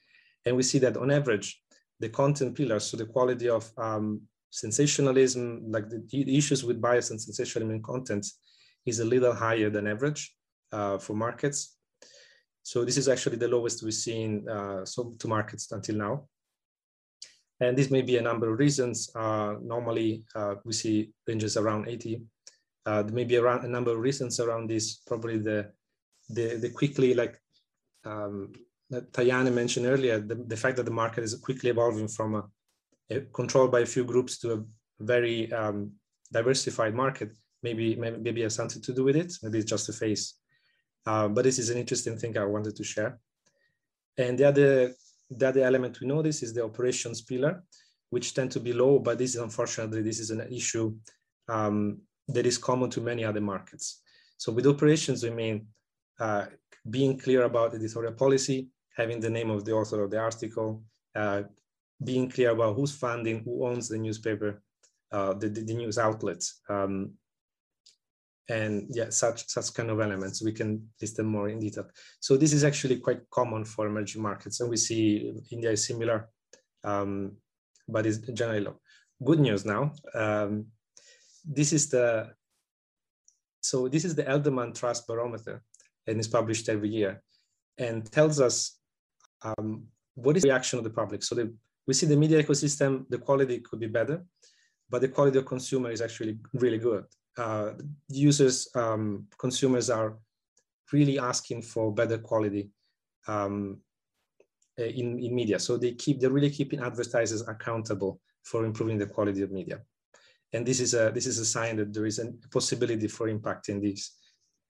And 0.44 0.56
we 0.56 0.64
see 0.64 0.78
that 0.80 0.96
on 0.96 1.10
average, 1.10 1.60
the 2.00 2.08
content 2.08 2.56
pillars, 2.56 2.84
so 2.84 2.96
the 2.96 3.06
quality 3.06 3.48
of 3.48 3.70
um, 3.78 4.22
sensationalism, 4.50 5.62
like 5.70 5.88
the, 5.88 6.04
the, 6.10 6.36
issues 6.36 6.64
with 6.64 6.80
bias 6.80 7.10
and 7.10 7.20
sensationalism 7.20 7.76
in 7.76 7.82
content 7.82 8.26
is 8.84 8.98
a 8.98 9.04
little 9.04 9.32
higher 9.32 9.70
than 9.70 9.86
average 9.86 10.34
uh, 10.72 10.98
for 10.98 11.14
markets. 11.14 11.76
So 12.62 12.84
this 12.84 12.96
is 12.96 13.08
actually 13.08 13.36
the 13.36 13.48
lowest 13.48 13.82
we've 13.82 13.94
seen 13.94 14.48
uh, 14.48 14.84
so 14.84 15.14
to 15.18 15.28
markets 15.28 15.72
until 15.72 15.96
now. 15.96 16.28
And 17.60 17.76
this 17.76 17.90
may 17.90 18.02
be 18.02 18.16
a 18.16 18.22
number 18.22 18.52
of 18.52 18.58
reasons. 18.58 19.10
Uh, 19.14 19.54
normally, 19.62 20.24
uh, 20.34 20.56
we 20.64 20.72
see 20.72 21.12
ranges 21.28 21.56
around 21.56 21.88
80. 21.88 22.22
Uh, 22.84 23.02
there 23.02 23.14
may 23.14 23.24
be 23.24 23.36
around 23.36 23.64
a 23.64 23.68
number 23.68 23.92
of 23.92 23.98
reasons 23.98 24.40
around 24.40 24.68
this. 24.68 24.96
Probably 25.06 25.38
the 25.38 25.70
the, 26.28 26.56
the 26.56 26.70
quickly 26.70 27.14
like 27.14 27.38
um, 28.04 28.52
mentioned 28.90 29.86
earlier, 29.86 30.18
the, 30.18 30.34
the 30.34 30.56
fact 30.56 30.76
that 30.76 30.84
the 30.84 30.90
market 30.90 31.24
is 31.24 31.34
quickly 31.36 31.70
evolving 31.70 32.08
from 32.08 32.34
a, 32.34 32.44
a 33.10 33.20
controlled 33.32 33.70
by 33.70 33.80
a 33.80 33.86
few 33.86 34.04
groups 34.04 34.38
to 34.38 34.52
a 34.52 34.64
very 35.00 35.52
um, 35.52 35.92
diversified 36.32 36.94
market. 36.94 37.30
Maybe, 37.62 37.94
maybe 37.94 38.18
maybe 38.18 38.42
has 38.42 38.54
something 38.54 38.82
to 38.82 38.92
do 38.92 39.04
with 39.04 39.16
it. 39.16 39.32
Maybe 39.42 39.58
it's 39.58 39.70
just 39.70 39.88
a 39.88 39.92
phase. 39.92 40.34
Uh, 41.06 41.28
but 41.28 41.44
this 41.44 41.58
is 41.58 41.70
an 41.70 41.78
interesting 41.78 42.16
thing 42.16 42.36
I 42.38 42.44
wanted 42.44 42.76
to 42.76 42.84
share. 42.84 43.18
And 44.16 44.38
the 44.38 44.48
other 44.48 44.94
the 45.38 45.48
other 45.48 45.64
element 45.64 46.00
we 46.00 46.06
notice 46.06 46.42
is 46.42 46.52
the 46.52 46.64
operations 46.64 47.22
pillar, 47.22 47.62
which 48.10 48.34
tend 48.34 48.50
to 48.52 48.60
be 48.60 48.72
low, 48.72 48.98
but 48.98 49.18
this 49.18 49.34
is 49.34 49.40
unfortunately, 49.40 50.02
this 50.02 50.20
is 50.20 50.30
an 50.30 50.42
issue 50.52 50.94
um, 51.48 52.00
that 52.28 52.46
is 52.46 52.58
common 52.58 52.90
to 52.90 53.00
many 53.00 53.24
other 53.24 53.40
markets. 53.40 54.02
So 54.36 54.52
with 54.52 54.66
operations, 54.66 55.22
we 55.22 55.30
mean 55.30 55.66
uh, 56.20 56.46
being 56.90 57.18
clear 57.18 57.44
about 57.44 57.74
editorial 57.74 58.12
policy, 58.12 58.68
having 58.96 59.20
the 59.20 59.30
name 59.30 59.50
of 59.50 59.64
the 59.64 59.72
author 59.72 60.02
of 60.02 60.10
the 60.10 60.18
article, 60.18 60.82
uh, 61.14 61.42
being 62.04 62.28
clear 62.28 62.50
about 62.50 62.76
who's 62.76 62.94
funding, 62.94 63.42
who 63.44 63.66
owns 63.66 63.88
the 63.88 63.98
newspaper, 63.98 64.60
uh, 65.12 65.34
the, 65.34 65.48
the, 65.48 65.74
news 65.74 65.98
outlets, 65.98 66.60
um, 66.68 67.12
and 68.48 68.86
yeah, 68.90 69.10
such 69.10 69.46
such 69.48 69.72
kind 69.74 69.90
of 69.90 70.00
elements. 70.00 70.42
We 70.42 70.52
can 70.52 70.88
list 71.00 71.16
them 71.16 71.26
more 71.26 71.48
in 71.48 71.60
detail. 71.60 71.86
So 72.20 72.36
this 72.36 72.52
is 72.52 72.64
actually 72.64 72.96
quite 72.96 73.28
common 73.30 73.64
for 73.64 73.86
emerging 73.86 74.22
markets, 74.22 74.60
and 74.60 74.70
we 74.70 74.76
see 74.76 75.32
India 75.50 75.70
is 75.70 75.86
similar, 75.86 76.28
um, 76.84 77.36
but 77.88 78.06
it's 78.06 78.18
generally 78.18 78.60
low. 78.60 78.80
Good 79.24 79.40
news 79.40 79.64
now. 79.64 79.92
Um, 80.14 80.66
this 81.44 81.72
is 81.72 81.88
the 81.88 82.32
so 83.60 83.88
this 83.88 84.04
is 84.04 84.14
the 84.14 84.24
Edelman 84.24 84.74
Trust 84.74 85.06
Barometer, 85.06 85.62
and 86.06 86.18
it's 86.18 86.28
published 86.28 86.68
every 86.68 86.88
year, 86.88 87.22
and 87.78 88.10
tells 88.10 88.40
us 88.40 88.78
um, 89.42 89.84
what 90.14 90.36
is 90.36 90.42
the 90.42 90.48
reaction 90.48 90.78
of 90.78 90.84
the 90.84 90.90
public. 90.90 91.22
So 91.22 91.34
the, 91.36 91.54
we 91.86 91.94
see 91.94 92.06
the 92.06 92.16
media 92.16 92.42
ecosystem, 92.42 93.06
the 93.08 93.18
quality 93.18 93.60
could 93.60 93.80
be 93.80 93.86
better, 93.86 94.24
but 94.90 95.00
the 95.00 95.08
quality 95.08 95.38
of 95.38 95.46
consumer 95.46 95.90
is 95.90 96.00
actually 96.00 96.38
really 96.54 96.78
good 96.78 97.04
uh, 97.38 97.72
users, 98.08 98.68
um, 98.74 99.26
consumers 99.38 99.90
are 99.90 100.18
really 100.92 101.18
asking 101.18 101.62
for 101.62 101.92
better 101.92 102.18
quality 102.18 102.70
um, 103.26 103.78
uh, 104.78 104.84
in, 104.84 105.18
in 105.18 105.34
media. 105.34 105.58
So 105.58 105.76
they 105.76 105.92
keep, 105.92 106.20
they're 106.20 106.30
really 106.30 106.50
keeping 106.50 106.80
advertisers 106.80 107.46
accountable 107.48 108.20
for 108.42 108.64
improving 108.64 108.98
the 108.98 109.06
quality 109.06 109.42
of 109.42 109.50
media. 109.50 109.80
And 110.52 110.66
this 110.66 110.80
is 110.80 110.94
a, 110.94 111.10
this 111.14 111.26
is 111.26 111.38
a 111.38 111.44
sign 111.44 111.76
that 111.76 111.94
there 111.94 112.06
is 112.06 112.18
a 112.18 112.32
possibility 112.50 113.08
for 113.08 113.28
impacting 113.28 113.80
this 113.80 114.16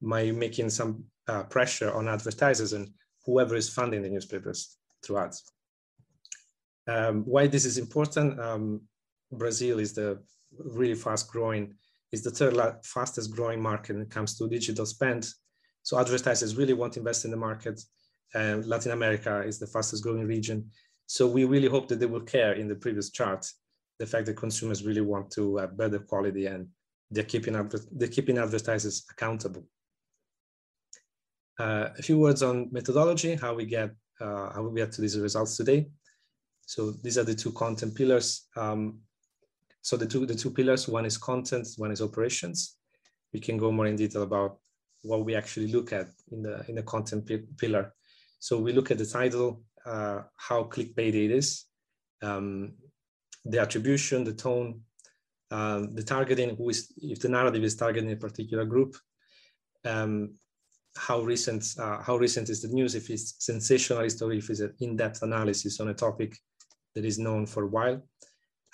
by 0.00 0.30
making 0.30 0.70
some 0.70 1.04
uh, 1.28 1.44
pressure 1.44 1.92
on 1.92 2.08
advertisers 2.08 2.72
and 2.72 2.88
whoever 3.24 3.54
is 3.54 3.68
funding 3.68 4.02
the 4.02 4.08
newspapers 4.08 4.76
through 5.04 5.18
ads. 5.18 5.42
Um, 6.86 7.22
why 7.24 7.46
this 7.46 7.64
is 7.64 7.78
important, 7.78 8.38
um, 8.40 8.82
Brazil 9.30 9.78
is 9.78 9.92
the 9.92 10.20
really 10.58 10.94
fast 10.94 11.30
growing 11.30 11.74
is 12.12 12.22
the 12.22 12.30
third 12.30 12.54
fastest 12.84 13.34
growing 13.34 13.60
market 13.60 13.94
when 13.94 14.02
it 14.02 14.10
comes 14.10 14.36
to 14.36 14.48
digital 14.48 14.86
spend. 14.86 15.28
So 15.82 15.98
advertisers 15.98 16.56
really 16.56 16.74
want 16.74 16.92
to 16.94 17.00
invest 17.00 17.24
in 17.24 17.30
the 17.30 17.36
market. 17.36 17.80
And 18.34 18.66
Latin 18.66 18.92
America 18.92 19.42
is 19.42 19.58
the 19.58 19.66
fastest 19.66 20.02
growing 20.02 20.26
region. 20.26 20.70
So 21.06 21.26
we 21.26 21.44
really 21.44 21.68
hope 21.68 21.88
that 21.88 22.00
they 22.00 22.06
will 22.06 22.20
care 22.20 22.52
in 22.52 22.68
the 22.68 22.76
previous 22.76 23.10
chart, 23.10 23.46
the 23.98 24.06
fact 24.06 24.26
that 24.26 24.36
consumers 24.36 24.84
really 24.84 25.00
want 25.00 25.30
to 25.32 25.56
have 25.56 25.76
better 25.76 25.98
quality 25.98 26.46
and 26.46 26.68
they're 27.10 27.24
keeping, 27.24 27.54
they're 27.92 28.08
keeping 28.08 28.38
advertisers 28.38 29.04
accountable. 29.10 29.64
Uh, 31.58 31.88
a 31.98 32.02
few 32.02 32.18
words 32.18 32.42
on 32.42 32.68
methodology, 32.72 33.34
how 33.34 33.54
we 33.54 33.66
get 33.66 33.90
uh, 34.20 34.52
how 34.52 34.62
we 34.62 34.80
get 34.80 34.92
to 34.92 35.00
these 35.00 35.18
results 35.18 35.56
today. 35.56 35.88
So 36.64 36.92
these 36.92 37.18
are 37.18 37.24
the 37.24 37.34
two 37.34 37.52
content 37.52 37.94
pillars. 37.94 38.46
Um, 38.56 39.00
so 39.82 39.96
the 39.96 40.06
two, 40.06 40.24
the 40.26 40.34
two 40.34 40.50
pillars, 40.50 40.88
one 40.88 41.04
is 41.04 41.18
content, 41.18 41.66
one 41.76 41.90
is 41.90 42.00
operations. 42.00 42.76
We 43.32 43.40
can 43.40 43.58
go 43.58 43.72
more 43.72 43.86
in 43.86 43.96
detail 43.96 44.22
about 44.22 44.58
what 45.02 45.24
we 45.24 45.34
actually 45.34 45.72
look 45.72 45.92
at 45.92 46.06
in 46.30 46.42
the, 46.42 46.64
in 46.68 46.76
the 46.76 46.84
content 46.84 47.28
pillar. 47.58 47.92
So 48.38 48.58
we 48.58 48.72
look 48.72 48.92
at 48.92 48.98
the 48.98 49.06
title, 49.06 49.62
uh, 49.84 50.22
how 50.36 50.64
clickbait 50.64 51.14
it 51.14 51.32
is, 51.32 51.64
um, 52.22 52.74
the 53.44 53.58
attribution, 53.58 54.22
the 54.22 54.34
tone, 54.34 54.82
uh, 55.50 55.86
the 55.92 56.04
targeting, 56.04 56.54
who 56.54 56.68
is, 56.70 56.92
if 56.98 57.18
the 57.18 57.28
narrative 57.28 57.64
is 57.64 57.74
targeting 57.74 58.12
a 58.12 58.16
particular 58.16 58.64
group, 58.64 58.96
um, 59.84 60.34
how 60.96 61.20
recent, 61.22 61.74
uh, 61.80 62.00
how 62.00 62.16
recent 62.16 62.48
is 62.50 62.62
the 62.62 62.68
news, 62.68 62.94
if 62.94 63.10
it's 63.10 63.34
sensationalist 63.44 64.22
or 64.22 64.32
if 64.32 64.48
it's 64.48 64.60
an 64.60 64.74
in-depth 64.78 65.22
analysis 65.22 65.80
on 65.80 65.88
a 65.88 65.94
topic 65.94 66.38
that 66.94 67.04
is 67.04 67.18
known 67.18 67.46
for 67.46 67.64
a 67.64 67.68
while 67.68 68.00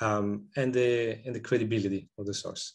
um, 0.01 0.47
and, 0.57 0.73
the, 0.73 1.19
and 1.25 1.35
the 1.35 1.41
credibility 1.41 2.09
of 2.19 2.27
the 2.27 2.35
source. 2.35 2.75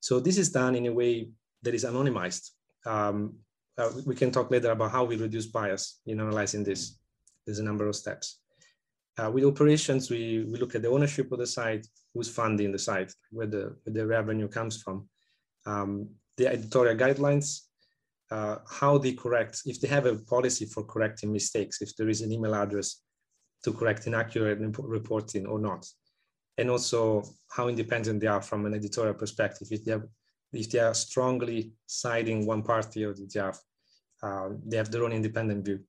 So 0.00 0.20
this 0.20 0.38
is 0.38 0.50
done 0.50 0.74
in 0.74 0.86
a 0.86 0.92
way 0.92 1.30
that 1.62 1.74
is 1.74 1.84
anonymized. 1.84 2.50
Um, 2.86 3.34
uh, 3.76 3.90
we 4.06 4.14
can 4.14 4.30
talk 4.30 4.50
later 4.50 4.70
about 4.70 4.90
how 4.90 5.04
we 5.04 5.16
reduce 5.16 5.46
bias 5.46 6.00
in 6.06 6.20
analyzing 6.20 6.64
this. 6.64 6.98
There's 7.44 7.58
a 7.58 7.64
number 7.64 7.86
of 7.86 7.96
steps. 7.96 8.40
Uh, 9.18 9.30
with 9.30 9.44
operations, 9.44 10.10
we, 10.10 10.46
we 10.48 10.58
look 10.58 10.74
at 10.74 10.82
the 10.82 10.88
ownership 10.88 11.30
of 11.32 11.38
the 11.38 11.46
site. 11.46 11.86
who's 12.14 12.28
funding 12.28 12.72
the 12.72 12.78
site, 12.78 13.12
where 13.30 13.46
the, 13.46 13.76
where 13.82 13.94
the 13.94 14.06
revenue 14.06 14.48
comes 14.48 14.82
from, 14.82 15.08
um, 15.66 16.08
the 16.36 16.46
editorial 16.46 16.96
guidelines, 16.96 17.60
uh, 18.30 18.56
how 18.68 18.98
they 18.98 19.12
correct, 19.12 19.62
if 19.66 19.80
they 19.80 19.88
have 19.88 20.06
a 20.06 20.16
policy 20.16 20.66
for 20.66 20.82
correcting 20.84 21.32
mistakes, 21.32 21.80
if 21.80 21.96
there 21.96 22.08
is 22.08 22.20
an 22.20 22.32
email 22.32 22.54
address 22.54 23.02
to 23.64 23.72
correct 23.72 24.06
inaccurate 24.06 24.58
reporting 24.78 25.46
or 25.46 25.58
not. 25.58 25.86
And 26.58 26.70
also 26.70 27.22
how 27.50 27.68
independent 27.68 28.20
they 28.20 28.26
are 28.26 28.42
from 28.42 28.66
an 28.66 28.74
editorial 28.74 29.14
perspective. 29.14 29.68
If 29.70 29.84
they, 29.84 29.92
have, 29.92 30.06
if 30.52 30.70
they 30.70 30.80
are 30.80 30.94
strongly 30.94 31.72
siding 31.86 32.44
one 32.46 32.62
party 32.62 33.04
or 33.04 33.14
the 33.14 33.26
other, 33.40 33.58
uh, 34.22 34.48
they 34.66 34.76
have 34.76 34.90
their 34.90 35.04
own 35.04 35.12
independent 35.12 35.64
view. 35.64 35.80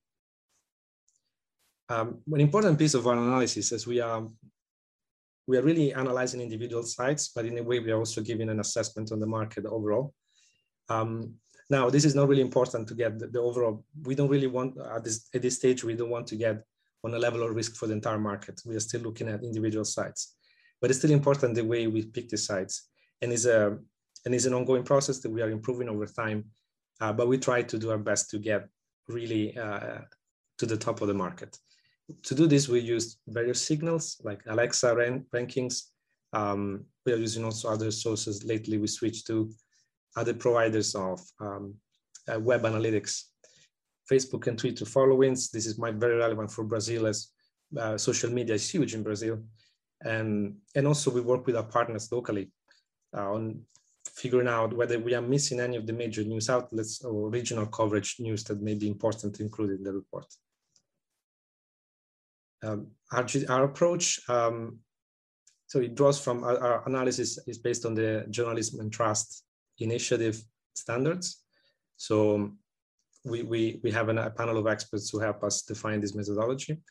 Um, 1.90 2.22
an 2.32 2.40
important 2.40 2.78
piece 2.78 2.94
of 2.94 3.08
our 3.08 3.18
analysis 3.18 3.72
is 3.72 3.88
we 3.88 4.00
are 4.00 4.28
we 5.48 5.58
are 5.58 5.64
really 5.64 5.92
analyzing 5.96 6.42
individual 6.42 6.84
sites, 6.84 7.30
but 7.36 7.44
in 7.44 7.58
a 7.58 7.64
way 7.64 7.80
we 7.80 7.90
are 7.90 7.98
also 7.98 8.22
giving 8.22 8.50
an 8.50 8.60
assessment 8.60 9.12
on 9.12 9.20
the 9.20 9.26
market 9.26 9.66
overall. 9.66 10.14
Um, 10.90 11.34
now, 11.72 11.90
this 11.90 12.06
is 12.06 12.14
not 12.14 12.28
really 12.28 12.44
important 12.44 12.88
to 12.88 12.94
get 12.94 13.18
the, 13.18 13.28
the, 13.28 13.40
overall. 13.40 13.84
We 14.04 14.14
don't 14.14 14.30
really 14.30 14.48
want 14.48 14.78
at 14.78 15.04
this 15.04 15.28
at 15.34 15.42
this 15.42 15.56
stage. 15.56 15.84
We 15.84 15.96
don't 15.96 16.12
want 16.12 16.28
to 16.28 16.36
get 16.36 16.64
on 17.04 17.16
a 17.16 17.20
level 17.20 17.42
of 17.42 17.56
risk 17.56 17.76
for 17.76 17.88
the 17.88 17.94
entire 17.94 18.20
market. 18.20 18.62
We 18.66 18.76
are 18.76 18.80
still 18.80 19.02
looking 19.02 19.28
at 19.28 19.44
individual 19.44 19.86
sites, 19.86 20.36
but 20.82 20.90
it's 20.90 21.00
still 21.00 21.12
important 21.12 21.56
the 21.56 21.64
way 21.64 21.88
we 21.88 22.04
pick 22.06 22.30
the 22.30 22.38
sites, 22.38 22.90
and 23.22 23.32
is 23.32 23.46
a 23.46 23.78
and 24.26 24.36
is 24.36 24.46
an 24.46 24.54
ongoing 24.54 24.84
process 24.84 25.20
that 25.20 25.32
we 25.32 25.42
are 25.42 25.50
improving 25.50 25.90
over 25.90 26.06
time. 26.06 26.46
Uh, 27.02 27.14
but 27.14 27.28
we 27.28 27.38
try 27.38 27.62
to 27.62 27.78
do 27.78 27.92
our 27.92 27.98
best 27.98 28.30
to 28.30 28.38
get 28.38 28.68
really 29.08 29.58
uh, 29.58 30.00
to 30.58 30.66
the 30.66 30.78
top 30.78 31.02
of 31.02 31.08
the 31.08 31.14
market. 31.14 31.58
To 32.24 32.36
do 32.36 32.48
this, 32.48 32.68
we 32.68 32.80
use 32.80 33.18
various 33.28 33.66
signals 33.66 34.20
like 34.24 34.42
Alexa 34.48 34.96
rank 34.96 35.26
rankings. 35.34 35.84
Um, 36.34 36.86
we 37.06 37.14
are 37.14 37.18
using 37.18 37.46
also 37.46 37.70
other 37.70 37.92
sources. 37.92 38.44
Lately, 38.44 38.78
we 38.78 38.88
switched 38.88 39.28
to 39.28 39.50
other 40.18 40.34
providers 40.34 40.96
of 40.96 41.22
um, 41.40 41.76
uh, 42.28 42.40
web 42.40 42.64
analytics 42.64 43.24
Facebook 44.12 44.48
and 44.48 44.58
Twitter 44.58 44.86
followings. 44.86 45.52
This 45.52 45.66
is 45.66 45.78
my 45.78 45.92
very 45.92 46.16
relevant 46.16 46.52
for 46.52 46.64
Brazil 46.64 47.08
as 47.08 47.30
uh, 47.80 47.98
social 47.98 48.32
media 48.32 48.56
is 48.56 48.70
huge 48.70 48.96
in 48.96 49.04
Brazil. 49.04 49.44
And, 50.02 50.56
and 50.76 50.88
also 50.88 51.12
we 51.12 51.22
work 51.22 51.46
with 51.46 51.56
our 51.56 51.64
partners 51.64 52.10
locally 52.12 52.52
uh, 53.16 53.34
on 53.34 53.62
figuring 54.20 54.48
out 54.48 54.76
whether 54.76 55.00
we 55.00 55.14
are 55.14 55.22
missing 55.22 55.60
any 55.60 55.78
of 55.78 55.86
the 55.88 55.94
major 55.94 56.24
news 56.24 56.50
outlets 56.50 57.04
or 57.04 57.30
regional 57.30 57.66
coverage 57.66 58.18
news 58.20 58.44
that 58.46 58.62
may 58.62 58.76
be 58.76 58.88
important 58.88 59.36
to 59.36 59.44
include 59.44 59.72
in 59.72 59.84
the 59.84 59.94
report. 59.94 60.26
Um, 62.62 62.88
our, 63.12 63.26
our, 63.48 63.64
approach, 63.64 64.20
um, 64.28 64.80
so 65.68 65.80
it 65.80 65.96
draws 65.96 66.22
from 66.22 66.44
our, 66.44 66.60
our, 66.60 66.88
analysis 66.88 67.40
is 67.48 67.58
based 67.58 67.86
on 67.86 67.96
the 67.96 68.26
journalism 68.30 68.82
and 68.82 68.92
trust 68.92 69.46
initiative 69.80 70.42
standards. 70.74 71.44
So 71.96 72.52
we, 73.24 73.44
we, 73.44 73.80
we 73.84 73.92
have 73.92 74.10
an, 74.10 74.18
a 74.18 74.30
panel 74.30 74.58
of 74.58 74.68
experts 74.68 75.10
who 75.10 75.20
help 75.20 75.42
us 75.44 75.62
define 75.62 76.02
this 76.02 76.16
methodology. 76.16 76.82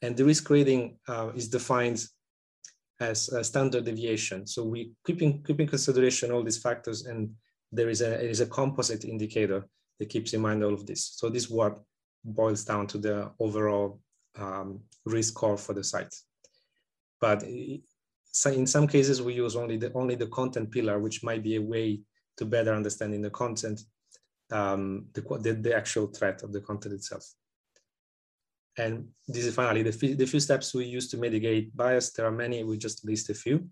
And 0.00 0.16
the 0.16 0.24
risk 0.24 0.48
rating 0.48 0.98
uh, 1.06 1.30
is 1.34 1.48
defined 1.48 2.02
as 3.00 3.28
a 3.30 3.42
standard 3.42 3.84
deviation. 3.84 4.46
So 4.46 4.64
we 4.64 4.92
keep 5.06 5.22
in, 5.22 5.42
keep 5.42 5.60
in 5.60 5.66
consideration 5.66 6.30
all 6.30 6.42
these 6.42 6.58
factors 6.58 7.06
and 7.06 7.30
there 7.70 7.88
is 7.88 8.00
a, 8.02 8.10
there 8.10 8.28
is 8.28 8.40
a 8.40 8.46
composite 8.46 9.04
indicator 9.04 9.66
that 9.98 10.08
keeps 10.08 10.34
in 10.34 10.40
mind 10.40 10.62
all 10.62 10.74
of 10.74 10.86
this. 10.86 11.14
So 11.16 11.28
this 11.28 11.44
is 11.44 11.50
what 11.50 11.80
boils 12.24 12.64
down 12.64 12.86
to 12.88 12.98
the 12.98 13.30
overall 13.40 14.00
um, 14.38 14.80
risk 15.04 15.34
score 15.34 15.56
for 15.56 15.72
the 15.72 15.84
site. 15.84 16.14
But 17.20 17.42
in 17.42 18.66
some 18.66 18.86
cases, 18.86 19.22
we 19.22 19.34
use 19.34 19.56
only 19.56 19.76
the, 19.76 19.92
only 19.94 20.14
the 20.14 20.26
content 20.26 20.70
pillar, 20.70 20.98
which 20.98 21.22
might 21.22 21.42
be 21.42 21.56
a 21.56 21.62
way 21.62 22.00
to 22.36 22.44
better 22.44 22.74
understanding 22.74 23.22
the 23.22 23.30
content 23.30 23.80
um, 24.50 25.06
the, 25.14 25.22
the, 25.40 25.54
the, 25.54 25.74
actual 25.74 26.06
threat 26.08 26.42
of 26.42 26.52
the 26.52 26.60
content 26.60 26.94
itself. 26.94 27.24
And 28.78 29.08
this 29.28 29.44
is 29.44 29.54
finally 29.54 29.82
the, 29.82 30.14
the 30.14 30.26
few 30.26 30.40
steps 30.40 30.74
we 30.74 30.86
use 30.86 31.08
to 31.10 31.18
mitigate 31.18 31.76
bias. 31.76 32.12
There 32.12 32.26
are 32.26 32.32
many, 32.32 32.64
we 32.64 32.78
just 32.78 33.04
list 33.04 33.30
a 33.30 33.34
few. 33.34 33.68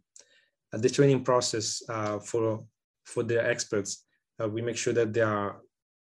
Uh, 0.72 0.78
the 0.78 0.90
training 0.90 1.24
process 1.24 1.82
uh, 1.88 2.18
for, 2.18 2.64
for 3.04 3.22
the 3.22 3.44
experts, 3.44 4.04
uh, 4.42 4.48
we 4.48 4.62
make 4.62 4.76
sure 4.76 4.92
that 4.92 5.12
they 5.12 5.22
are, 5.22 5.60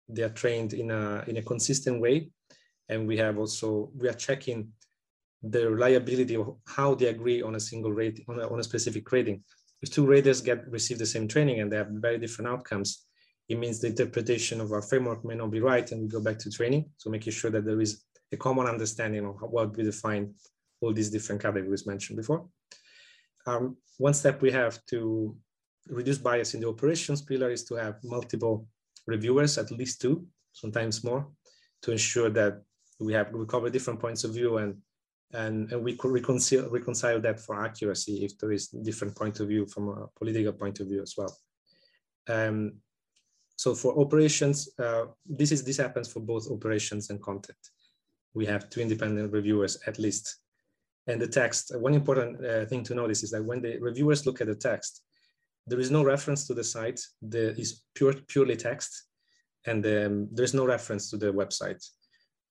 they 0.08 0.22
are 0.22 0.30
trained 0.30 0.72
in 0.72 0.90
a, 0.90 1.24
in 1.26 1.36
a 1.36 1.42
consistent 1.42 2.00
way. 2.00 2.30
And 2.88 3.06
we 3.06 3.16
have 3.18 3.38
also, 3.38 3.90
we 3.96 4.08
are 4.08 4.14
checking 4.14 4.68
the 5.42 5.70
reliability 5.70 6.36
of 6.36 6.56
how 6.66 6.94
they 6.94 7.06
agree 7.06 7.42
on 7.42 7.54
a 7.54 7.60
single 7.60 7.92
rate, 7.92 8.24
on 8.28 8.40
a, 8.40 8.48
on 8.48 8.60
a 8.60 8.64
specific 8.64 9.10
rating. 9.12 9.42
If 9.82 9.90
two 9.90 10.06
raters 10.06 10.40
get 10.40 10.66
receive 10.70 10.98
the 10.98 11.06
same 11.06 11.28
training 11.28 11.60
and 11.60 11.70
they 11.70 11.76
have 11.76 11.88
very 11.90 12.18
different 12.18 12.50
outcomes, 12.50 13.06
it 13.48 13.58
means 13.58 13.80
the 13.80 13.88
interpretation 13.88 14.60
of 14.60 14.72
our 14.72 14.82
framework 14.82 15.24
may 15.24 15.34
not 15.34 15.50
be 15.50 15.60
right 15.60 15.90
and 15.92 16.00
we 16.02 16.08
go 16.08 16.20
back 16.20 16.38
to 16.38 16.50
training. 16.50 16.86
So 16.96 17.10
making 17.10 17.32
sure 17.32 17.50
that 17.50 17.64
there 17.64 17.80
is 17.80 18.02
a 18.32 18.36
common 18.36 18.66
understanding 18.66 19.24
of 19.24 19.36
what 19.40 19.76
we 19.76 19.84
define 19.84 20.34
all 20.80 20.92
these 20.92 21.10
different 21.10 21.40
categories 21.40 21.86
mentioned 21.86 22.16
before. 22.16 22.46
Um, 23.46 23.76
one 23.98 24.14
step 24.14 24.42
we 24.42 24.50
have 24.50 24.84
to 24.86 25.36
reduce 25.88 26.18
bias 26.18 26.54
in 26.54 26.60
the 26.60 26.68
operations 26.68 27.22
pillar 27.22 27.50
is 27.50 27.64
to 27.64 27.74
have 27.76 27.96
multiple 28.02 28.66
reviewers, 29.06 29.56
at 29.58 29.70
least 29.70 30.00
two, 30.00 30.26
sometimes 30.52 31.04
more, 31.04 31.28
to 31.82 31.92
ensure 31.92 32.30
that 32.30 32.62
we 32.98 33.12
have 33.12 33.32
we 33.32 33.46
cover 33.46 33.70
different 33.70 34.00
points 34.00 34.24
of 34.24 34.32
view 34.32 34.56
and 34.58 34.76
and, 35.32 35.70
and 35.72 35.82
we 35.82 35.96
could 35.96 36.12
reconcile 36.12 36.68
reconcile 36.70 37.20
that 37.20 37.38
for 37.40 37.62
accuracy 37.62 38.24
if 38.24 38.38
there 38.38 38.52
is 38.52 38.68
different 38.68 39.14
point 39.14 39.40
of 39.40 39.48
view 39.48 39.66
from 39.66 39.88
a 39.88 40.06
political 40.18 40.52
point 40.52 40.80
of 40.80 40.86
view 40.86 41.02
as 41.02 41.14
well. 41.16 41.36
Um, 42.28 42.74
so 43.56 43.74
for 43.74 43.98
operations, 43.98 44.68
uh, 44.78 45.06
this 45.24 45.52
is 45.52 45.64
this 45.64 45.78
happens 45.78 46.12
for 46.12 46.20
both 46.20 46.50
operations 46.50 47.10
and 47.10 47.20
content. 47.22 47.58
We 48.36 48.46
have 48.46 48.68
two 48.68 48.82
independent 48.82 49.32
reviewers 49.32 49.78
at 49.86 49.98
least. 49.98 50.24
And 51.08 51.20
the 51.20 51.26
text, 51.26 51.72
one 51.86 51.94
important 51.94 52.44
uh, 52.44 52.66
thing 52.66 52.82
to 52.84 52.94
notice 52.94 53.22
is 53.22 53.30
that 53.30 53.44
when 53.44 53.62
the 53.62 53.78
reviewers 53.78 54.26
look 54.26 54.40
at 54.40 54.48
the 54.48 54.54
text, 54.54 55.02
there 55.66 55.80
is 55.80 55.90
no 55.90 56.04
reference 56.04 56.46
to 56.46 56.54
the 56.54 56.62
site. 56.62 57.00
There 57.22 57.50
is 57.50 57.82
pure, 57.94 58.12
purely 58.28 58.56
text, 58.56 58.92
and 59.66 59.84
um, 59.86 60.28
there's 60.32 60.54
no 60.54 60.66
reference 60.66 61.10
to 61.10 61.16
the 61.16 61.32
website. 61.32 61.82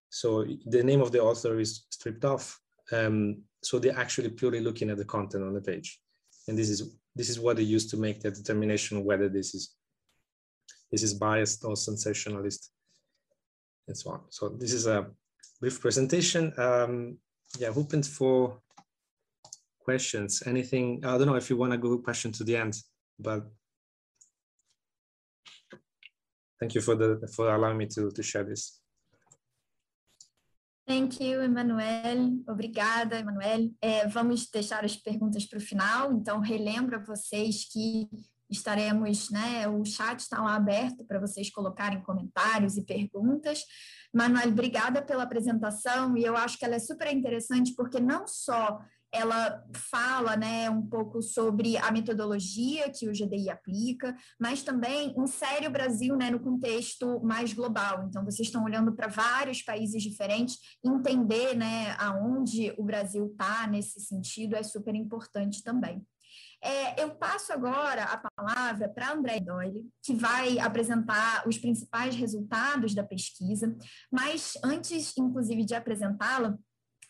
So 0.10 0.46
the 0.66 0.84
name 0.84 1.02
of 1.02 1.12
the 1.12 1.22
author 1.22 1.60
is 1.60 1.86
stripped 1.90 2.26
off. 2.26 2.60
Um, 2.92 3.44
so 3.64 3.78
they're 3.78 3.98
actually 3.98 4.30
purely 4.30 4.62
looking 4.62 4.90
at 4.90 4.98
the 4.98 5.06
content 5.06 5.44
on 5.44 5.54
the 5.54 5.62
page. 5.62 6.00
And 6.48 6.58
this 6.58 6.70
is 6.70 6.98
this 7.16 7.30
is 7.30 7.40
what 7.40 7.58
they 7.58 7.64
use 7.64 7.86
to 7.92 7.98
make 7.98 8.20
the 8.22 8.32
determination 8.32 9.06
whether 9.06 9.30
this 9.30 9.54
is 9.56 9.76
this 10.92 11.04
is 11.04 11.14
biased 11.14 11.64
or 11.64 11.76
sensationalist 11.76 12.72
and 13.88 13.98
so 13.98 14.12
on. 14.12 14.22
So 14.30 14.50
this 14.50 14.74
is 14.74 14.88
a 14.88 15.08
brief 15.66 15.82
presentation. 15.82 16.54
Um, 16.60 17.18
yeah, 17.58 17.72
open 17.76 18.04
for 18.04 18.60
questions. 19.80 20.44
Anything, 20.46 21.04
I 21.04 21.18
don't 21.18 21.26
know 21.26 21.42
if 21.44 21.50
you 21.50 21.58
want 21.58 21.72
to 21.72 21.80
go 21.80 21.98
question 21.98 22.32
to 22.34 22.44
the 22.44 22.56
end, 22.56 22.74
but 23.18 23.42
thank 26.60 26.76
you 26.76 26.82
for 26.82 26.96
the 26.96 27.28
for 27.36 27.46
allowing 27.56 27.80
me 27.80 27.88
to, 27.96 28.12
to 28.12 28.22
share 28.22 28.44
this. 28.44 28.80
Thank 30.88 31.20
you, 31.20 31.42
Emanuel. 31.42 32.20
Obrigada, 32.48 33.18
Emanuel. 33.18 33.72
É, 33.82 34.08
vamos 34.08 34.48
deixar 34.52 34.86
as 34.86 34.96
perguntas 34.96 35.48
para 35.48 35.58
o 35.58 35.62
final. 35.72 36.14
Então, 36.14 36.40
relembro 36.40 36.96
a 36.96 37.00
vocês 37.00 37.66
que 37.72 38.08
estaremos, 38.52 39.32
né, 39.32 39.68
o 39.68 39.84
chat 39.84 40.20
está 40.20 40.40
lá 40.44 40.56
aberto 40.56 41.04
para 41.06 41.20
vocês 41.20 41.50
colocarem 41.50 42.04
comentários 42.04 42.78
e 42.78 42.86
perguntas. 42.86 43.64
Manuel, 44.16 44.48
obrigada 44.48 45.02
pela 45.02 45.24
apresentação 45.24 46.16
e 46.16 46.24
eu 46.24 46.38
acho 46.38 46.58
que 46.58 46.64
ela 46.64 46.76
é 46.76 46.80
super 46.80 47.14
interessante 47.14 47.74
porque 47.76 48.00
não 48.00 48.26
só 48.26 48.80
ela 49.12 49.62
fala 49.74 50.38
né, 50.38 50.70
um 50.70 50.82
pouco 50.82 51.22
sobre 51.22 51.78
a 51.78 51.92
metodologia 51.92 52.90
que 52.90 53.10
o 53.10 53.12
GDI 53.12 53.50
aplica, 53.50 54.16
mas 54.40 54.64
também 54.64 55.14
insere 55.18 55.68
o 55.68 55.72
Brasil 55.72 56.16
né, 56.16 56.32
no 56.32 56.40
contexto 56.40 57.22
mais 57.24 57.54
global. 57.54 58.06
Então, 58.08 58.24
vocês 58.24 58.48
estão 58.48 58.64
olhando 58.64 58.94
para 58.94 59.08
vários 59.08 59.62
países 59.62 60.02
diferentes, 60.02 60.58
entender 60.84 61.56
né, 61.56 61.96
aonde 61.98 62.74
o 62.78 62.84
Brasil 62.84 63.28
está 63.28 63.68
nesse 63.68 64.00
sentido 64.00 64.56
é 64.56 64.64
super 64.64 64.96
importante 64.96 65.64
também. 65.64 66.06
É, 66.66 67.04
eu 67.04 67.12
passo 67.12 67.54
agora 67.54 68.06
a 68.06 68.18
palavra 68.18 68.90
para 68.90 69.12
André 69.12 69.40
Doyle, 69.40 69.88
que 70.04 70.16
vai 70.16 70.58
apresentar 70.58 71.48
os 71.48 71.60
principais 71.60 72.16
resultados 72.16 72.96
da 72.96 73.04
pesquisa, 73.04 73.78
mas 74.12 74.54
antes, 74.64 75.16
inclusive, 75.16 75.64
de 75.64 75.76
apresentá-la, 75.76 76.58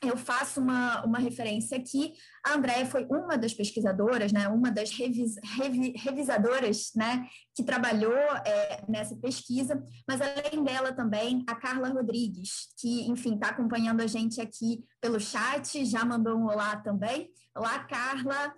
eu 0.04 0.18
faço 0.18 0.60
uma, 0.60 1.06
uma 1.06 1.20
referência 1.20 1.78
aqui. 1.78 2.14
A 2.46 2.56
Andréia 2.56 2.86
foi 2.86 3.06
uma 3.06 3.38
das 3.38 3.54
pesquisadoras, 3.54 4.34
né, 4.34 4.46
uma 4.50 4.70
das 4.70 4.92
revis, 4.92 5.36
revi, 5.58 5.94
revisadoras 5.96 6.92
né, 6.94 7.26
que 7.56 7.64
trabalhou 7.64 8.14
é, 8.46 8.84
nessa 8.90 9.16
pesquisa, 9.16 9.82
mas 10.06 10.20
além 10.20 10.66
dela 10.66 10.92
também 10.92 11.46
a 11.48 11.56
Carla 11.56 11.88
Rodrigues, 11.88 12.74
que, 12.78 13.08
enfim, 13.08 13.36
está 13.36 13.52
acompanhando 13.52 14.02
a 14.02 14.08
gente 14.08 14.42
aqui 14.42 14.84
pelo 15.00 15.18
chat, 15.18 15.86
já 15.86 16.04
mandou 16.04 16.38
um 16.38 16.46
olá 16.46 16.76
também. 16.76 17.30
Olá, 17.56 17.80
Carla. 17.86 18.54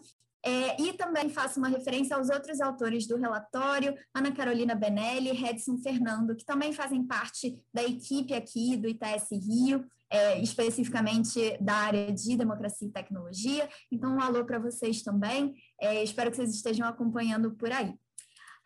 É, 0.47 0.81
e 0.81 0.93
também 0.93 1.27
faço 1.29 1.59
uma 1.59 1.67
referência 1.67 2.15
aos 2.15 2.29
outros 2.29 2.61
autores 2.61 3.05
do 3.05 3.17
relatório, 3.17 3.93
Ana 4.15 4.31
Carolina 4.31 4.73
Benelli 4.73 5.31
e 5.31 5.33
Redson 5.33 5.77
Fernando, 5.79 6.37
que 6.37 6.45
também 6.45 6.71
fazem 6.71 7.05
parte 7.05 7.59
da 7.73 7.83
equipe 7.83 8.33
aqui 8.33 8.77
do 8.77 8.87
ITS 8.87 9.27
Rio, 9.31 9.85
é, 10.09 10.41
especificamente 10.41 11.57
da 11.59 11.73
área 11.73 12.13
de 12.13 12.37
democracia 12.37 12.87
e 12.87 12.91
tecnologia. 12.93 13.67
Então, 13.91 14.15
um 14.15 14.21
alô 14.21 14.45
para 14.45 14.57
vocês 14.57 15.03
também. 15.03 15.53
É, 15.81 16.01
espero 16.01 16.31
que 16.31 16.37
vocês 16.37 16.55
estejam 16.55 16.87
acompanhando 16.87 17.51
por 17.51 17.69
aí. 17.69 17.93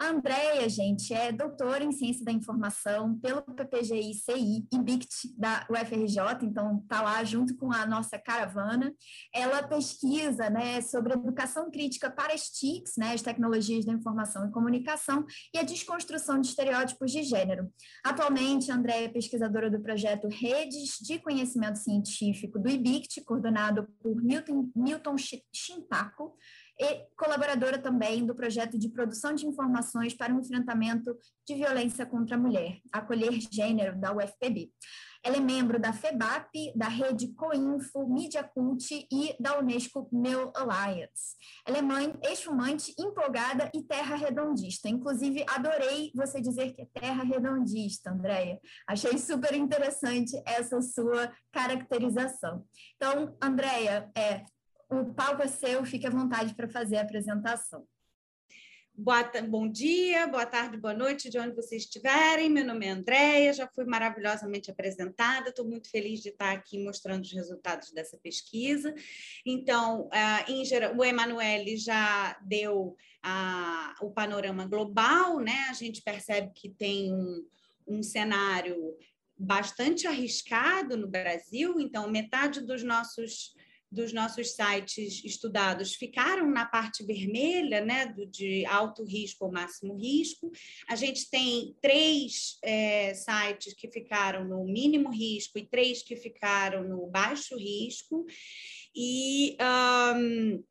A 0.01 0.07
Andrea, 0.09 0.67
gente, 0.67 1.13
é 1.13 1.31
doutora 1.31 1.83
em 1.83 1.91
Ciência 1.91 2.25
da 2.25 2.31
Informação 2.31 3.19
pelo 3.19 3.43
PPGI-CI 3.43 4.67
e 4.73 4.79
BICT 4.79 5.37
da 5.37 5.67
UFRJ, 5.69 6.43
então 6.43 6.79
está 6.81 7.03
lá 7.03 7.23
junto 7.23 7.55
com 7.55 7.71
a 7.71 7.85
nossa 7.85 8.17
caravana. 8.17 8.91
Ela 9.31 9.61
pesquisa 9.61 10.49
né, 10.49 10.81
sobre 10.81 11.13
educação 11.13 11.69
crítica 11.69 12.09
para 12.09 12.33
as 12.33 12.49
TICs, 12.49 12.93
né, 12.97 13.13
as 13.13 13.21
tecnologias 13.21 13.85
da 13.85 13.93
informação 13.93 14.47
e 14.47 14.51
comunicação, 14.51 15.23
e 15.53 15.59
a 15.59 15.63
desconstrução 15.63 16.41
de 16.41 16.47
estereótipos 16.47 17.11
de 17.11 17.21
gênero. 17.21 17.71
Atualmente, 18.03 18.71
a 18.71 18.75
Andrea 18.77 19.03
é 19.03 19.07
pesquisadora 19.07 19.69
do 19.69 19.83
projeto 19.83 20.27
Redes 20.27 20.97
de 20.99 21.19
Conhecimento 21.19 21.77
Científico 21.77 22.57
do 22.57 22.67
IBICT, 22.67 23.21
coordenado 23.23 23.87
por 24.01 24.15
Milton, 24.15 24.67
Milton 24.75 25.15
Shintaku, 25.53 26.35
e 26.81 27.05
colaboradora 27.15 27.77
também 27.77 28.25
do 28.25 28.33
projeto 28.33 28.75
de 28.75 28.89
produção 28.89 29.35
de 29.35 29.45
informações 29.45 30.15
para 30.15 30.33
o 30.33 30.39
enfrentamento 30.39 31.15
de 31.47 31.53
violência 31.53 32.07
contra 32.07 32.35
a 32.35 32.39
mulher, 32.39 32.79
Acolher 32.91 33.39
Gênero, 33.51 33.99
da 33.99 34.11
UFPB. 34.11 34.71
Ela 35.23 35.37
é 35.37 35.39
membro 35.39 35.79
da 35.79 35.93
FEBAP, 35.93 36.73
da 36.75 36.87
rede 36.87 37.27
Coinfo, 37.35 38.07
Media 38.07 38.43
Cult 38.43 39.07
e 39.11 39.35
da 39.39 39.59
Unesco 39.59 40.09
Meu 40.11 40.51
Alliance. 40.55 41.37
Ela 41.67 41.77
é 41.77 41.81
mãe, 41.83 42.11
ex-fumante, 42.23 42.95
empolgada 42.97 43.69
e 43.75 43.83
terra 43.83 44.15
redondista. 44.15 44.89
Inclusive, 44.89 45.45
adorei 45.47 46.11
você 46.15 46.41
dizer 46.41 46.73
que 46.73 46.81
é 46.81 46.87
terra 46.99 47.23
redondista, 47.23 48.09
Andréia. 48.09 48.59
Achei 48.87 49.15
super 49.19 49.53
interessante 49.53 50.41
essa 50.43 50.81
sua 50.81 51.31
caracterização. 51.51 52.65
Então, 52.95 53.37
Andréia, 53.39 54.09
é, 54.17 54.43
o 54.91 55.13
palco 55.13 55.41
é 55.41 55.47
seu, 55.47 55.85
fique 55.85 56.05
à 56.05 56.09
vontade 56.09 56.53
para 56.53 56.67
fazer 56.67 56.97
a 56.97 57.01
apresentação. 57.01 57.87
Boa, 58.93 59.23
bom 59.47 59.71
dia, 59.71 60.27
boa 60.27 60.45
tarde, 60.45 60.77
boa 60.77 60.93
noite, 60.93 61.29
de 61.29 61.39
onde 61.39 61.55
vocês 61.55 61.83
estiverem. 61.83 62.49
Meu 62.49 62.65
nome 62.65 62.85
é 62.85 62.89
Andréia, 62.89 63.53
já 63.53 63.65
fui 63.67 63.85
maravilhosamente 63.85 64.69
apresentada, 64.69 65.49
estou 65.49 65.65
muito 65.65 65.89
feliz 65.89 66.19
de 66.19 66.27
estar 66.27 66.51
aqui 66.51 66.77
mostrando 66.83 67.23
os 67.23 67.31
resultados 67.31 67.91
dessa 67.93 68.17
pesquisa. 68.17 68.93
Então, 69.45 70.09
uh, 70.09 70.97
o 70.97 71.05
Emanuele 71.05 71.77
já 71.77 72.37
deu 72.41 72.97
uh, 73.25 74.05
o 74.05 74.11
panorama 74.11 74.67
global, 74.67 75.39
né? 75.39 75.67
A 75.69 75.73
gente 75.73 76.01
percebe 76.01 76.51
que 76.53 76.69
tem 76.69 77.13
um, 77.13 77.47
um 77.87 78.03
cenário 78.03 78.75
bastante 79.37 80.05
arriscado 80.05 80.97
no 80.97 81.07
Brasil, 81.07 81.79
então 81.79 82.11
metade 82.11 82.59
dos 82.61 82.83
nossos 82.83 83.55
dos 83.91 84.13
nossos 84.13 84.55
sites 84.55 85.23
estudados 85.25 85.95
ficaram 85.95 86.49
na 86.49 86.65
parte 86.65 87.03
vermelha, 87.03 87.83
né, 87.83 88.05
do, 88.05 88.25
de 88.25 88.65
alto 88.65 89.03
risco 89.03 89.45
ou 89.45 89.51
máximo 89.51 89.95
risco. 89.97 90.49
A 90.87 90.95
gente 90.95 91.29
tem 91.29 91.75
três 91.81 92.57
é, 92.63 93.13
sites 93.13 93.73
que 93.73 93.91
ficaram 93.91 94.47
no 94.47 94.63
mínimo 94.63 95.09
risco 95.09 95.59
e 95.59 95.67
três 95.67 96.01
que 96.01 96.15
ficaram 96.15 96.87
no 96.87 97.07
baixo 97.07 97.57
risco. 97.57 98.25
E 98.95 99.57
um, 100.15 100.63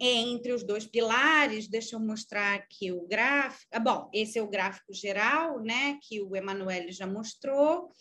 entre 0.00 0.52
os 0.52 0.62
dois 0.62 0.86
pilares, 0.86 1.68
deixa 1.68 1.96
eu 1.96 2.00
mostrar 2.00 2.54
aqui 2.54 2.92
o 2.92 3.06
gráfico. 3.06 3.66
Ah, 3.72 3.80
bom, 3.80 4.08
esse 4.12 4.38
é 4.38 4.42
o 4.42 4.48
gráfico 4.48 4.92
geral, 4.92 5.60
né, 5.60 5.98
que 6.02 6.20
o 6.20 6.36
Emanuele 6.36 6.92
já 6.92 7.06
mostrou. 7.06 7.92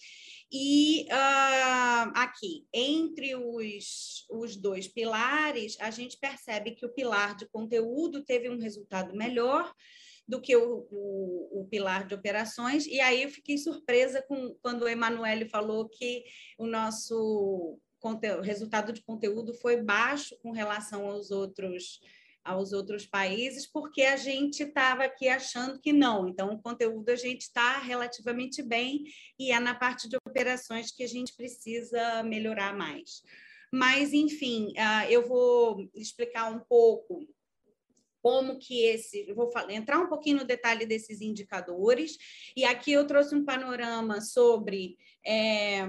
E 0.52 1.04
uh, 1.04 2.12
aqui, 2.14 2.68
entre 2.74 3.36
os, 3.36 4.26
os 4.30 4.58
dois 4.58 4.88
pilares, 4.88 5.78
a 5.80 5.90
gente 5.90 6.18
percebe 6.20 6.72
que 6.72 6.86
o 6.86 6.94
pilar 6.94 7.38
de 7.38 7.48
conteúdo 7.50 8.24
teve 8.26 8.50
um 8.50 8.60
resultado 8.60 9.16
melhor 9.16 9.74
do 10.28 10.42
que 10.42 10.56
o, 10.56 10.88
o, 10.92 11.62
o 11.62 11.68
pilar 11.70 12.06
de 12.06 12.16
operações, 12.16 12.86
e 12.86 13.00
aí 13.00 13.24
eu 13.24 13.30
fiquei 13.30 13.58
surpresa 13.58 14.22
com, 14.22 14.56
quando 14.62 14.84
o 14.84 14.88
Emanuele 14.88 15.46
falou 15.46 15.90
que 15.90 16.24
o 16.58 16.66
nosso 16.66 17.80
resultado 18.42 18.92
de 18.92 19.04
conteúdo 19.04 19.54
foi 19.54 19.82
baixo 19.82 20.36
com 20.42 20.52
relação 20.52 21.08
aos 21.08 21.32
outros 21.32 22.00
aos 22.44 22.74
outros 22.74 23.06
países, 23.06 23.66
porque 23.66 24.02
a 24.02 24.18
gente 24.18 24.64
estava 24.64 25.04
aqui 25.04 25.28
achando 25.28 25.80
que 25.80 25.94
não. 25.94 26.28
Então, 26.28 26.54
o 26.54 26.62
conteúdo 26.62 27.10
a 27.10 27.16
gente 27.16 27.42
está 27.42 27.80
relativamente 27.80 28.64
bem 28.64 29.04
e 29.40 29.52
é 29.52 29.60
na 29.60 29.76
parte 29.76 30.10
de 30.10 30.18
operações 30.26 30.92
que 30.92 31.04
a 31.04 31.08
gente 31.08 31.36
precisa 31.36 32.24
melhorar 32.24 32.76
mais. 32.76 33.22
Mas, 33.72 34.14
enfim, 34.14 34.74
ah, 34.78 35.10
eu 35.10 35.28
vou 35.28 35.90
explicar 35.96 36.52
um 36.52 36.60
pouco 36.60 37.26
como 38.22 38.60
que 38.60 38.84
esse, 38.84 39.32
vou 39.34 39.52
entrar 39.70 40.00
um 40.00 40.08
pouquinho 40.08 40.38
no 40.38 40.46
detalhe 40.46 40.86
desses 40.86 41.22
indicadores, 41.22 42.18
e 42.56 42.64
aqui 42.64 42.92
eu 42.92 43.08
trouxe 43.08 43.34
um 43.34 43.44
panorama 43.44 44.22
sobre 44.22 44.98
é, 45.26 45.88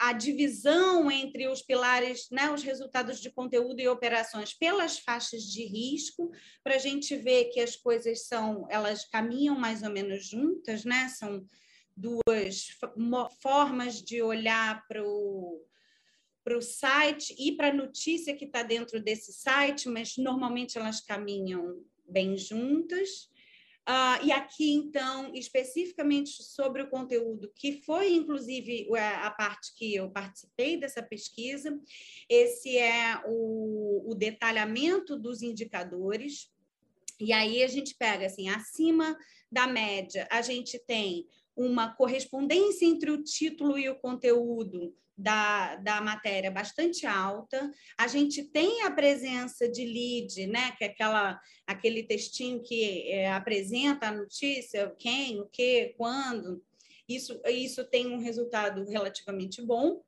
a 0.00 0.14
divisão 0.14 1.10
entre 1.10 1.46
os 1.46 1.60
pilares, 1.60 2.26
né, 2.30 2.50
os 2.50 2.62
resultados 2.62 3.20
de 3.20 3.30
conteúdo 3.30 3.80
e 3.80 3.88
operações 3.88 4.54
pelas 4.54 4.98
faixas 4.98 5.42
de 5.42 5.62
risco, 5.66 6.30
para 6.64 6.76
a 6.76 6.78
gente 6.78 7.14
ver 7.16 7.50
que 7.50 7.60
as 7.60 7.76
coisas 7.76 8.26
são, 8.26 8.66
elas 8.70 9.04
caminham 9.04 9.58
mais 9.58 9.82
ou 9.82 9.90
menos 9.90 10.26
juntas, 10.26 10.86
né? 10.86 11.10
São 11.10 11.44
duas 11.94 12.68
formas 13.42 14.00
de 14.02 14.22
olhar 14.22 14.86
para 14.88 15.04
o 15.04 15.62
para 16.42 16.56
o 16.56 16.62
site 16.62 17.34
e 17.38 17.54
para 17.54 17.68
a 17.68 17.74
notícia 17.74 18.34
que 18.34 18.46
está 18.46 18.62
dentro 18.62 18.98
desse 18.98 19.30
site, 19.30 19.90
mas 19.90 20.16
normalmente 20.16 20.78
elas 20.78 21.02
caminham 21.02 21.84
bem 22.08 22.34
juntas. 22.34 23.28
Uh, 23.88 24.24
e 24.24 24.30
aqui, 24.30 24.72
então, 24.72 25.32
especificamente 25.34 26.42
sobre 26.42 26.82
o 26.82 26.90
conteúdo, 26.90 27.50
que 27.56 27.82
foi, 27.82 28.12
inclusive, 28.12 28.88
a, 28.94 29.26
a 29.26 29.30
parte 29.30 29.74
que 29.74 29.94
eu 29.94 30.10
participei 30.10 30.76
dessa 30.76 31.02
pesquisa, 31.02 31.76
esse 32.28 32.76
é 32.76 33.20
o, 33.26 34.10
o 34.10 34.14
detalhamento 34.14 35.16
dos 35.16 35.42
indicadores. 35.42 36.52
E 37.18 37.32
aí 37.32 37.62
a 37.62 37.68
gente 37.68 37.94
pega, 37.96 38.26
assim, 38.26 38.48
acima 38.48 39.16
da 39.50 39.66
média, 39.66 40.28
a 40.30 40.40
gente 40.40 40.78
tem 40.86 41.26
uma 41.60 41.94
correspondência 41.94 42.86
entre 42.86 43.10
o 43.10 43.22
título 43.22 43.78
e 43.78 43.88
o 43.88 43.98
conteúdo 43.98 44.94
da, 45.16 45.76
da 45.76 46.00
matéria 46.00 46.50
bastante 46.50 47.06
alta. 47.06 47.70
A 47.98 48.06
gente 48.06 48.44
tem 48.44 48.82
a 48.82 48.90
presença 48.90 49.68
de 49.68 49.84
lead, 49.84 50.46
né, 50.46 50.72
que 50.72 50.84
é 50.84 50.86
aquela, 50.86 51.38
aquele 51.66 52.02
textinho 52.02 52.62
que 52.62 53.10
é, 53.10 53.30
apresenta 53.30 54.08
a 54.08 54.12
notícia, 54.12 54.94
quem, 54.98 55.38
o 55.40 55.46
que, 55.46 55.94
quando. 55.98 56.64
Isso, 57.06 57.38
isso 57.46 57.84
tem 57.84 58.06
um 58.06 58.18
resultado 58.18 58.88
relativamente 58.88 59.60
bom. 59.60 60.02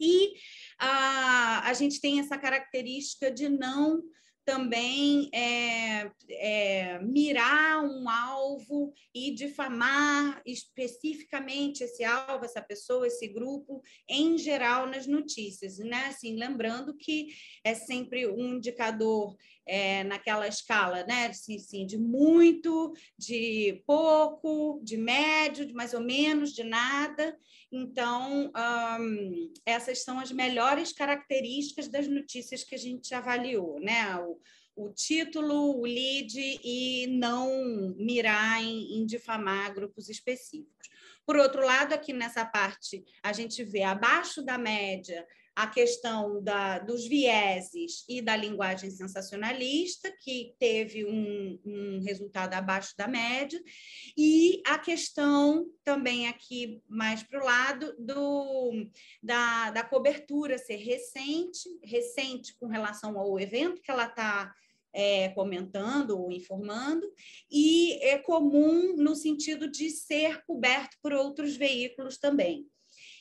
E 0.00 0.32
a, 0.78 1.68
a 1.68 1.74
gente 1.74 2.00
tem 2.00 2.18
essa 2.20 2.38
característica 2.38 3.30
de 3.30 3.48
não 3.48 4.02
também 4.48 5.28
é, 5.30 6.10
é, 6.30 6.98
mirar 7.00 7.84
um 7.84 8.08
alvo 8.08 8.94
e 9.14 9.30
difamar 9.34 10.40
especificamente 10.46 11.84
esse 11.84 12.02
alvo, 12.02 12.46
essa 12.46 12.62
pessoa, 12.62 13.06
esse 13.06 13.28
grupo, 13.28 13.82
em 14.08 14.38
geral 14.38 14.86
nas 14.86 15.06
notícias, 15.06 15.76
né? 15.76 16.06
Assim, 16.06 16.34
lembrando 16.34 16.96
que 16.96 17.28
é 17.62 17.74
sempre 17.74 18.26
um 18.26 18.54
indicador 18.54 19.36
é, 19.68 20.02
naquela 20.02 20.48
escala, 20.48 21.04
né? 21.04 21.26
Assim, 21.26 21.56
assim, 21.56 21.86
de 21.86 21.98
muito, 21.98 22.92
de 23.16 23.82
pouco, 23.86 24.80
de 24.82 24.96
médio, 24.96 25.66
de 25.66 25.74
mais 25.74 25.92
ou 25.92 26.00
menos, 26.00 26.52
de 26.52 26.64
nada. 26.64 27.38
Então, 27.70 28.50
um, 29.00 29.52
essas 29.66 30.02
são 30.02 30.18
as 30.18 30.32
melhores 30.32 30.92
características 30.92 31.86
das 31.88 32.08
notícias 32.08 32.64
que 32.64 32.74
a 32.74 32.78
gente 32.78 33.14
avaliou, 33.14 33.78
né? 33.78 34.16
O, 34.16 34.40
o 34.74 34.92
título, 34.92 35.78
o 35.78 35.82
lead 35.82 36.34
e 36.64 37.06
não 37.08 37.94
mirar 37.98 38.62
em, 38.62 38.98
em 38.98 39.04
difamar 39.04 39.74
grupos 39.74 40.08
específicos. 40.08 40.88
Por 41.26 41.36
outro 41.36 41.62
lado, 41.62 41.92
aqui 41.92 42.14
nessa 42.14 42.42
parte, 42.42 43.04
a 43.22 43.34
gente 43.34 43.62
vê 43.62 43.82
abaixo 43.82 44.42
da 44.42 44.56
média 44.56 45.26
a 45.58 45.66
questão 45.66 46.40
da, 46.40 46.78
dos 46.78 47.04
vieses 47.04 48.04
e 48.08 48.22
da 48.22 48.36
linguagem 48.36 48.92
sensacionalista, 48.92 50.08
que 50.20 50.54
teve 50.56 51.04
um, 51.04 51.58
um, 51.66 52.00
resultado 52.00 52.54
abaixo 52.54 52.94
da 52.96 53.08
média, 53.08 53.60
e 54.16 54.62
a 54.64 54.78
questão 54.78 55.66
também 55.82 56.28
aqui 56.28 56.80
mais 56.88 57.24
para 57.24 57.42
o 57.42 57.44
lado 57.44 57.92
do, 57.98 58.88
da, 59.20 59.72
da 59.72 59.82
cobertura 59.82 60.56
ser 60.58 60.76
recente, 60.76 61.68
recente 61.82 62.56
com 62.60 62.68
relação 62.68 63.18
ao 63.18 63.40
evento 63.40 63.82
que 63.82 63.90
ela 63.90 64.06
está 64.06 64.54
é, 64.92 65.30
comentando 65.30 66.20
ou 66.20 66.30
informando, 66.30 67.04
e 67.50 67.94
é 67.94 68.16
comum 68.16 68.94
no 68.96 69.16
sentido 69.16 69.68
de 69.68 69.90
ser 69.90 70.40
coberto 70.44 70.96
por 71.02 71.12
outros 71.12 71.56
veículos 71.56 72.16
também. 72.16 72.64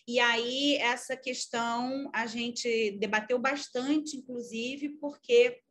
E 0.08 0.20
aí, 0.20 0.78
essa 0.78 1.18
questão 1.18 2.10
a 2.14 2.26
gente 2.26 2.91
debateu 2.91 3.38
bastante, 3.38 4.16
inclusive, 4.16 4.89
porque 5.01 5.62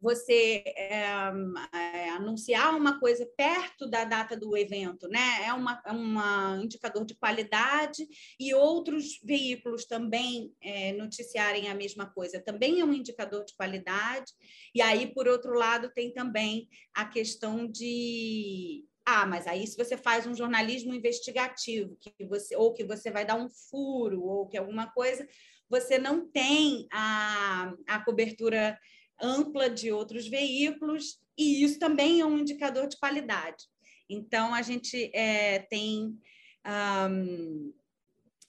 você 0.00 0.62
é, 0.76 1.32
é, 1.72 2.10
anunciar 2.10 2.76
uma 2.76 3.00
coisa 3.00 3.26
perto 3.38 3.88
da 3.88 4.04
data 4.04 4.36
do 4.36 4.54
evento, 4.54 5.08
né? 5.08 5.46
É 5.46 5.52
uma, 5.54 5.82
é 5.84 5.90
uma 5.90 6.60
indicador 6.62 7.06
de 7.06 7.14
qualidade 7.14 8.06
e 8.38 8.52
outros 8.52 9.18
veículos 9.24 9.86
também 9.86 10.54
é, 10.60 10.92
noticiarem 10.92 11.68
a 11.68 11.74
mesma 11.74 12.06
coisa, 12.06 12.38
também 12.38 12.80
é 12.80 12.84
um 12.84 12.92
indicador 12.92 13.46
de 13.46 13.56
qualidade. 13.56 14.30
E 14.74 14.82
aí, 14.82 15.12
por 15.12 15.26
outro 15.26 15.54
lado, 15.54 15.90
tem 15.94 16.12
também 16.12 16.68
a 16.94 17.06
questão 17.06 17.66
de 17.66 18.84
ah, 19.06 19.26
mas 19.26 19.46
aí 19.46 19.66
se 19.66 19.76
você 19.76 19.96
faz 19.96 20.26
um 20.26 20.34
jornalismo 20.34 20.94
investigativo, 20.94 21.96
que 22.00 22.24
você 22.26 22.56
ou 22.56 22.72
que 22.72 22.84
você 22.84 23.10
vai 23.10 23.24
dar 23.24 23.36
um 23.36 23.48
furo 23.48 24.22
ou 24.22 24.46
que 24.46 24.56
alguma 24.56 24.90
coisa, 24.90 25.28
você 25.68 25.98
não 25.98 26.26
tem 26.26 26.86
a, 26.92 27.74
a 27.86 28.04
cobertura 28.04 28.78
ampla 29.20 29.68
de 29.70 29.92
outros 29.92 30.26
veículos, 30.26 31.20
e 31.36 31.64
isso 31.64 31.78
também 31.78 32.20
é 32.20 32.26
um 32.26 32.38
indicador 32.38 32.86
de 32.86 32.98
qualidade. 32.98 33.64
Então, 34.08 34.54
a 34.54 34.62
gente 34.62 35.10
é, 35.14 35.60
tem 35.60 36.18
um, 37.10 37.72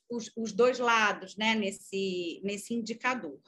os, 0.09 0.31
os, 0.35 0.51
dois 0.51 0.79
lados 0.79 1.35
né, 1.35 1.55
nesse, 1.55 2.41
nesse 2.43 2.73
indicador. 2.73 3.39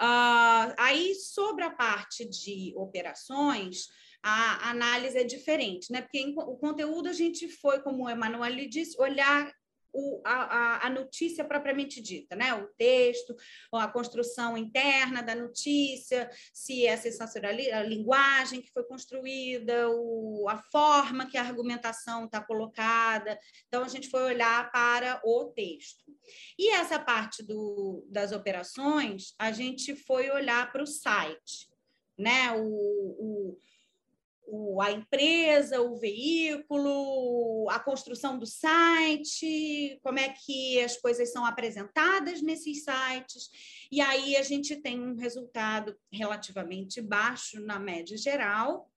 Uh, 0.00 0.74
aí, 0.76 1.14
sobre 1.14 1.64
a 1.64 1.70
parte 1.70 2.24
de 2.24 2.72
operações, 2.76 3.88
a 4.26 4.70
análise 4.70 5.18
é 5.18 5.24
diferente, 5.24 5.92
né? 5.92 6.00
Porque 6.00 6.18
em, 6.18 6.34
o 6.34 6.56
conteúdo 6.56 7.10
a 7.10 7.12
gente 7.12 7.46
foi, 7.46 7.82
como 7.82 8.04
o 8.04 8.08
Emanuele 8.08 8.66
disse, 8.66 8.98
olhar 8.98 9.52
o, 9.92 10.22
a, 10.24 10.86
a 10.86 10.90
notícia 10.90 11.44
propriamente 11.44 12.00
dita, 12.00 12.34
né? 12.34 12.54
o 12.54 12.66
texto, 12.76 13.36
a 13.72 13.86
construção 13.86 14.56
interna 14.56 15.22
da 15.22 15.34
notícia, 15.34 16.28
se 16.54 16.86
é 16.86 16.98
a 17.72 17.82
linguagem 17.82 18.62
que 18.62 18.72
foi 18.72 18.82
construída, 18.84 19.88
o, 19.90 20.48
a 20.48 20.56
forma 20.56 21.26
que 21.26 21.36
a 21.36 21.42
argumentação 21.42 22.24
está 22.24 22.42
colocada. 22.42 23.38
Então, 23.68 23.84
a 23.84 23.88
gente 23.88 24.08
foi 24.08 24.22
olhar 24.22 24.72
para 24.72 25.20
o 25.22 25.52
texto. 25.54 26.02
E 26.58 26.70
essa 26.70 26.98
parte 26.98 27.42
do, 27.42 28.04
das 28.10 28.32
operações, 28.32 29.34
a 29.38 29.52
gente 29.52 29.94
foi 29.94 30.30
olhar 30.30 30.72
para 30.72 30.82
o 30.82 30.86
site. 30.86 31.72
Né? 32.16 32.52
o, 32.52 32.62
o 32.62 33.58
o, 34.46 34.80
a 34.80 34.90
empresa, 34.90 35.80
o 35.80 35.96
veículo, 35.96 37.68
a 37.70 37.78
construção 37.78 38.38
do 38.38 38.46
site, 38.46 39.98
como 40.02 40.18
é 40.18 40.28
que 40.28 40.80
as 40.80 40.96
coisas 40.96 41.32
são 41.32 41.44
apresentadas 41.44 42.42
nesses 42.42 42.84
sites. 42.84 43.50
E 43.90 44.00
aí 44.00 44.36
a 44.36 44.42
gente 44.42 44.76
tem 44.76 45.00
um 45.00 45.16
resultado 45.16 45.96
relativamente 46.12 47.00
baixo 47.00 47.60
na 47.60 47.78
média 47.78 48.16
geral. 48.16 48.90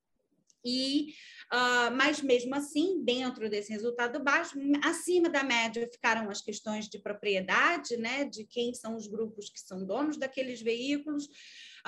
E, 0.65 1.13
uh, 1.53 1.95
mas 1.95 2.21
mesmo 2.21 2.53
assim, 2.53 3.01
dentro 3.03 3.49
desse 3.49 3.71
resultado 3.71 4.21
baixo, 4.21 4.59
acima 4.83 5.29
da 5.29 5.43
média 5.43 5.87
ficaram 5.89 6.29
as 6.29 6.41
questões 6.41 6.89
de 6.89 6.99
propriedade, 6.99 7.95
né, 7.95 8.25
de 8.25 8.43
quem 8.43 8.73
são 8.73 8.97
os 8.97 9.07
grupos 9.07 9.49
que 9.49 9.59
são 9.59 9.85
donos 9.85 10.17
daqueles 10.17 10.61
veículos, 10.61 11.29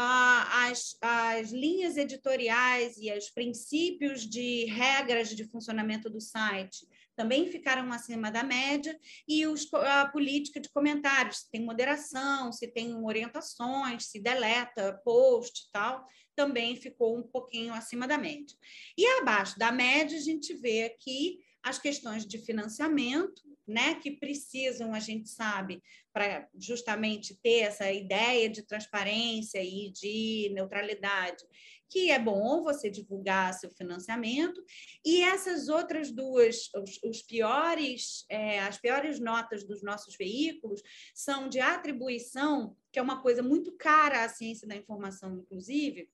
as, 0.01 0.95
as 1.01 1.51
linhas 1.51 1.97
editoriais 1.97 2.95
e 2.97 3.11
os 3.11 3.29
princípios 3.29 4.21
de 4.21 4.65
regras 4.65 5.29
de 5.35 5.43
funcionamento 5.43 6.09
do 6.09 6.21
site 6.21 6.87
também 7.17 7.51
ficaram 7.51 7.91
acima 7.91 8.31
da 8.31 8.43
média, 8.43 8.97
e 9.27 9.45
os, 9.45 9.67
a 9.73 10.05
política 10.07 10.57
de 10.57 10.69
comentários, 10.69 11.39
se 11.39 11.51
tem 11.51 11.61
moderação, 11.61 12.49
se 12.53 12.65
tem 12.65 12.95
orientações, 12.95 14.05
se 14.05 14.21
deleta 14.21 15.01
post 15.03 15.67
e 15.67 15.71
tal, 15.73 16.05
também 16.33 16.77
ficou 16.77 17.17
um 17.17 17.23
pouquinho 17.23 17.73
acima 17.73 18.07
da 18.07 18.17
média. 18.17 18.55
E 18.97 19.05
abaixo 19.19 19.59
da 19.59 19.69
média, 19.69 20.17
a 20.17 20.21
gente 20.21 20.53
vê 20.53 20.83
aqui 20.83 21.39
as 21.63 21.77
questões 21.77 22.25
de 22.25 22.37
financiamento, 22.37 23.41
né, 23.67 23.95
que 23.95 24.11
precisam, 24.11 24.93
a 24.93 24.99
gente 24.99 25.29
sabe, 25.29 25.81
para 26.11 26.49
justamente 26.57 27.37
ter 27.41 27.59
essa 27.59 27.91
ideia 27.91 28.49
de 28.49 28.63
transparência 28.63 29.63
e 29.63 29.91
de 29.91 30.49
neutralidade, 30.53 31.43
que 31.87 32.11
é 32.11 32.19
bom 32.19 32.63
você 32.63 32.89
divulgar 32.89 33.53
seu 33.53 33.69
financiamento, 33.71 34.63
e 35.05 35.21
essas 35.21 35.69
outras 35.69 36.11
duas, 36.11 36.69
os, 36.75 36.99
os 37.03 37.21
piores, 37.21 38.25
é, 38.29 38.59
as 38.59 38.77
piores 38.77 39.19
notas 39.19 39.63
dos 39.63 39.83
nossos 39.83 40.15
veículos 40.15 40.81
são 41.13 41.47
de 41.49 41.59
atribuição, 41.59 42.75
que 42.91 42.99
é 42.99 43.01
uma 43.01 43.21
coisa 43.21 43.43
muito 43.43 43.71
cara 43.73 44.23
à 44.23 44.29
ciência 44.29 44.67
da 44.67 44.75
informação, 44.75 45.37
inclusive, 45.37 46.09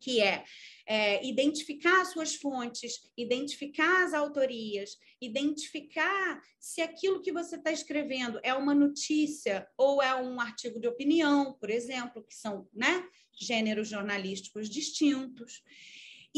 que 0.00 0.20
é, 0.20 0.44
é, 0.86 1.26
identificar 1.26 2.04
suas 2.04 2.34
fontes, 2.34 3.00
identificar 3.16 4.04
as 4.04 4.14
autorias, 4.14 4.96
identificar 5.20 6.40
se 6.58 6.80
aquilo 6.80 7.22
que 7.22 7.32
você 7.32 7.56
está 7.56 7.72
escrevendo 7.72 8.38
é 8.42 8.54
uma 8.54 8.74
notícia 8.74 9.66
ou 9.76 10.02
é 10.02 10.14
um 10.14 10.40
artigo 10.40 10.78
de 10.78 10.88
opinião, 10.88 11.54
por 11.54 11.70
exemplo, 11.70 12.22
que 12.22 12.34
são 12.34 12.68
né, 12.72 13.04
gêneros 13.38 13.88
jornalísticos 13.88 14.68
distintos. 14.68 15.62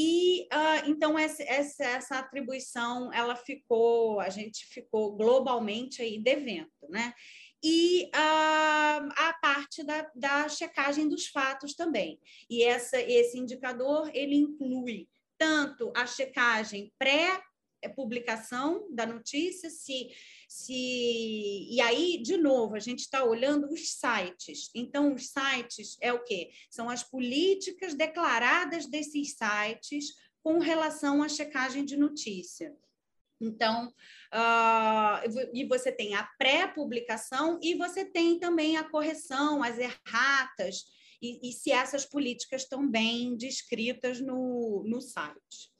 E 0.00 0.42
uh, 0.52 0.88
então 0.88 1.18
essa, 1.18 1.42
essa, 1.42 1.84
essa, 1.84 2.18
atribuição 2.20 3.12
ela 3.12 3.34
ficou, 3.34 4.20
a 4.20 4.28
gente 4.28 4.64
ficou 4.66 5.16
globalmente 5.16 6.00
aí 6.00 6.20
devendo, 6.20 6.70
né? 6.88 7.12
E 7.62 8.04
uh, 8.14 9.08
a 9.16 9.36
parte 9.40 9.82
da, 9.82 10.10
da 10.14 10.48
checagem 10.48 11.08
dos 11.08 11.26
fatos 11.26 11.74
também. 11.74 12.20
E 12.48 12.62
essa, 12.62 13.00
esse 13.00 13.38
indicador 13.38 14.10
ele 14.14 14.36
inclui 14.36 15.08
tanto 15.36 15.92
a 15.94 16.06
checagem 16.06 16.92
pré 16.98 17.42
publicação 17.94 18.88
da 18.90 19.06
notícia, 19.06 19.70
se, 19.70 20.08
se 20.48 21.68
e 21.70 21.80
aí 21.80 22.20
de 22.20 22.36
novo 22.36 22.74
a 22.74 22.80
gente 22.80 23.00
está 23.00 23.22
olhando 23.22 23.72
os 23.72 23.92
sites. 23.92 24.70
Então 24.74 25.14
os 25.14 25.28
sites 25.28 25.96
é 26.00 26.12
o 26.12 26.24
que 26.24 26.50
são 26.68 26.90
as 26.90 27.04
políticas 27.04 27.94
declaradas 27.94 28.86
desses 28.86 29.36
sites 29.36 30.06
com 30.42 30.58
relação 30.58 31.22
à 31.22 31.28
checagem 31.28 31.84
de 31.84 31.96
notícia. 31.96 32.74
Então, 33.40 33.88
uh, 34.34 35.50
e 35.54 35.64
você 35.64 35.92
tem 35.92 36.14
a 36.14 36.24
pré-publicação 36.38 37.58
e 37.62 37.74
você 37.74 38.04
tem 38.04 38.38
também 38.38 38.76
a 38.76 38.88
correção, 38.88 39.62
as 39.62 39.78
erratas, 39.78 40.84
e, 41.22 41.48
e 41.48 41.52
se 41.52 41.70
essas 41.70 42.04
políticas 42.04 42.62
estão 42.62 42.88
bem 42.88 43.36
descritas 43.36 44.20
no, 44.20 44.84
no 44.86 45.00
site. 45.00 45.70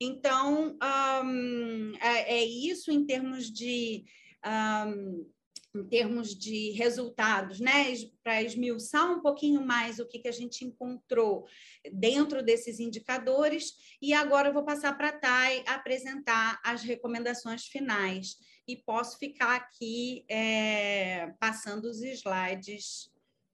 Então, 0.00 0.76
um, 1.24 1.94
é, 2.00 2.38
é, 2.38 2.44
isso 2.44 2.90
em 2.90 3.04
termos 3.04 3.50
de. 3.50 4.04
Um, 4.44 5.30
em 5.74 5.84
termos 5.84 6.34
de 6.34 6.72
resultados, 6.72 7.60
né? 7.60 7.94
para 8.22 8.42
esmiuçar 8.42 9.10
um 9.10 9.20
pouquinho 9.20 9.64
mais 9.64 9.98
o 9.98 10.06
que, 10.06 10.18
que 10.18 10.28
a 10.28 10.32
gente 10.32 10.64
encontrou 10.64 11.46
dentro 11.92 12.42
desses 12.42 12.80
indicadores. 12.80 13.72
E 14.02 14.12
agora 14.12 14.48
eu 14.48 14.52
vou 14.52 14.64
passar 14.64 14.96
para 14.96 15.08
a 15.08 15.18
Thay 15.18 15.64
apresentar 15.66 16.60
as 16.64 16.82
recomendações 16.82 17.66
finais. 17.66 18.36
E 18.66 18.76
posso 18.76 19.18
ficar 19.18 19.54
aqui 19.56 20.24
é, 20.28 21.32
passando 21.38 21.84
os 21.84 22.02
slides 22.02 23.10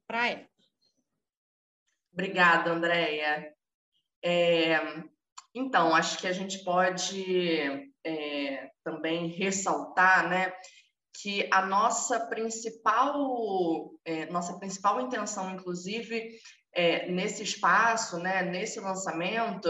para 0.07 0.29
ela. 0.29 0.49
Obrigada, 2.13 2.73
Andréia. 2.73 3.55
É, 4.25 4.79
então, 5.55 5.95
acho 5.95 6.19
que 6.19 6.27
a 6.27 6.33
gente 6.33 6.65
pode 6.65 7.93
é, 8.05 8.71
também 8.85 9.29
ressaltar, 9.29 10.29
né? 10.29 10.53
Que 11.23 11.49
a 11.51 11.65
nossa 11.65 12.21
principal, 12.21 13.91
é, 14.05 14.27
nossa 14.27 14.59
principal 14.59 15.01
intenção, 15.01 15.55
inclusive, 15.55 16.39
é, 16.75 17.11
nesse 17.11 17.43
espaço, 17.43 18.19
né, 18.19 18.43
nesse 18.43 18.81
lançamento, 18.81 19.69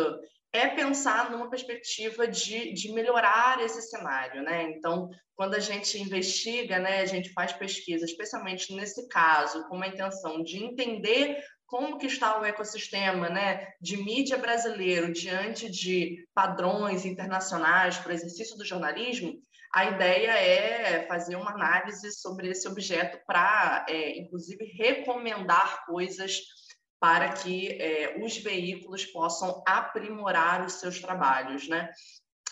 é 0.53 0.69
pensar 0.69 1.31
numa 1.31 1.51
perspectiva 1.51 2.27
de, 2.27 2.73
de 2.73 2.93
melhorar 2.93 3.63
esse 3.63 3.83
cenário, 3.83 4.43
né? 4.43 4.63
Então, 4.71 5.11
quando 5.35 5.55
a 5.55 5.61
gente 5.61 6.01
investiga, 6.01 6.79
né, 6.79 7.01
a 7.01 7.07
gente 7.07 7.31
faz 7.33 7.53
pesquisa, 7.53 8.05
especialmente 8.05 8.75
nesse 8.75 9.07
caso, 9.09 9.69
com 9.69 9.83
a 9.83 9.89
intenção 9.89 10.43
de 10.43 10.57
entender 10.65 11.43
como 11.67 11.99
que 11.99 12.07
está 12.07 12.41
o 12.41 12.45
ecossistema 12.45 13.29
né, 13.29 13.69
de 13.81 13.97
mídia 13.97 14.39
brasileiro 14.39 15.13
diante 15.13 15.69
de 15.69 16.25
padrões 16.33 17.05
internacionais 17.05 17.99
para 17.99 18.13
o 18.13 18.15
exercício 18.15 18.57
do 18.57 18.65
jornalismo, 18.65 19.35
a 19.75 19.85
ideia 19.85 20.31
é 20.31 21.07
fazer 21.07 21.37
uma 21.37 21.53
análise 21.53 22.13
sobre 22.13 22.49
esse 22.49 22.67
objeto 22.67 23.19
para, 23.27 23.85
é, 23.89 24.19
inclusive, 24.19 24.65
recomendar 24.65 25.85
coisas 25.87 26.41
para 27.01 27.31
que 27.33 27.69
é, 27.81 28.19
os 28.23 28.37
veículos 28.39 29.05
possam 29.07 29.63
aprimorar 29.67 30.65
os 30.65 30.75
seus 30.75 31.01
trabalhos, 31.01 31.69
né? 31.69 31.91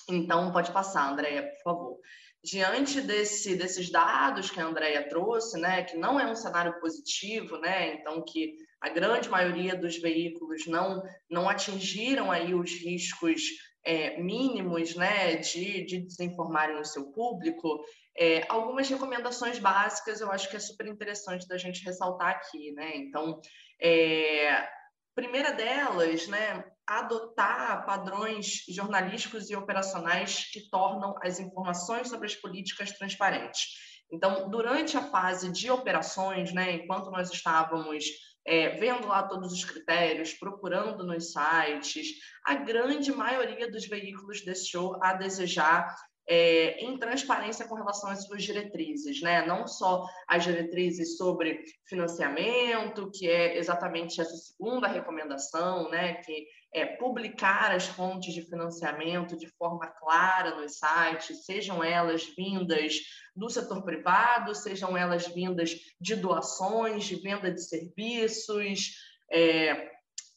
Então, 0.08 0.52
pode 0.52 0.70
passar, 0.70 1.10
Andréia, 1.10 1.42
por 1.42 1.62
favor. 1.62 1.98
Diante 2.44 3.00
desse, 3.00 3.56
desses 3.56 3.90
dados 3.90 4.50
que 4.50 4.60
a 4.60 4.66
Andrea 4.66 5.08
trouxe, 5.08 5.58
né, 5.58 5.82
que 5.82 5.96
não 5.96 6.20
é 6.20 6.26
um 6.26 6.36
cenário 6.36 6.78
positivo, 6.78 7.56
né, 7.56 7.94
então 7.94 8.22
que 8.22 8.54
a 8.82 8.90
grande 8.90 9.30
maioria 9.30 9.74
dos 9.74 9.96
veículos 9.96 10.66
não, 10.66 11.02
não 11.30 11.48
atingiram 11.48 12.30
aí 12.30 12.54
os 12.54 12.70
riscos 12.70 13.40
é, 13.84 14.20
mínimos 14.20 14.94
né, 14.94 15.36
de, 15.36 15.84
de 15.84 16.00
desinformarem 16.00 16.78
o 16.78 16.84
seu 16.84 17.12
público, 17.12 17.84
é, 18.16 18.44
algumas 18.48 18.88
recomendações 18.88 19.58
básicas 19.58 20.20
eu 20.20 20.30
acho 20.30 20.48
que 20.48 20.56
é 20.56 20.60
super 20.60 20.86
interessante 20.86 21.46
da 21.46 21.58
gente 21.58 21.84
ressaltar 21.84 22.28
aqui. 22.30 22.72
Né? 22.72 22.96
Então, 22.96 23.40
é, 23.80 24.66
primeira 25.14 25.52
delas, 25.52 26.26
né, 26.28 26.64
adotar 26.86 27.84
padrões 27.86 28.64
jornalísticos 28.68 29.50
e 29.50 29.56
operacionais 29.56 30.50
que 30.50 30.68
tornam 30.68 31.14
as 31.22 31.38
informações 31.40 32.08
sobre 32.08 32.26
as 32.26 32.34
políticas 32.34 32.92
transparentes. 32.92 33.68
Então, 34.12 34.48
durante 34.50 34.96
a 34.96 35.02
fase 35.02 35.50
de 35.50 35.70
operações, 35.70 36.52
né, 36.52 36.72
enquanto 36.72 37.10
nós 37.10 37.30
estávamos 37.30 38.04
é, 38.46 38.70
vendo 38.70 39.08
lá 39.08 39.22
todos 39.22 39.52
os 39.52 39.64
critérios, 39.64 40.34
procurando 40.34 41.04
nos 41.04 41.32
sites, 41.32 42.14
a 42.44 42.54
grande 42.54 43.12
maioria 43.12 43.70
dos 43.70 43.86
veículos 43.86 44.44
deixou 44.44 44.98
a 45.02 45.14
desejar 45.14 45.94
é, 46.26 46.82
em 46.82 46.96
transparência 46.98 47.66
com 47.66 47.74
relação 47.74 48.10
às 48.10 48.24
suas 48.24 48.42
diretrizes, 48.42 49.20
né? 49.20 49.44
Não 49.46 49.66
só 49.66 50.06
as 50.26 50.44
diretrizes 50.44 51.16
sobre 51.16 51.62
financiamento, 51.86 53.10
que 53.10 53.28
é 53.28 53.58
exatamente 53.58 54.20
essa 54.20 54.36
segunda 54.36 54.88
recomendação, 54.88 55.90
né? 55.90 56.14
Que 56.14 56.46
é 56.74 56.84
publicar 56.84 57.70
as 57.70 57.86
fontes 57.86 58.34
de 58.34 58.42
financiamento 58.42 59.36
de 59.36 59.46
forma 59.56 59.86
clara 59.86 60.56
nos 60.56 60.76
sites, 60.76 61.46
sejam 61.46 61.82
elas 61.82 62.24
vindas 62.36 63.00
do 63.34 63.48
setor 63.48 63.82
privado, 63.84 64.54
sejam 64.54 64.96
elas 64.96 65.28
vindas 65.28 65.76
de 66.00 66.16
doações, 66.16 67.04
de 67.04 67.14
venda 67.14 67.50
de 67.50 67.62
serviços, 67.62 68.90
é, 69.30 69.94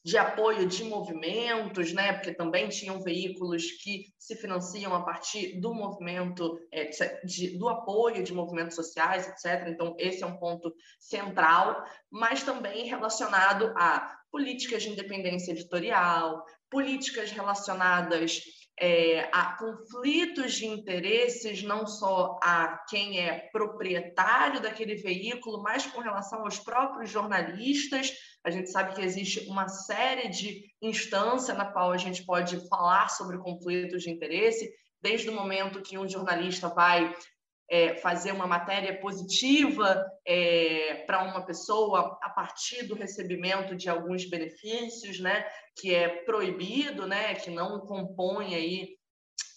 de 0.08 0.18
apoio 0.18 0.66
de 0.68 0.84
movimentos, 0.86 1.92
né? 1.92 2.14
Porque 2.14 2.34
também 2.34 2.70
tinham 2.70 3.02
veículos 3.02 3.72
que 3.84 4.06
se 4.18 4.36
financiam 4.36 4.96
a 4.96 5.04
partir 5.04 5.60
do 5.60 5.74
movimento, 5.74 6.58
é, 6.72 6.90
de, 7.26 7.58
do 7.58 7.68
apoio 7.68 8.24
de 8.24 8.34
movimentos 8.34 8.76
sociais, 8.76 9.28
etc. 9.28 9.68
Então, 9.68 9.96
esse 10.00 10.24
é 10.24 10.26
um 10.26 10.38
ponto 10.38 10.74
central, 11.00 11.84
mas 12.10 12.44
também 12.44 12.86
relacionado 12.86 13.74
a 13.76 14.17
políticas 14.38 14.84
de 14.84 14.90
independência 14.90 15.52
editorial, 15.52 16.46
políticas 16.70 17.32
relacionadas 17.32 18.40
é, 18.80 19.28
a 19.34 19.58
conflitos 19.58 20.54
de 20.54 20.68
interesses, 20.68 21.64
não 21.64 21.88
só 21.88 22.38
a 22.44 22.78
quem 22.88 23.20
é 23.20 23.50
proprietário 23.52 24.62
daquele 24.62 24.94
veículo, 24.94 25.64
mas 25.64 25.88
com 25.88 26.02
relação 26.02 26.44
aos 26.44 26.60
próprios 26.60 27.10
jornalistas. 27.10 28.12
A 28.46 28.52
gente 28.52 28.70
sabe 28.70 28.94
que 28.94 29.02
existe 29.02 29.50
uma 29.50 29.68
série 29.68 30.30
de 30.30 30.66
instâncias 30.84 31.58
na 31.58 31.66
qual 31.66 31.92
a 31.92 31.98
gente 31.98 32.24
pode 32.24 32.70
falar 32.70 33.10
sobre 33.10 33.40
conflitos 33.40 34.04
de 34.04 34.12
interesse, 34.12 34.70
desde 35.02 35.32
o 35.32 35.34
momento 35.34 35.82
que 35.82 35.98
um 35.98 36.08
jornalista 36.08 36.70
vai 36.70 37.12
é, 37.70 37.96
fazer 37.96 38.32
uma 38.32 38.48
matéria 38.48 39.00
positiva 39.00 40.06
é, 40.26 41.04
para 41.06 41.24
uma 41.24 41.46
pessoa 41.46 42.18
a 42.22 42.30
partir 42.30 42.84
do 42.84 42.96
recebimento 42.96 43.76
de 43.76 43.90
alguns 43.90 44.26
benefícios, 44.30 45.20
né, 45.20 45.46
que 45.76 45.94
é 45.94 46.08
proibido, 46.24 47.06
né, 47.06 47.36
que 47.36 47.50
não 47.50 47.82
compõe 47.82 48.56
aí 48.56 48.98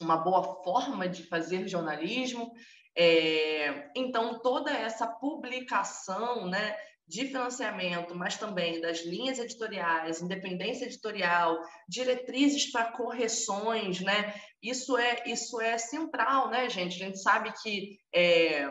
uma 0.01 0.17
boa 0.17 0.63
forma 0.65 1.09
de 1.09 1.23
fazer 1.25 1.69
jornalismo. 1.69 2.53
É, 2.97 3.91
então, 3.95 4.41
toda 4.41 4.73
essa 4.73 5.07
publicação, 5.07 6.47
né, 6.49 6.77
de 7.11 7.27
financiamento, 7.27 8.15
mas 8.15 8.37
também 8.37 8.81
das 8.81 9.05
linhas 9.05 9.41
editoriais, 9.41 10.23
independência 10.23 10.85
editorial, 10.85 11.59
diretrizes 11.89 12.71
para 12.71 12.93
correções, 12.93 14.01
né? 14.01 14.33
Isso 14.63 14.97
é 14.97 15.25
isso 15.27 15.61
é 15.61 15.77
central, 15.77 16.49
né, 16.51 16.71
gente? 16.71 17.03
A 17.03 17.07
gente 17.07 17.21
sabe 17.21 17.53
que 17.61 17.99
é, 18.15 18.71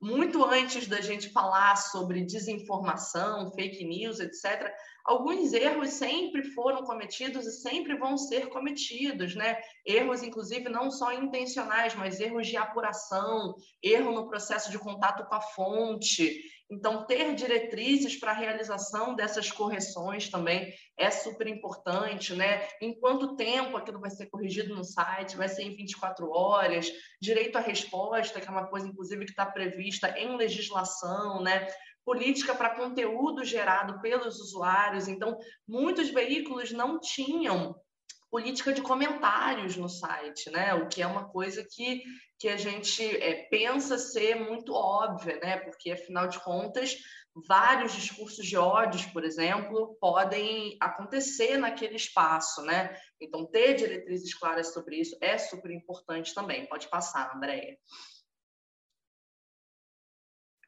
muito 0.00 0.44
antes 0.44 0.86
da 0.86 1.00
gente 1.00 1.30
falar 1.30 1.74
sobre 1.74 2.24
desinformação, 2.24 3.50
fake 3.50 3.84
news, 3.84 4.20
etc., 4.20 4.72
alguns 5.04 5.52
erros 5.52 5.90
sempre 5.90 6.44
foram 6.52 6.84
cometidos 6.84 7.44
e 7.44 7.60
sempre 7.60 7.98
vão 7.98 8.16
ser 8.16 8.50
cometidos, 8.50 9.34
né? 9.34 9.60
Erros, 9.84 10.22
inclusive, 10.22 10.68
não 10.68 10.92
só 10.92 11.12
intencionais, 11.12 11.96
mas 11.96 12.20
erros 12.20 12.46
de 12.46 12.56
apuração, 12.56 13.56
erro 13.82 14.12
no 14.12 14.28
processo 14.28 14.70
de 14.70 14.78
contato 14.78 15.26
com 15.26 15.34
a 15.34 15.40
fonte. 15.40 16.40
Então, 16.70 17.04
ter 17.04 17.34
diretrizes 17.34 18.16
para 18.16 18.30
a 18.30 18.34
realização 18.34 19.16
dessas 19.16 19.50
correções 19.50 20.30
também 20.30 20.72
é 20.96 21.10
super 21.10 21.48
importante, 21.48 22.32
né? 22.32 22.68
Em 22.80 22.98
quanto 22.98 23.34
tempo 23.34 23.76
aquilo 23.76 23.98
vai 23.98 24.10
ser 24.10 24.26
corrigido 24.26 24.74
no 24.74 24.84
site? 24.84 25.36
Vai 25.36 25.48
ser 25.48 25.64
em 25.64 25.74
24 25.74 26.30
horas? 26.30 26.88
Direito 27.20 27.56
à 27.56 27.60
resposta, 27.60 28.40
que 28.40 28.46
é 28.46 28.50
uma 28.50 28.68
coisa, 28.68 28.86
inclusive, 28.86 29.24
que 29.24 29.32
está 29.32 29.44
prevista 29.44 30.16
em 30.16 30.36
legislação, 30.36 31.42
né? 31.42 31.66
Política 32.04 32.54
para 32.54 32.76
conteúdo 32.76 33.44
gerado 33.44 34.00
pelos 34.00 34.38
usuários. 34.38 35.08
Então, 35.08 35.36
muitos 35.66 36.08
veículos 36.10 36.70
não 36.70 37.00
tinham 37.00 37.74
política 38.30 38.72
de 38.72 38.80
comentários 38.80 39.76
no 39.76 39.88
site, 39.88 40.50
né? 40.50 40.72
O 40.74 40.88
que 40.88 41.02
é 41.02 41.06
uma 41.06 41.28
coisa 41.28 41.66
que, 41.68 42.02
que 42.38 42.48
a 42.48 42.56
gente 42.56 43.04
é, 43.04 43.48
pensa 43.50 43.98
ser 43.98 44.36
muito 44.36 44.72
óbvia, 44.72 45.38
né? 45.42 45.56
Porque, 45.58 45.90
afinal 45.90 46.28
de 46.28 46.38
contas, 46.38 46.96
vários 47.46 47.92
discursos 47.92 48.46
de 48.46 48.56
ódios, 48.56 49.04
por 49.06 49.24
exemplo, 49.24 49.96
podem 50.00 50.76
acontecer 50.80 51.56
naquele 51.56 51.96
espaço, 51.96 52.62
né? 52.62 52.96
Então, 53.20 53.46
ter 53.46 53.74
diretrizes 53.74 54.34
claras 54.34 54.72
sobre 54.72 54.96
isso 55.00 55.16
é 55.20 55.36
super 55.36 55.70
importante 55.70 56.32
também. 56.32 56.66
Pode 56.66 56.88
passar, 56.88 57.34
Andréia. 57.34 57.76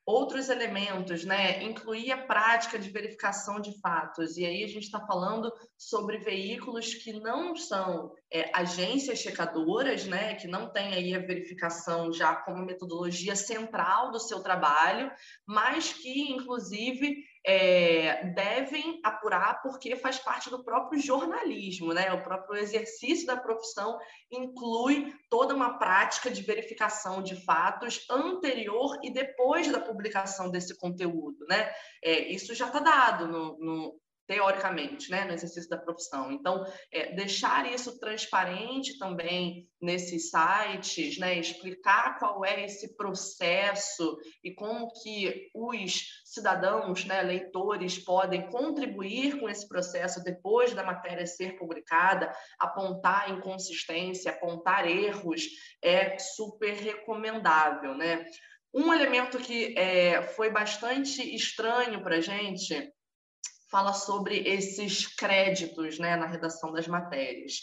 Outros 0.04 0.48
elementos, 0.48 1.24
né? 1.24 1.62
Incluir 1.62 2.10
a 2.10 2.26
prática 2.26 2.76
de 2.78 2.90
verificação 2.90 3.60
de 3.60 3.78
fatos. 3.80 4.36
E 4.36 4.44
aí 4.44 4.64
a 4.64 4.66
gente 4.66 4.84
está 4.84 4.98
falando 5.06 5.52
sobre 5.78 6.18
veículos 6.18 6.94
que 6.94 7.12
não 7.12 7.54
são 7.54 8.12
é, 8.32 8.50
agências 8.52 9.20
checadoras, 9.20 10.04
né? 10.04 10.34
Que 10.34 10.48
não 10.48 10.72
têm 10.72 10.92
aí 10.92 11.14
a 11.14 11.20
verificação 11.20 12.12
já 12.12 12.34
como 12.34 12.66
metodologia 12.66 13.36
central 13.36 14.10
do 14.10 14.18
seu 14.18 14.40
trabalho, 14.40 15.10
mas 15.46 15.92
que, 15.92 16.32
inclusive, 16.32 17.24
é, 17.44 18.24
devem 18.26 19.00
apurar 19.02 19.60
porque 19.62 19.96
faz 19.96 20.18
parte 20.18 20.48
do 20.48 20.62
próprio 20.62 21.00
jornalismo, 21.00 21.92
né? 21.92 22.12
O 22.12 22.22
próprio 22.22 22.60
exercício 22.60 23.26
da 23.26 23.36
profissão 23.36 23.98
inclui 24.30 25.12
toda 25.28 25.54
uma 25.54 25.78
prática 25.78 26.30
de 26.30 26.42
verificação 26.42 27.22
de 27.22 27.34
fatos 27.44 28.06
anterior 28.08 28.98
e 29.02 29.12
depois 29.12 29.70
da 29.70 29.80
publicação 29.80 30.50
desse 30.50 30.76
conteúdo, 30.78 31.44
né? 31.48 31.72
É, 32.02 32.32
isso 32.32 32.54
já 32.54 32.66
está 32.66 32.78
dado 32.78 33.26
no, 33.26 33.58
no, 33.58 34.00
teoricamente, 34.32 35.10
né, 35.10 35.26
no 35.26 35.34
exercício 35.34 35.68
da 35.68 35.76
profissão. 35.76 36.32
Então, 36.32 36.64
é, 36.90 37.14
deixar 37.14 37.70
isso 37.70 38.00
transparente 38.00 38.98
também 38.98 39.68
nesses 39.78 40.30
sites, 40.30 41.18
né, 41.18 41.38
explicar 41.38 42.18
qual 42.18 42.42
é 42.42 42.64
esse 42.64 42.96
processo 42.96 44.16
e 44.42 44.54
como 44.54 44.90
que 45.02 45.50
os 45.54 46.22
cidadãos, 46.24 47.04
né, 47.04 47.20
leitores, 47.20 47.98
podem 47.98 48.48
contribuir 48.48 49.38
com 49.38 49.50
esse 49.50 49.68
processo 49.68 50.24
depois 50.24 50.72
da 50.72 50.82
matéria 50.82 51.26
ser 51.26 51.58
publicada, 51.58 52.32
apontar 52.58 53.30
inconsistência, 53.30 54.30
apontar 54.30 54.88
erros, 54.88 55.42
é 55.82 56.18
super 56.18 56.72
recomendável, 56.72 57.94
né? 57.94 58.24
Um 58.72 58.94
elemento 58.94 59.36
que 59.36 59.76
é, 59.76 60.22
foi 60.22 60.50
bastante 60.50 61.22
estranho 61.34 62.02
para 62.02 62.16
a 62.16 62.20
gente 62.22 62.90
fala 63.72 63.94
sobre 63.94 64.46
esses 64.46 65.06
créditos 65.06 65.98
né, 65.98 66.14
na 66.14 66.26
redação 66.26 66.70
das 66.70 66.86
matérias. 66.86 67.54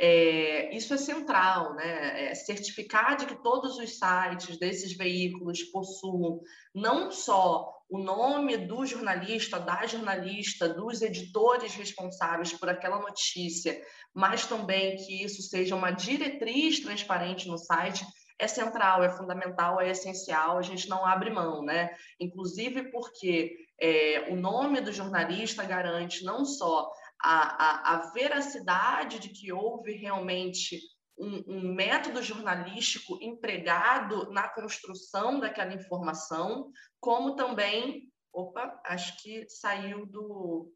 É, 0.00 0.72
isso 0.76 0.94
é 0.94 0.96
central, 0.96 1.74
né? 1.74 2.30
É 2.30 2.34
certificar 2.36 3.16
de 3.16 3.26
que 3.26 3.42
todos 3.42 3.76
os 3.78 3.98
sites 3.98 4.56
desses 4.56 4.96
veículos 4.96 5.64
possuam 5.64 6.40
não 6.72 7.10
só 7.10 7.68
o 7.90 7.98
nome 7.98 8.56
do 8.56 8.86
jornalista, 8.86 9.58
da 9.58 9.84
jornalista, 9.86 10.68
dos 10.68 11.02
editores 11.02 11.74
responsáveis 11.74 12.52
por 12.52 12.68
aquela 12.68 13.00
notícia, 13.00 13.80
mas 14.14 14.46
também 14.46 14.94
que 14.96 15.24
isso 15.24 15.42
seja 15.42 15.74
uma 15.74 15.90
diretriz 15.90 16.78
transparente 16.78 17.48
no 17.48 17.58
site, 17.58 18.06
é 18.38 18.46
central, 18.46 19.02
é 19.02 19.10
fundamental, 19.10 19.80
é 19.80 19.90
essencial, 19.90 20.58
a 20.58 20.62
gente 20.62 20.88
não 20.88 21.04
abre 21.04 21.30
mão, 21.30 21.64
né? 21.64 21.90
Inclusive 22.20 22.92
porque 22.92 23.67
é, 23.80 24.28
o 24.30 24.36
nome 24.36 24.80
do 24.80 24.92
jornalista 24.92 25.64
garante 25.64 26.24
não 26.24 26.44
só 26.44 26.90
a, 27.22 27.64
a, 27.64 27.94
a 27.94 28.10
veracidade 28.10 29.18
de 29.18 29.28
que 29.28 29.52
houve 29.52 29.92
realmente 29.92 30.80
um, 31.18 31.44
um, 31.48 31.74
método 31.74 32.22
jornalístico 32.22 33.18
empregado 33.20 34.30
na 34.30 34.48
construção 34.48 35.40
daquela 35.40 35.74
informação, 35.74 36.70
como 37.00 37.34
também, 37.34 38.12
opa, 38.32 38.80
acho 38.84 39.20
que 39.22 39.48
saiu 39.48 40.06
do 40.06 40.72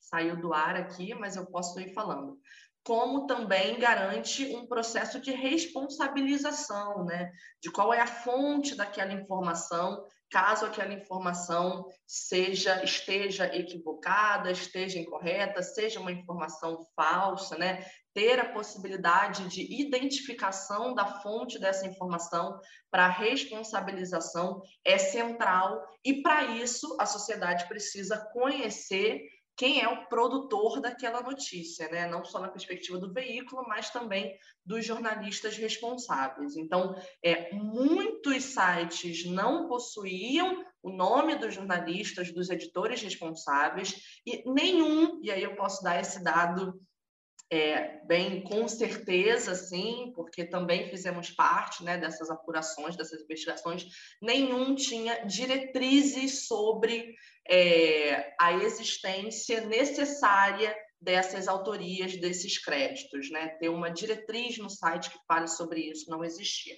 saiu 0.00 0.36
do 0.36 0.52
ar 0.52 0.74
aqui, 0.74 1.14
mas 1.14 1.36
eu 1.36 1.46
posso 1.46 1.78
ir 1.78 1.94
falando. 1.94 2.36
Como 2.82 3.26
também 3.26 3.78
garante 3.78 4.44
um 4.56 4.66
processo 4.66 5.20
de 5.20 5.30
responsabilização, 5.30 7.04
né? 7.04 7.30
De 7.62 7.70
qual 7.70 7.94
é 7.94 8.00
a 8.00 8.06
fonte 8.08 8.74
daquela 8.74 9.12
informação 9.12 10.04
caso 10.30 10.64
aquela 10.64 10.94
informação 10.94 11.86
seja 12.06 12.82
esteja 12.84 13.46
equivocada, 13.54 14.50
esteja 14.50 14.98
incorreta, 14.98 15.62
seja 15.62 15.98
uma 15.98 16.12
informação 16.12 16.86
falsa, 16.94 17.58
né? 17.58 17.84
Ter 18.14 18.38
a 18.40 18.52
possibilidade 18.52 19.48
de 19.48 19.62
identificação 19.80 20.94
da 20.94 21.20
fonte 21.20 21.58
dessa 21.58 21.86
informação 21.86 22.58
para 22.90 23.08
responsabilização 23.08 24.62
é 24.84 24.98
central 24.98 25.84
e 26.04 26.22
para 26.22 26.44
isso 26.44 26.96
a 26.98 27.06
sociedade 27.06 27.68
precisa 27.68 28.18
conhecer 28.32 29.20
quem 29.60 29.82
é 29.82 29.86
o 29.86 30.06
produtor 30.06 30.80
daquela 30.80 31.20
notícia, 31.20 31.86
né? 31.90 32.08
não 32.08 32.24
só 32.24 32.40
na 32.40 32.48
perspectiva 32.48 32.96
do 32.96 33.12
veículo, 33.12 33.62
mas 33.68 33.90
também 33.90 34.34
dos 34.64 34.86
jornalistas 34.86 35.58
responsáveis. 35.58 36.56
Então, 36.56 36.96
é, 37.22 37.54
muitos 37.54 38.42
sites 38.42 39.26
não 39.26 39.68
possuíam 39.68 40.64
o 40.82 40.88
nome 40.88 41.36
dos 41.36 41.52
jornalistas, 41.52 42.32
dos 42.32 42.48
editores 42.48 43.02
responsáveis, 43.02 43.94
e 44.24 44.50
nenhum, 44.50 45.20
e 45.22 45.30
aí 45.30 45.42
eu 45.42 45.54
posso 45.54 45.84
dar 45.84 46.00
esse 46.00 46.24
dado 46.24 46.80
é, 47.52 48.00
bem 48.04 48.42
com 48.42 48.68
certeza, 48.68 49.54
sim, 49.56 50.12
porque 50.14 50.44
também 50.44 50.88
fizemos 50.88 51.30
parte 51.30 51.82
né, 51.82 51.98
dessas 51.98 52.30
apurações, 52.30 52.96
dessas 52.96 53.20
investigações, 53.22 53.86
nenhum 54.22 54.74
tinha 54.76 55.26
diretrizes 55.26 56.46
sobre 56.46 57.16
é, 57.48 58.32
a 58.40 58.52
existência 58.52 59.62
necessária 59.62 60.76
dessas 61.00 61.48
autorias, 61.48 62.16
desses 62.16 62.58
créditos, 62.58 63.30
né? 63.30 63.48
Ter 63.58 63.70
uma 63.70 63.90
diretriz 63.90 64.58
no 64.58 64.68
site 64.68 65.10
que 65.10 65.18
fale 65.26 65.48
sobre 65.48 65.80
isso 65.80 66.10
não 66.10 66.22
existia. 66.22 66.76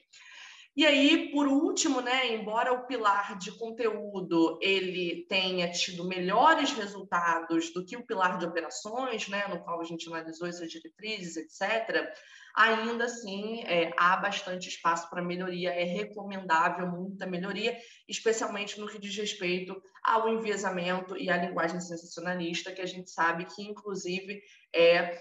E 0.74 0.86
aí, 0.86 1.30
por 1.30 1.46
último, 1.46 2.00
né, 2.00 2.34
embora 2.34 2.72
o 2.72 2.86
pilar 2.86 3.36
de 3.36 3.52
conteúdo 3.52 4.58
ele 4.62 5.26
tenha 5.28 5.70
tido 5.70 6.08
melhores 6.08 6.72
resultados 6.72 7.70
do 7.74 7.84
que 7.84 7.94
o 7.94 8.06
pilar 8.06 8.38
de 8.38 8.46
operações, 8.46 9.28
né, 9.28 9.46
no 9.48 9.62
qual 9.62 9.82
a 9.82 9.84
gente 9.84 10.08
analisou 10.08 10.48
essas 10.48 10.70
diretrizes, 10.70 11.36
etc., 11.36 12.10
ainda 12.54 13.04
assim 13.04 13.62
é, 13.64 13.92
há 13.98 14.16
bastante 14.16 14.68
espaço 14.68 15.08
para 15.10 15.22
melhoria, 15.22 15.70
é 15.70 15.84
recomendável 15.84 16.86
muita 16.86 17.26
melhoria, 17.26 17.76
especialmente 18.08 18.80
no 18.80 18.88
que 18.88 18.98
diz 18.98 19.14
respeito 19.14 19.80
ao 20.02 20.28
enviesamento 20.28 21.16
e 21.16 21.30
à 21.30 21.36
linguagem 21.36 21.80
sensacionalista, 21.80 22.72
que 22.72 22.80
a 22.80 22.86
gente 22.86 23.10
sabe 23.10 23.44
que, 23.44 23.62
inclusive, 23.62 24.40
é 24.74 25.18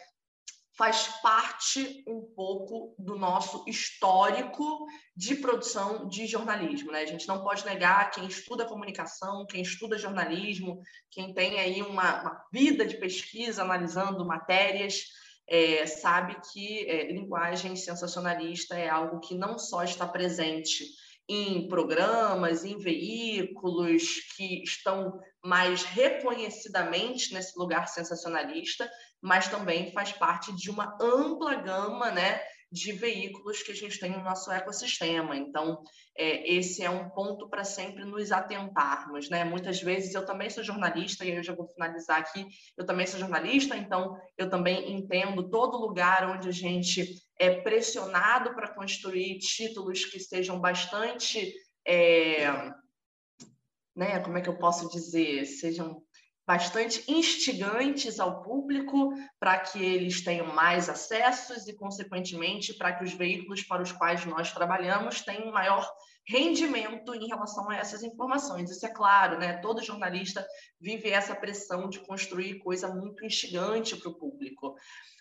faz 0.82 1.10
parte 1.22 2.04
um 2.08 2.24
pouco 2.36 2.96
do 2.98 3.16
nosso 3.16 3.64
histórico 3.68 4.88
de 5.16 5.36
produção 5.36 6.08
de 6.08 6.26
jornalismo. 6.26 6.92
Né? 6.92 7.02
A 7.02 7.06
gente 7.06 7.28
não 7.28 7.44
pode 7.44 7.64
negar 7.64 8.10
quem 8.10 8.26
estuda 8.26 8.66
comunicação, 8.66 9.46
quem 9.46 9.62
estuda 9.62 9.96
jornalismo, 9.96 10.82
quem 11.12 11.36
tem 11.36 11.60
aí 11.60 11.84
uma, 11.84 12.22
uma 12.22 12.46
vida 12.52 12.84
de 12.84 12.98
pesquisa 12.98 13.62
analisando 13.62 14.26
matérias, 14.26 15.04
é, 15.48 15.86
sabe 15.86 16.36
que 16.52 16.90
é, 16.90 17.12
linguagem 17.12 17.76
sensacionalista 17.76 18.76
é 18.76 18.90
algo 18.90 19.20
que 19.20 19.36
não 19.36 19.60
só 19.60 19.84
está 19.84 20.08
presente 20.08 20.84
em 21.30 21.68
programas, 21.68 22.66
em 22.66 22.80
veículos 22.80 24.20
que 24.36 24.64
estão 24.64 25.20
mais 25.46 25.84
reconhecidamente 25.84 27.34
nesse 27.36 27.58
lugar 27.58 27.88
sensacionalista, 27.88 28.90
mas 29.22 29.48
também 29.48 29.92
faz 29.92 30.12
parte 30.12 30.56
de 30.56 30.70
uma 30.70 30.98
ampla 31.00 31.56
gama 31.56 32.10
né, 32.12 32.42
de 32.72 32.94
veículos 32.94 33.62
que 33.62 33.72
a 33.72 33.76
gente 33.76 34.00
tem 34.00 34.12
no 34.12 34.24
nosso 34.24 34.50
ecossistema. 34.50 35.36
Então, 35.36 35.84
é, 36.18 36.52
esse 36.54 36.82
é 36.84 36.90
um 36.90 37.10
ponto 37.10 37.50
para 37.50 37.66
sempre 37.66 38.06
nos 38.06 38.32
atentarmos. 38.32 39.30
Né? 39.30 39.44
Muitas 39.44 39.82
vezes 39.82 40.16
eu 40.16 40.26
também 40.26 40.50
sou 40.50 40.64
jornalista, 40.64 41.26
e 41.26 41.36
eu 41.36 41.44
já 41.44 41.54
vou 41.54 41.68
finalizar 41.68 42.20
aqui, 42.20 42.48
eu 42.78 42.86
também 42.86 43.06
sou 43.06 43.20
jornalista, 43.20 43.76
então 43.76 44.18
eu 44.38 44.50
também 44.50 44.94
entendo 44.94 45.50
todo 45.50 45.78
lugar 45.78 46.30
onde 46.30 46.48
a 46.48 46.54
gente 46.54 47.06
é 47.38 47.62
pressionado 47.62 48.56
para 48.56 48.74
construir 48.74 49.38
títulos 49.40 50.06
que 50.06 50.20
sejam 50.20 50.60
bastante. 50.60 51.54
É, 51.86 52.72
né, 53.94 54.20
como 54.22 54.38
é 54.38 54.42
que 54.42 54.50
eu 54.50 54.58
posso 54.58 54.90
dizer? 54.90 55.46
Sejam 55.46 56.02
bastante 56.46 57.04
instigantes 57.10 58.20
ao 58.20 58.42
público 58.42 59.14
para 59.40 59.60
que 59.60 59.84
eles 59.84 60.24
tenham 60.24 60.48
mais 60.48 60.90
acessos 60.90 61.68
e, 61.68 61.74
consequentemente, 61.74 62.74
para 62.74 62.94
que 62.94 63.04
os 63.04 63.14
veículos 63.14 63.64
para 63.64 63.82
os 63.82 63.92
quais 63.92 64.26
nós 64.26 64.52
trabalhamos 64.52 65.22
tenham 65.22 65.52
maior 65.52 65.90
rendimento 66.28 67.14
em 67.14 67.28
relação 67.28 67.70
a 67.70 67.76
essas 67.76 68.04
informações. 68.04 68.70
Isso 68.70 68.86
é 68.86 68.90
claro, 68.90 69.40
né? 69.40 69.58
Todo 69.58 69.84
jornalista 69.84 70.46
vive 70.80 71.10
essa 71.10 71.36
pressão 71.36 71.90
de 71.90 72.00
construir 72.00 72.60
coisa 72.60 72.88
muito 72.88 73.26
instigante 73.26 73.96
para 73.96 74.10
o 74.10 74.16
público, 74.16 74.76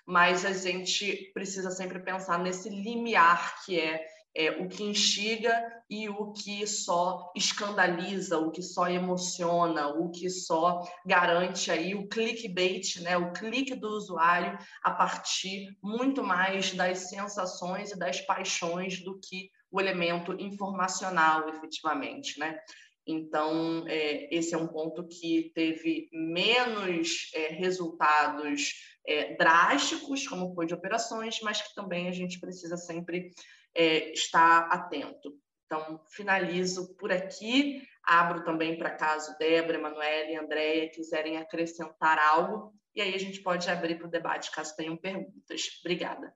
mas 0.07 0.45
a 0.45 0.53
gente 0.53 1.31
precisa 1.33 1.71
sempre 1.71 2.01
pensar 2.01 2.39
nesse 2.39 2.69
limiar 2.69 3.65
que 3.65 3.79
é 3.79 4.07
é, 4.35 4.51
o 4.63 4.69
que 4.69 4.85
instiga 4.85 5.53
e 5.89 6.09
o 6.09 6.33
que 6.33 6.67
só 6.67 7.33
escandaliza, 7.35 8.39
o 8.39 8.51
que 8.51 8.63
só 8.63 8.89
emociona, 8.89 9.89
o 9.89 10.11
que 10.11 10.31
só 10.31 10.81
garante 11.05 11.71
aí 11.71 11.95
o 11.95 12.09
clickbait, 12.09 13.01
né, 13.01 13.17
o 13.17 13.33
clique 13.33 13.75
do 13.75 13.89
usuário 13.89 14.57
a 14.83 14.93
partir 14.93 15.77
muito 15.83 16.23
mais 16.23 16.73
das 16.73 17.11
sensações 17.11 17.91
e 17.91 17.99
das 17.99 18.21
paixões 18.21 19.03
do 19.03 19.19
que 19.19 19.51
o 19.71 19.81
elemento 19.81 20.33
informacional, 20.39 21.49
efetivamente, 21.49 22.39
né? 22.39 22.59
Então, 23.07 23.85
é, 23.89 24.33
esse 24.35 24.55
é 24.55 24.59
um 24.59 24.67
ponto 24.67 25.07
que 25.07 25.51
teve 25.55 26.09
menos 26.13 27.31
é, 27.35 27.49
resultados 27.49 28.75
é, 29.07 29.35
drásticos, 29.37 30.27
como 30.29 30.55
foi 30.55 30.67
de 30.67 30.75
operações, 30.75 31.39
mas 31.43 31.63
que 31.63 31.75
também 31.75 32.09
a 32.09 32.13
gente 32.13 32.39
precisa 32.39 32.77
sempre 32.77 33.31
é, 33.75 34.13
estar 34.13 34.69
atento. 34.71 35.33
Então, 35.67 36.05
finalizo 36.11 36.97
por 36.97 37.13
aqui. 37.13 37.83
Abro 38.03 38.43
também 38.45 38.77
para 38.77 38.91
caso 38.91 39.37
Débora, 39.39 39.79
Emanuele 39.79 40.33
e 40.33 40.37
Andréia 40.37 40.91
quiserem 40.91 41.37
acrescentar 41.37 42.19
algo. 42.19 42.75
E 42.95 43.01
aí 43.01 43.15
a 43.15 43.19
gente 43.19 43.41
pode 43.41 43.71
abrir 43.71 43.97
para 43.97 44.09
o 44.09 44.11
debate 44.11 44.51
caso 44.51 44.75
tenham 44.75 44.97
perguntas. 44.97 45.81
Obrigada. 45.81 46.35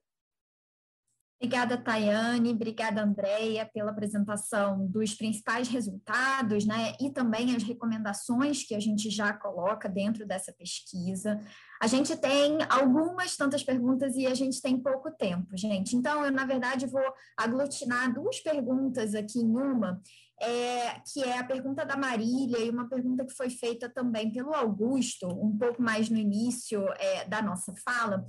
Obrigada, 1.36 1.76
Tayane, 1.76 2.50
obrigada, 2.50 3.02
Andréia, 3.02 3.66
pela 3.66 3.90
apresentação 3.90 4.86
dos 4.86 5.14
principais 5.14 5.68
resultados, 5.68 6.64
né, 6.64 6.94
e 7.00 7.10
também 7.10 7.54
as 7.54 7.62
recomendações 7.62 8.66
que 8.66 8.74
a 8.74 8.80
gente 8.80 9.10
já 9.10 9.32
coloca 9.32 9.88
dentro 9.88 10.26
dessa 10.26 10.52
pesquisa. 10.52 11.38
A 11.82 11.86
gente 11.86 12.16
tem 12.16 12.58
algumas 12.70 13.36
tantas 13.36 13.62
perguntas 13.62 14.16
e 14.16 14.26
a 14.26 14.34
gente 14.34 14.62
tem 14.62 14.80
pouco 14.80 15.10
tempo, 15.10 15.54
gente. 15.54 15.96
Então, 15.96 16.24
eu, 16.24 16.32
na 16.32 16.46
verdade, 16.46 16.86
vou 16.86 17.02
aglutinar 17.36 18.14
duas 18.14 18.40
perguntas 18.40 19.14
aqui 19.14 19.40
em 19.40 19.50
uma, 19.54 20.00
é, 20.40 21.00
que 21.12 21.22
é 21.22 21.38
a 21.38 21.44
pergunta 21.44 21.84
da 21.84 21.96
Marília 21.96 22.58
e 22.58 22.70
uma 22.70 22.88
pergunta 22.88 23.24
que 23.24 23.34
foi 23.34 23.50
feita 23.50 23.88
também 23.88 24.32
pelo 24.32 24.54
Augusto, 24.54 25.26
um 25.28 25.56
pouco 25.56 25.80
mais 25.80 26.08
no 26.08 26.16
início 26.16 26.82
é, 26.98 27.24
da 27.26 27.40
nossa 27.40 27.72
fala, 27.84 28.24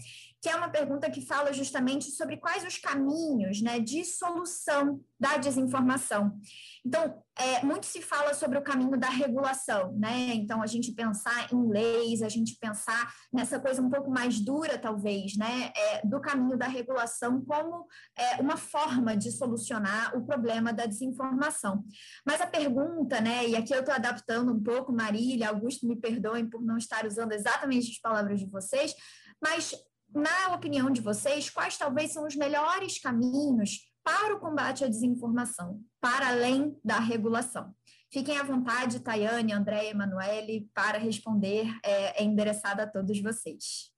que 0.46 0.50
é 0.50 0.56
uma 0.56 0.70
pergunta 0.70 1.10
que 1.10 1.26
fala 1.26 1.52
justamente 1.52 2.12
sobre 2.12 2.38
quais 2.38 2.64
os 2.64 2.78
caminhos 2.78 3.64
né, 3.64 3.80
de 3.80 4.06
solução 4.06 5.02
da 5.20 5.38
desinformação. 5.38 6.39
Então, 6.86 7.20
é, 7.36 7.66
muito 7.66 7.88
se 7.88 8.00
fala 8.00 8.32
sobre 8.36 8.60
o 8.60 8.62
caminho 8.62 8.96
da 8.96 9.10
regulação, 9.10 9.93
né? 9.93 10.36
Então, 10.36 10.62
a 10.62 10.68
gente 10.68 10.91
pensar 10.91 11.52
em 11.52 11.68
leis, 11.68 12.22
a 12.22 12.30
gente 12.30 12.60
pensar 12.60 13.12
nessa 13.34 13.60
coisa 13.60 13.82
um 13.82 13.89
pouco 13.89 14.12
mais 14.12 14.39
dura, 14.39 14.78
talvez, 14.78 15.36
né? 15.36 15.74
É, 15.76 16.06
do 16.06 16.22
caminho 16.22 16.56
da 16.56 16.68
regulação 16.68 17.43
como 17.43 17.88
é, 18.16 18.39
uma 18.39 18.56
forma 18.56 19.18
de 19.18 19.32
solucionar 19.32 20.16
o 20.16 20.28
problema 20.28 20.72
da 20.72 20.86
desinformação. 20.86 21.84
Mas 22.24 22.39
a 22.39 22.46
pergunta, 22.46 23.20
né? 23.20 23.50
E 23.50 23.56
aqui 23.56 23.74
eu 23.74 23.80
estou 23.80 23.96
adaptando 23.96 24.54
um 24.54 24.62
pouco, 24.62 24.93
Marília, 24.93 25.50
Augusto, 25.50 25.88
me 25.88 25.96
perdoem 25.96 26.48
por 26.48 26.64
não 26.64 26.78
estar 26.78 27.04
usando 27.04 27.32
exatamente 27.32 27.89
as 27.89 27.98
palavras 27.98 28.39
de 28.39 28.46
vocês, 28.46 28.93
mas 29.41 29.74
na 30.16 30.55
opinião 30.55 30.89
de 30.89 31.01
vocês, 31.01 31.49
quais 31.49 31.78
talvez 31.78 32.13
são 32.13 32.26
os 32.26 32.36
melhores 32.36 32.97
caminhos 32.97 33.82
para 34.03 34.34
o 34.34 34.39
combate 34.39 34.86
à 34.86 34.88
desinformação, 34.88 35.82
para 35.99 36.30
além 36.30 36.80
da 36.84 36.99
regulação? 36.99 37.76
Fiquem 38.11 38.38
à 38.38 38.43
vontade, 38.43 39.01
Tayane, 39.01 39.51
André 39.51 39.86
e 39.86 39.89
Emanuele, 39.89 40.70
para 40.74 40.97
responder, 40.97 41.68
é, 41.84 42.22
é 42.22 42.24
endereçada 42.24 42.84
a 42.84 42.88
todos 42.88 43.22
vocês. 43.22 43.93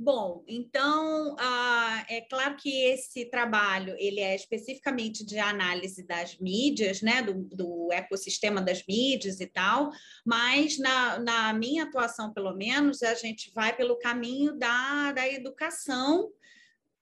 Bom, 0.00 0.44
então 0.46 1.34
ah, 1.40 2.06
é 2.08 2.20
claro 2.20 2.54
que 2.54 2.84
esse 2.84 3.24
trabalho 3.24 3.96
ele 3.98 4.20
é 4.20 4.32
especificamente 4.32 5.26
de 5.26 5.40
análise 5.40 6.06
das 6.06 6.38
mídias, 6.38 7.02
né, 7.02 7.20
do, 7.20 7.34
do 7.34 7.88
ecossistema 7.92 8.62
das 8.62 8.84
mídias 8.86 9.40
e 9.40 9.46
tal, 9.48 9.90
mas 10.24 10.78
na, 10.78 11.18
na, 11.18 11.52
minha 11.52 11.82
atuação, 11.82 12.32
pelo 12.32 12.54
menos, 12.54 13.02
a 13.02 13.14
gente 13.14 13.50
vai 13.52 13.74
pelo 13.74 13.98
caminho 13.98 14.56
da, 14.56 15.10
da 15.10 15.28
educação 15.28 16.30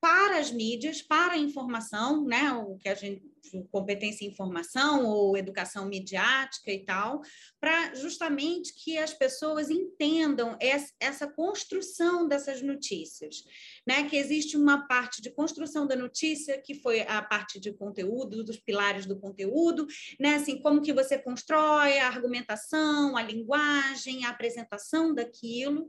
para 0.07 0.38
as 0.38 0.52
mídias, 0.52 1.02
para 1.02 1.32
a 1.32 1.36
informação, 1.36 2.24
né, 2.24 2.52
o 2.52 2.76
que 2.76 2.88
a 2.88 2.94
gente 2.94 3.24
competência 3.70 4.24
em 4.24 4.28
informação 4.28 5.07
ou 5.07 5.36
educação 5.36 5.86
midiática 5.86 6.72
e 6.72 6.84
tal, 6.84 7.20
para 7.61 7.94
justamente 7.94 8.74
que 8.74 8.98
as 8.98 9.12
pessoas 9.12 9.70
entendam 9.70 10.57
essa 11.00 11.26
construção 11.28 12.26
dessas 12.26 12.61
notícias, 12.62 13.44
né? 13.86 14.09
Que 14.09 14.16
existe 14.16 14.57
uma 14.57 14.86
parte 14.86 15.22
de 15.22 15.30
construção 15.30 15.86
da 15.86 15.94
notícia 15.94 16.61
que 16.61 16.74
foi 16.74 17.02
a 17.02 17.22
parte 17.22 17.61
de 17.61 17.72
conteúdo, 17.72 18.42
dos 18.42 18.59
pilares 18.59 19.07
do 19.07 19.18
conteúdo, 19.18 19.86
né? 20.18 20.34
Assim, 20.34 20.61
como 20.61 20.82
que 20.82 20.92
você 20.92 21.18
constrói 21.18 21.98
a 21.98 22.09
argumentação, 22.09 23.16
a 23.16 23.22
linguagem, 23.22 24.24
a 24.24 24.30
apresentação 24.30 25.14
daquilo, 25.14 25.86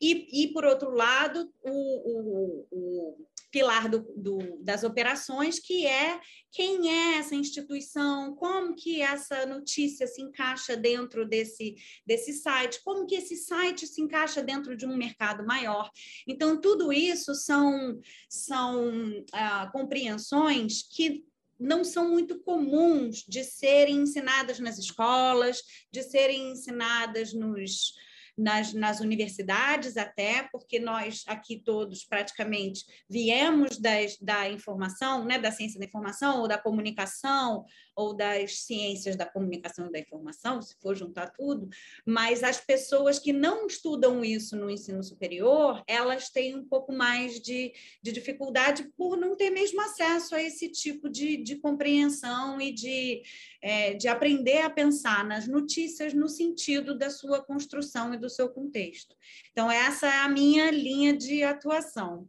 e, 0.00 0.44
e 0.44 0.52
por 0.52 0.64
outro 0.64 0.90
lado, 0.90 1.50
o, 1.62 1.70
o, 1.70 2.66
o 2.70 3.28
pilar 3.50 3.88
do, 3.88 4.00
do, 4.16 4.58
das 4.62 4.84
operações, 4.84 5.58
que 5.58 5.86
é 5.86 6.20
quem 6.50 6.90
é 6.90 7.18
essa 7.18 7.34
instituição, 7.34 8.34
como 8.34 8.74
que 8.74 9.00
essa 9.00 9.46
notícia 9.46 10.06
se 10.06 10.20
encaixa 10.20 10.76
dentro 10.76 11.26
desse, 11.26 11.74
desse 12.06 12.32
site, 12.34 12.80
como 12.84 13.06
que 13.06 13.14
esse 13.14 13.36
site 13.36 13.86
se 13.86 14.00
encaixa 14.00 14.42
dentro 14.42 14.76
de 14.76 14.86
um 14.86 14.96
mercado 14.96 15.46
maior. 15.46 15.90
Então, 16.26 16.60
tudo 16.60 16.92
isso 16.92 17.34
são, 17.34 17.98
são 18.28 18.90
ah, 19.32 19.70
compreensões 19.72 20.82
que 20.82 21.24
não 21.58 21.82
são 21.84 22.08
muito 22.08 22.38
comuns 22.40 23.24
de 23.26 23.42
serem 23.42 24.02
ensinadas 24.02 24.60
nas 24.60 24.78
escolas, 24.78 25.60
de 25.90 26.02
serem 26.02 26.52
ensinadas 26.52 27.32
nos, 27.32 27.94
nas, 28.38 28.72
nas 28.72 29.00
universidades 29.00 29.96
até, 29.96 30.48
porque 30.52 30.78
nós 30.78 31.24
aqui 31.26 31.58
todos 31.58 32.04
praticamente 32.04 32.84
viemos 33.10 33.78
das, 33.78 34.16
da 34.18 34.48
informação, 34.48 35.24
né, 35.24 35.38
da 35.38 35.50
ciência 35.50 35.80
da 35.80 35.86
informação 35.86 36.40
ou 36.40 36.48
da 36.48 36.56
comunicação 36.56 37.64
ou 37.96 38.14
das 38.14 38.60
ciências 38.60 39.16
da 39.16 39.26
comunicação 39.26 39.88
e 39.88 39.92
da 39.92 39.98
informação, 39.98 40.62
se 40.62 40.76
for 40.80 40.94
juntar 40.94 41.32
tudo, 41.32 41.68
mas 42.06 42.44
as 42.44 42.60
pessoas 42.60 43.18
que 43.18 43.32
não 43.32 43.66
estudam 43.66 44.24
isso 44.24 44.56
no 44.56 44.70
ensino 44.70 45.02
superior, 45.02 45.82
elas 45.84 46.30
têm 46.30 46.54
um 46.54 46.64
pouco 46.64 46.92
mais 46.92 47.40
de, 47.40 47.72
de 48.00 48.12
dificuldade 48.12 48.88
por 48.96 49.16
não 49.16 49.36
ter 49.36 49.50
mesmo 49.50 49.80
acesso 49.80 50.36
a 50.36 50.42
esse 50.42 50.68
tipo 50.68 51.08
de, 51.08 51.38
de 51.38 51.56
compreensão 51.56 52.60
e 52.60 52.72
de, 52.72 53.22
é, 53.60 53.94
de 53.94 54.08
aprender 54.08 54.62
a 54.62 54.70
pensar 54.70 55.24
nas 55.24 55.46
notícias 55.46 56.14
no 56.14 56.28
sentido 56.28 56.96
da 56.96 57.10
sua 57.10 57.42
construção 57.42 58.14
e 58.14 58.18
do 58.18 58.30
seu 58.30 58.48
contexto. 58.48 59.14
Então, 59.50 59.70
essa 59.70 60.06
é 60.06 60.18
a 60.20 60.28
minha 60.28 60.70
linha 60.70 61.16
de 61.16 61.42
atuação. 61.42 62.28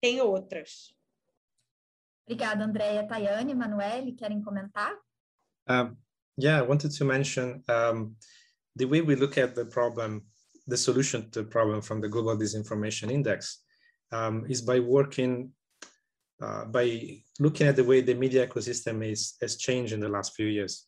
Tem 0.00 0.20
outras. 0.20 0.94
Obrigada, 2.26 2.64
Andréia. 2.64 3.06
Tayane, 3.06 3.54
Manuele, 3.54 4.12
querem 4.12 4.40
comentar? 4.40 4.96
Um, 5.68 5.96
yeah, 6.38 6.62
I 6.62 6.66
wanted 6.66 6.96
to 6.96 7.04
mention 7.04 7.62
um, 7.68 8.16
the 8.76 8.86
way 8.86 9.02
we 9.02 9.16
look 9.16 9.36
at 9.36 9.54
the 9.54 9.64
problem, 9.64 10.22
the 10.66 10.76
solution 10.76 11.30
to 11.30 11.42
the 11.42 11.48
problem 11.48 11.82
from 11.82 12.00
the 12.00 12.08
Global 12.08 12.36
Disinformation 12.36 13.10
Index 13.10 13.58
um, 14.12 14.46
is 14.48 14.62
by 14.62 14.80
working, 14.80 15.52
uh, 16.40 16.64
by 16.64 17.18
looking 17.38 17.66
at 17.66 17.76
the 17.76 17.84
way 17.84 18.00
the 18.00 18.14
media 18.14 18.46
ecosystem 18.46 19.04
is, 19.04 19.34
has 19.40 19.56
changed 19.56 19.92
in 19.92 20.00
the 20.00 20.08
last 20.08 20.34
few 20.34 20.46
years. 20.46 20.86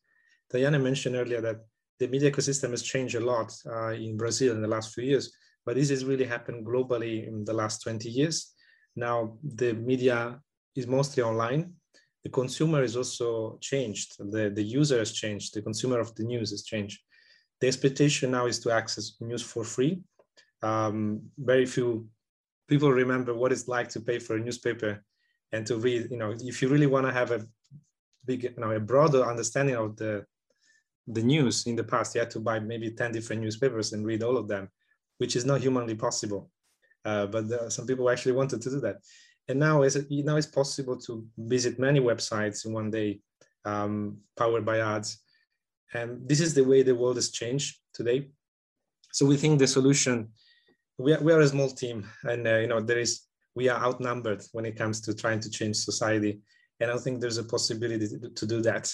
Diana 0.50 0.78
mentioned 0.78 1.16
earlier 1.16 1.40
that 1.40 1.56
the 1.98 2.08
media 2.08 2.30
ecosystem 2.30 2.70
has 2.70 2.82
changed 2.82 3.14
a 3.14 3.20
lot 3.20 3.52
uh, 3.66 3.90
in 3.90 4.16
Brazil 4.16 4.54
in 4.54 4.62
the 4.62 4.68
last 4.68 4.94
few 4.94 5.04
years, 5.04 5.32
but 5.64 5.76
this 5.76 5.90
has 5.90 6.04
really 6.04 6.24
happened 6.24 6.66
globally 6.66 7.26
in 7.26 7.44
the 7.44 7.52
last 7.52 7.82
20 7.82 8.08
years. 8.08 8.52
Now 8.96 9.38
the 9.42 9.72
media 9.74 10.40
is 10.74 10.86
mostly 10.86 11.22
online. 11.22 11.74
The 12.24 12.30
consumer 12.30 12.82
is 12.82 12.96
also 12.96 13.58
changed. 13.60 14.16
The, 14.18 14.50
the 14.50 14.62
user 14.62 14.98
has 14.98 15.12
changed. 15.12 15.54
The 15.54 15.62
consumer 15.62 15.98
of 15.98 16.14
the 16.14 16.24
news 16.24 16.50
has 16.50 16.62
changed. 16.62 17.00
The 17.60 17.66
expectation 17.66 18.30
now 18.30 18.46
is 18.46 18.58
to 18.60 18.72
access 18.72 19.16
news 19.20 19.42
for 19.42 19.64
free. 19.64 20.02
Um, 20.62 21.22
very 21.38 21.66
few 21.66 22.08
people 22.68 22.92
remember 22.92 23.34
what 23.34 23.52
it's 23.52 23.68
like 23.68 23.88
to 23.90 24.00
pay 24.00 24.18
for 24.18 24.36
a 24.36 24.40
newspaper 24.40 25.02
and 25.52 25.66
to 25.66 25.76
read. 25.76 26.10
You 26.10 26.18
know, 26.18 26.34
if 26.38 26.62
you 26.62 26.68
really 26.68 26.86
want 26.86 27.06
to 27.06 27.12
have 27.12 27.30
a 27.30 27.46
big, 28.24 28.44
you 28.44 28.54
know, 28.58 28.70
a 28.72 28.80
broader 28.80 29.24
understanding 29.24 29.76
of 29.76 29.96
the 29.96 30.24
the 31.08 31.22
news 31.22 31.66
in 31.66 31.76
the 31.76 31.84
past, 31.84 32.14
you 32.14 32.20
had 32.20 32.30
to 32.30 32.40
buy 32.40 32.60
maybe 32.60 32.90
10 32.92 33.10
different 33.10 33.42
newspapers 33.42 33.92
and 33.92 34.06
read 34.06 34.22
all 34.22 34.36
of 34.36 34.46
them, 34.46 34.68
which 35.18 35.34
is 35.34 35.44
not 35.44 35.60
humanly 35.60 35.96
possible. 35.96 36.48
Uh, 37.04 37.26
but 37.26 37.72
some 37.72 37.86
people 37.86 38.08
actually 38.08 38.30
wanted 38.30 38.62
to 38.62 38.70
do 38.70 38.78
that 38.78 38.98
and 39.48 39.58
now 39.58 39.82
it's 39.82 39.96
now 40.10 40.36
it's 40.36 40.46
possible 40.46 40.96
to 40.96 41.24
visit 41.36 41.78
many 41.78 42.00
websites 42.00 42.64
in 42.64 42.72
one 42.72 42.90
day 42.90 43.20
um, 43.64 44.18
powered 44.36 44.64
by 44.64 44.78
ads 44.78 45.18
and 45.94 46.28
this 46.28 46.40
is 46.40 46.54
the 46.54 46.64
way 46.64 46.82
the 46.82 46.94
world 46.94 47.16
has 47.16 47.30
changed 47.30 47.76
today 47.92 48.28
so 49.12 49.26
we 49.26 49.36
think 49.36 49.58
the 49.58 49.66
solution 49.66 50.28
we 50.98 51.12
are, 51.12 51.20
we 51.20 51.32
are 51.32 51.40
a 51.40 51.48
small 51.48 51.70
team 51.70 52.06
and 52.24 52.46
uh, 52.46 52.58
you 52.58 52.66
know 52.66 52.80
there 52.80 52.98
is 52.98 53.22
we 53.54 53.68
are 53.68 53.82
outnumbered 53.82 54.42
when 54.52 54.64
it 54.64 54.76
comes 54.76 55.00
to 55.02 55.14
trying 55.14 55.40
to 55.40 55.50
change 55.50 55.76
society. 55.76 56.40
And 56.80 56.90
i 56.90 56.96
think 56.96 57.20
there's 57.20 57.38
a 57.38 57.44
possibility 57.44 58.08
to, 58.08 58.46
do 58.46 58.60
that. 58.62 58.92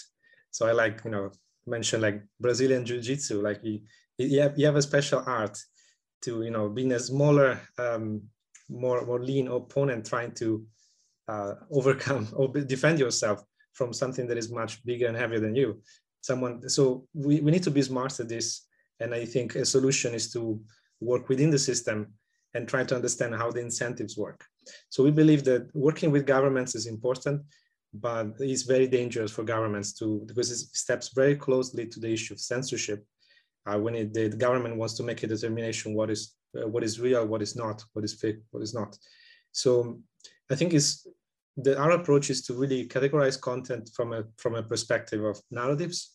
So 0.50 0.66
i 0.66 0.72
like 0.72 1.02
you 1.04 1.11
know 1.11 1.30
mention 1.66 2.00
like 2.00 2.22
brazilian 2.40 2.84
jiu-jitsu 2.84 3.42
like 3.42 3.61
you, 3.62 3.80
you, 4.16 4.40
have, 4.40 4.59
you 4.59 4.64
have 4.64 4.76
a 4.76 4.82
special 4.82 5.22
art 5.26 5.59
to 6.22 6.42
you 6.42 6.50
know 6.50 6.68
being 6.68 6.92
a 6.92 6.98
smaller 6.98 7.61
um, 7.78 8.22
more 8.68 9.04
more 9.06 9.20
lean 9.20 9.48
opponent 9.48 10.06
trying 10.06 10.32
to 10.32 10.66
uh, 11.28 11.54
overcome 11.70 12.26
or 12.34 12.48
defend 12.48 12.98
yourself 12.98 13.42
from 13.72 13.92
something 13.92 14.26
that 14.26 14.38
is 14.38 14.50
much 14.50 14.84
bigger 14.84 15.06
and 15.06 15.16
heavier 15.16 15.40
than 15.40 15.54
you. 15.54 15.80
Someone 16.20 16.68
so 16.68 17.06
we, 17.14 17.40
we 17.40 17.50
need 17.50 17.62
to 17.62 17.70
be 17.70 17.82
smart 17.82 18.18
at 18.20 18.28
this. 18.28 18.66
And 19.00 19.14
i 19.14 19.24
think 19.24 19.54
a 19.54 19.64
solution 19.64 20.14
is 20.14 20.32
to 20.32 20.61
work 21.00 21.28
within 21.28 21.50
the 21.50 21.59
system 21.59 21.98
and 22.59 22.68
try 22.68 22.82
to 22.84 22.94
understand 22.94 23.34
how 23.34 23.50
the 23.50 23.61
incentives 23.61 24.16
work 24.16 24.44
so 24.88 25.02
we 25.02 25.11
believe 25.11 25.44
that 25.44 25.62
working 25.74 26.11
with 26.11 26.26
governments 26.26 26.74
is 26.74 26.86
important 26.86 27.40
but 27.94 28.26
it's 28.40 28.62
very 28.74 28.86
dangerous 28.86 29.30
for 29.30 29.44
governments 29.44 29.93
to 29.93 30.06
because 30.26 30.51
it 30.51 30.59
steps 30.85 31.06
very 31.14 31.36
closely 31.36 31.86
to 31.86 32.01
the 32.01 32.12
issue 32.16 32.35
of 32.35 32.40
censorship 32.40 33.01
uh, 33.66 33.78
when 33.78 33.94
it, 33.94 34.12
the 34.14 34.28
government 34.28 34.76
wants 34.76 34.94
to 34.94 35.02
make 35.02 35.22
a 35.22 35.26
determination 35.26 35.94
what 35.94 36.10
is 36.10 36.22
uh, 36.56 36.66
what 36.66 36.82
is 36.82 36.98
real, 37.01 37.26
what 37.26 37.43
is 37.43 37.56
not, 37.56 37.85
what 37.93 38.05
is 38.05 38.14
fake, 38.14 38.39
what 38.51 38.62
is 38.62 38.72
not. 38.72 38.97
So 39.52 40.01
I 40.51 40.55
think 40.55 40.72
is 40.72 41.06
the 41.56 41.78
our 41.78 41.90
approach 41.90 42.30
is 42.30 42.43
to 42.47 42.55
really 42.55 42.86
categorize 42.86 43.40
content 43.40 43.90
from 43.94 44.12
a 44.12 44.24
from 44.39 44.55
a 44.55 44.62
perspective 44.62 45.24
of 45.24 45.40
narratives 45.51 46.14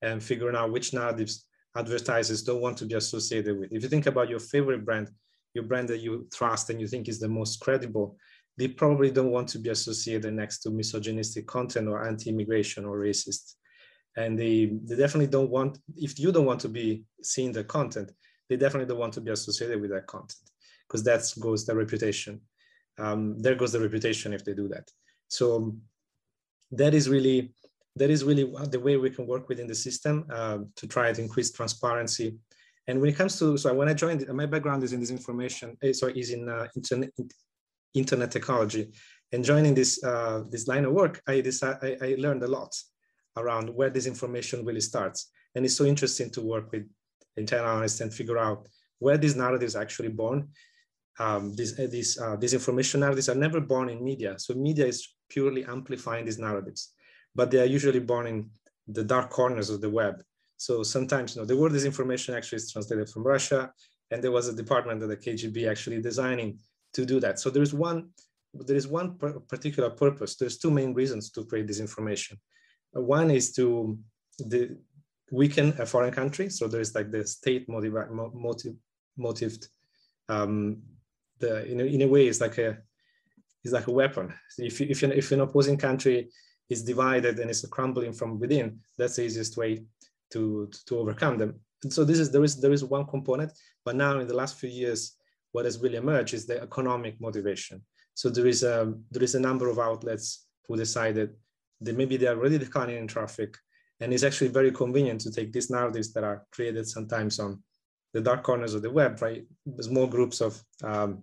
and 0.00 0.22
figuring 0.22 0.56
out 0.56 0.72
which 0.72 0.94
narratives 0.94 1.46
advertisers 1.76 2.42
don't 2.42 2.60
want 2.60 2.78
to 2.78 2.86
be 2.86 2.94
associated 2.94 3.58
with. 3.58 3.72
If 3.72 3.82
you 3.82 3.88
think 3.88 4.06
about 4.06 4.30
your 4.30 4.38
favorite 4.38 4.84
brand, 4.84 5.10
your 5.54 5.64
brand 5.64 5.88
that 5.88 6.00
you 6.00 6.26
trust 6.32 6.70
and 6.70 6.80
you 6.80 6.86
think 6.86 7.08
is 7.08 7.20
the 7.20 7.28
most 7.28 7.60
credible, 7.60 8.16
they 8.58 8.68
probably 8.68 9.10
don't 9.10 9.30
want 9.30 9.48
to 9.48 9.58
be 9.58 9.70
associated 9.70 10.34
next 10.34 10.58
to 10.60 10.70
misogynistic 10.70 11.46
content 11.46 11.88
or 11.88 12.06
anti-immigration 12.06 12.84
or 12.84 12.98
racist. 12.98 13.54
And 14.16 14.38
they, 14.38 14.72
they 14.84 14.96
definitely 14.96 15.28
don't 15.28 15.50
want, 15.50 15.78
if 15.96 16.18
you 16.18 16.30
don't 16.30 16.46
want 16.46 16.60
to 16.60 16.68
be 16.68 17.04
seeing 17.22 17.52
the 17.52 17.64
content, 17.64 18.12
they 18.48 18.56
definitely 18.56 18.86
don't 18.86 19.00
want 19.00 19.14
to 19.14 19.20
be 19.20 19.32
associated 19.32 19.80
with 19.80 19.90
that 19.90 20.06
content 20.06 20.50
because 20.86 21.02
that 21.04 21.22
goes 21.40 21.64
the 21.64 21.74
reputation. 21.74 22.40
Um, 22.98 23.38
there 23.40 23.56
goes 23.56 23.72
the 23.72 23.80
reputation 23.80 24.32
if 24.32 24.44
they 24.44 24.54
do 24.54 24.68
that. 24.68 24.88
So 25.28 25.76
that 26.70 26.94
is 26.94 27.08
really 27.08 27.54
that 27.96 28.10
is 28.10 28.24
really 28.24 28.52
the 28.70 28.80
way 28.80 28.96
we 28.96 29.10
can 29.10 29.26
work 29.26 29.48
within 29.48 29.68
the 29.68 29.74
system 29.74 30.26
uh, 30.32 30.58
to 30.74 30.86
try 30.88 31.12
to 31.12 31.22
increase 31.22 31.52
transparency. 31.52 32.36
And 32.86 33.00
when 33.00 33.10
it 33.10 33.16
comes 33.16 33.38
to 33.38 33.56
so 33.56 33.72
when 33.74 33.88
I 33.88 33.94
joined, 33.94 34.26
my 34.28 34.46
background 34.46 34.82
is 34.82 34.92
in 34.92 35.00
this 35.00 35.10
information. 35.10 35.76
Eh, 35.82 35.92
sorry, 35.92 36.18
is 36.18 36.30
in 36.30 36.48
uh, 36.48 36.66
internet 36.76 37.10
internet 37.94 38.30
technology. 38.30 38.92
And 39.32 39.44
joining 39.44 39.74
this 39.74 40.02
uh, 40.04 40.42
this 40.50 40.68
line 40.68 40.84
of 40.84 40.92
work, 40.92 41.22
I, 41.26 41.40
decided, 41.40 41.98
I, 42.02 42.06
I 42.06 42.14
learned 42.18 42.42
a 42.42 42.48
lot 42.48 42.74
around 43.36 43.68
where 43.74 43.90
this 43.90 44.06
information 44.06 44.64
really 44.64 44.80
starts. 44.80 45.30
And 45.54 45.64
it's 45.64 45.76
so 45.76 45.84
interesting 45.84 46.30
to 46.30 46.42
work 46.42 46.70
with 46.72 46.86
internalize 47.38 48.00
and 48.00 48.12
figure 48.12 48.38
out 48.38 48.68
where 48.98 49.18
these 49.18 49.36
narratives 49.36 49.76
are 49.76 49.82
actually 49.82 50.10
born. 50.10 50.48
Um, 51.18 51.54
these 51.54 51.78
uh, 51.78 51.86
these 51.90 52.18
uh, 52.18 52.36
these 52.36 52.54
information 52.54 53.00
narratives 53.00 53.28
are 53.28 53.34
never 53.34 53.60
born 53.60 53.88
in 53.88 54.04
media. 54.04 54.38
So 54.38 54.54
media 54.54 54.86
is 54.86 55.14
purely 55.28 55.64
amplifying 55.64 56.24
these 56.24 56.38
narratives, 56.38 56.92
but 57.34 57.50
they 57.50 57.60
are 57.60 57.72
usually 57.76 58.00
born 58.00 58.26
in 58.26 58.50
the 58.88 59.04
dark 59.04 59.30
corners 59.30 59.70
of 59.70 59.80
the 59.80 59.90
web. 59.90 60.22
So 60.56 60.82
sometimes, 60.82 61.34
you 61.34 61.42
know, 61.42 61.46
the 61.46 61.56
word 61.56 61.72
disinformation 61.72 62.36
actually 62.36 62.56
is 62.56 62.72
translated 62.72 63.08
from 63.08 63.24
Russia, 63.24 63.72
and 64.10 64.22
there 64.22 64.32
was 64.32 64.48
a 64.48 64.54
department 64.54 65.02
of 65.02 65.08
the 65.08 65.16
KGB 65.16 65.68
actually 65.68 66.00
designing 66.00 66.58
to 66.92 67.04
do 67.04 67.20
that. 67.20 67.40
So 67.40 67.50
there 67.50 67.62
is 67.62 67.74
one, 67.74 68.10
there 68.52 68.76
is 68.76 68.86
one 68.86 69.18
particular 69.48 69.90
purpose. 69.90 70.36
There's 70.36 70.58
two 70.58 70.70
main 70.70 70.94
reasons 70.94 71.30
to 71.32 71.44
create 71.44 71.66
disinformation. 71.66 72.38
One 72.92 73.30
is 73.30 73.52
to 73.54 73.98
the, 74.38 74.76
weaken 75.30 75.74
a 75.78 75.86
foreign 75.86 76.12
country. 76.12 76.48
So 76.48 76.68
there 76.68 76.80
is 76.80 76.94
like 76.94 77.10
the 77.10 77.26
state 77.26 77.68
motive, 77.68 77.94
motive. 79.16 79.58
Um, 80.28 80.82
the 81.40 81.66
in 81.70 81.80
a, 81.80 81.84
in 81.84 82.02
a 82.02 82.08
way, 82.08 82.26
it's 82.26 82.40
like 82.40 82.58
a 82.58 82.78
it's 83.62 83.74
like 83.74 83.86
a 83.86 83.92
weapon. 83.92 84.32
If 84.58 84.80
if 84.80 85.02
if 85.02 85.32
an 85.32 85.40
opposing 85.40 85.76
country 85.76 86.30
is 86.70 86.82
divided 86.82 87.38
and 87.38 87.50
is 87.50 87.66
crumbling 87.70 88.12
from 88.12 88.38
within, 88.38 88.80
that's 88.96 89.16
the 89.16 89.24
easiest 89.24 89.56
way 89.56 89.84
to 90.34 90.68
to 90.86 90.98
overcome 90.98 91.38
them. 91.38 91.60
And 91.82 91.92
so 91.92 92.04
this 92.04 92.18
is 92.18 92.30
there 92.30 92.44
is 92.44 92.60
there 92.60 92.72
is 92.72 92.84
one 92.84 93.06
component, 93.06 93.52
but 93.84 93.96
now 93.96 94.18
in 94.18 94.26
the 94.28 94.40
last 94.42 94.58
few 94.58 94.70
years, 94.70 95.16
what 95.52 95.64
has 95.64 95.78
really 95.78 95.96
emerged 95.96 96.34
is 96.34 96.46
the 96.46 96.60
economic 96.60 97.20
motivation. 97.20 97.82
So 98.14 98.28
there 98.28 98.46
is 98.46 98.62
a 98.62 98.92
there 99.10 99.22
is 99.22 99.34
a 99.34 99.40
number 99.48 99.68
of 99.68 99.78
outlets 99.78 100.46
who 100.66 100.76
decided 100.76 101.30
that 101.80 101.96
maybe 101.96 102.16
they 102.16 102.26
are 102.26 102.36
already 102.36 102.58
declining 102.58 102.98
in 102.98 103.06
traffic, 103.06 103.56
and 104.00 104.12
it's 104.12 104.24
actually 104.28 104.48
very 104.48 104.72
convenient 104.72 105.20
to 105.22 105.30
take 105.30 105.52
these 105.52 105.70
narratives 105.70 106.12
that 106.12 106.24
are 106.24 106.46
created 106.52 106.86
sometimes 106.88 107.38
on 107.38 107.62
the 108.12 108.20
dark 108.20 108.42
corners 108.42 108.74
of 108.74 108.82
the 108.82 108.90
web, 108.90 109.20
right? 109.20 109.44
Small 109.80 110.06
groups 110.06 110.40
of 110.40 110.62
um, 110.82 111.22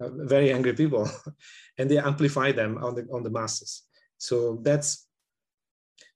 very 0.00 0.52
angry 0.52 0.74
people, 0.74 1.08
and 1.78 1.90
they 1.90 1.98
amplify 1.98 2.52
them 2.52 2.78
on 2.78 2.94
the 2.94 3.06
on 3.12 3.22
the 3.22 3.30
masses. 3.30 3.82
So 4.18 4.60
that's 4.62 5.06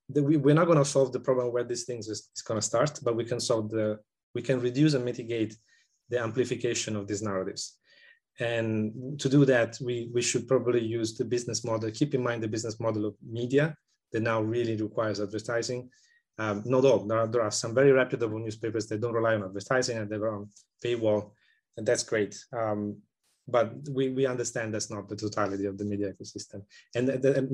the, 0.09 0.22
we, 0.22 0.36
we're 0.36 0.55
not 0.55 0.66
going 0.66 0.78
to 0.78 0.85
solve 0.85 1.12
the 1.12 1.20
problem 1.20 1.52
where 1.52 1.64
these 1.64 1.85
things 1.85 2.09
is, 2.09 2.31
is 2.35 2.43
going 2.43 2.60
to 2.60 2.66
start, 2.66 2.98
but 3.02 3.16
we 3.16 3.24
can 3.24 3.40
solve 3.40 3.70
the 3.70 3.98
we 4.35 4.43
can 4.43 4.60
reduce 4.60 4.94
and 4.94 5.05
mitigate 5.05 5.56
the 6.10 6.20
amplification 6.20 6.97
of 6.97 7.06
these 7.06 7.22
narratives. 7.22 7.78
And 8.40 9.18
to 9.20 9.28
do 9.28 9.44
that, 9.44 9.78
we, 9.81 10.10
we 10.12 10.22
should 10.22 10.48
probably 10.48 10.85
use 10.85 11.16
the 11.16 11.24
business 11.24 11.64
model, 11.64 11.90
keep 11.93 12.14
in 12.14 12.22
mind 12.22 12.43
the 12.43 12.48
business 12.48 12.81
model 12.81 13.06
of 13.06 13.14
media 13.22 13.76
that 14.12 14.22
now 14.22 14.43
really 14.43 14.76
requires 14.76 15.20
advertising. 15.20 15.89
Um, 16.39 16.62
not 16.66 16.85
all, 16.85 17.06
there 17.06 17.18
are, 17.18 17.26
there 17.28 17.43
are 17.43 17.52
some 17.52 17.74
very 17.74 17.93
reputable 17.93 18.40
newspapers 18.40 18.89
that 18.89 19.01
don't 19.01 19.14
rely 19.14 19.36
on 19.36 19.44
advertising 19.44 19.98
and 19.98 20.10
they're 20.10 20.35
on 20.35 20.48
paywall, 20.85 21.31
and 21.76 21.86
that's 21.86 22.02
great. 22.02 22.36
Um, 22.52 22.97
but 23.47 23.72
we, 23.90 24.09
we 24.09 24.26
understand 24.26 24.74
that's 24.74 24.90
not 24.90 25.09
the 25.09 25.16
totality 25.16 25.66
of 25.66 25.78
the 25.78 25.85
media 25.85 26.12
ecosystem. 26.12 26.62
And, 26.94 27.06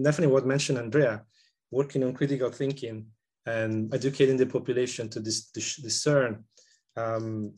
definitely 0.02 0.28
what 0.28 0.46
mentioned 0.46 0.78
Andrea, 0.78 1.22
working 1.70 2.04
on 2.04 2.12
critical 2.12 2.50
thinking 2.50 3.06
and 3.46 3.92
educating 3.94 4.36
the 4.36 4.46
population 4.46 5.08
to 5.08 5.20
dis, 5.20 5.50
discern 5.50 6.44
um, 6.96 7.52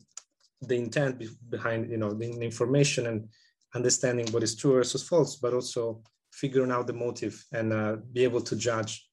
the 0.61 0.75
intent 0.75 1.21
behind 1.49 1.89
you 1.89 1.97
know 1.97 2.13
the 2.13 2.25
information 2.41 3.07
and 3.07 3.27
understanding 3.75 4.27
what 4.31 4.43
is 4.43 4.55
true 4.55 4.73
versus 4.73 5.07
false, 5.07 5.35
but 5.35 5.53
also 5.53 6.01
figuring 6.31 6.71
out 6.71 6.87
the 6.87 6.93
motive 6.93 7.43
and 7.51 7.73
uh, 7.73 7.97
be 8.11 8.23
able 8.23 8.41
to 8.41 8.55
judge. 8.55 9.07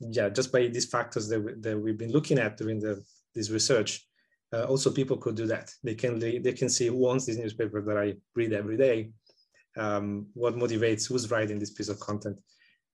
Yeah, 0.00 0.28
just 0.28 0.50
by 0.50 0.66
these 0.66 0.86
factors 0.86 1.28
that, 1.28 1.62
that 1.62 1.78
we've 1.78 1.98
been 1.98 2.12
looking 2.12 2.38
at 2.38 2.56
during 2.56 2.80
the, 2.80 3.02
this 3.34 3.50
research, 3.50 4.06
uh, 4.52 4.64
also 4.64 4.90
people 4.90 5.16
could 5.16 5.36
do 5.36 5.46
that. 5.46 5.72
They 5.82 5.94
can 5.94 6.18
they 6.18 6.52
can 6.52 6.68
see 6.68 6.88
who 6.88 7.08
owns 7.08 7.24
this 7.24 7.38
newspaper 7.38 7.80
that 7.82 7.96
I 7.96 8.14
read 8.34 8.52
every 8.52 8.76
day, 8.76 9.12
um, 9.76 10.26
what 10.34 10.56
motivates 10.56 11.08
who's 11.08 11.30
writing 11.30 11.58
this 11.58 11.70
piece 11.70 11.88
of 11.88 12.00
content. 12.00 12.36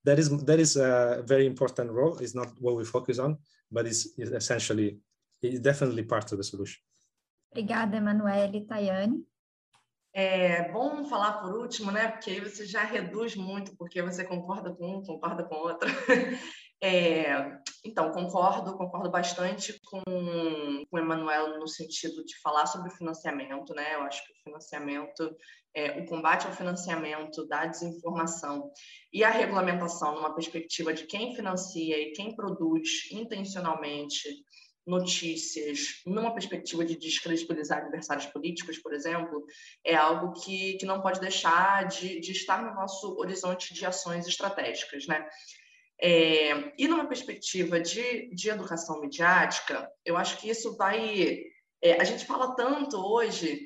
That 0.04 0.18
is 0.18 0.28
that 0.44 0.60
is 0.60 0.76
a 0.76 1.22
very 1.26 1.46
important 1.46 1.90
role. 1.90 2.18
It's 2.18 2.34
not 2.34 2.48
what 2.60 2.76
we 2.76 2.84
focus 2.84 3.18
on, 3.18 3.38
but 3.70 3.86
it's, 3.86 4.06
it's 4.16 4.30
essentially 4.30 4.98
it's 5.42 5.60
definitely 5.60 6.04
part 6.04 6.32
of 6.32 6.38
the 6.38 6.44
solution. 6.44 6.80
Obrigada, 7.50 7.96
Emanuele 7.96 8.66
Tayane. 8.66 9.24
É 10.12 10.70
bom 10.72 11.04
falar 11.04 11.34
por 11.34 11.54
último, 11.54 11.90
né? 11.92 12.08
Porque 12.08 12.30
aí 12.30 12.40
você 12.40 12.66
já 12.66 12.82
reduz 12.82 13.36
muito, 13.36 13.76
porque 13.76 14.02
você 14.02 14.24
concorda 14.24 14.74
com 14.74 14.98
um, 14.98 15.02
concorda 15.02 15.44
com 15.44 15.54
outro. 15.54 15.88
É, 16.80 17.58
então, 17.84 18.12
concordo, 18.12 18.76
concordo 18.76 19.10
bastante 19.10 19.80
com, 19.84 20.00
com 20.02 20.96
o 20.96 20.98
Emanuel 20.98 21.58
no 21.58 21.66
sentido 21.66 22.24
de 22.24 22.38
falar 22.40 22.66
sobre 22.66 22.90
financiamento, 22.90 23.74
né? 23.74 23.94
Eu 23.94 24.02
acho 24.02 24.24
que 24.24 24.32
o 24.32 24.42
financiamento, 24.44 25.36
é, 25.74 26.00
o 26.00 26.06
combate 26.06 26.46
ao 26.46 26.52
financiamento 26.52 27.46
da 27.48 27.66
desinformação 27.66 28.70
e 29.12 29.24
a 29.24 29.30
regulamentação 29.30 30.14
numa 30.14 30.34
perspectiva 30.34 30.94
de 30.94 31.04
quem 31.04 31.34
financia 31.34 31.98
e 31.98 32.12
quem 32.12 32.34
produz 32.34 33.10
intencionalmente 33.10 34.28
notícias 34.86 36.00
numa 36.06 36.32
perspectiva 36.32 36.84
de 36.84 36.96
descredibilizar 36.96 37.78
adversários 37.82 38.26
políticos, 38.26 38.78
por 38.78 38.94
exemplo, 38.94 39.44
é 39.84 39.94
algo 39.94 40.32
que, 40.40 40.74
que 40.78 40.86
não 40.86 41.02
pode 41.02 41.20
deixar 41.20 41.86
de, 41.88 42.20
de 42.20 42.32
estar 42.32 42.62
no 42.62 42.74
nosso 42.74 43.18
horizonte 43.18 43.74
de 43.74 43.84
ações 43.84 44.26
estratégicas, 44.26 45.06
né? 45.06 45.28
É, 46.00 46.72
e 46.78 46.86
numa 46.86 47.08
perspectiva 47.08 47.80
de, 47.80 48.32
de 48.34 48.50
educação 48.50 49.00
midiática, 49.00 49.90
eu 50.04 50.16
acho 50.16 50.38
que 50.38 50.48
isso 50.48 50.76
vai. 50.76 51.42
É, 51.82 52.00
a 52.00 52.04
gente 52.04 52.24
fala 52.24 52.54
tanto 52.54 52.96
hoje, 52.96 53.60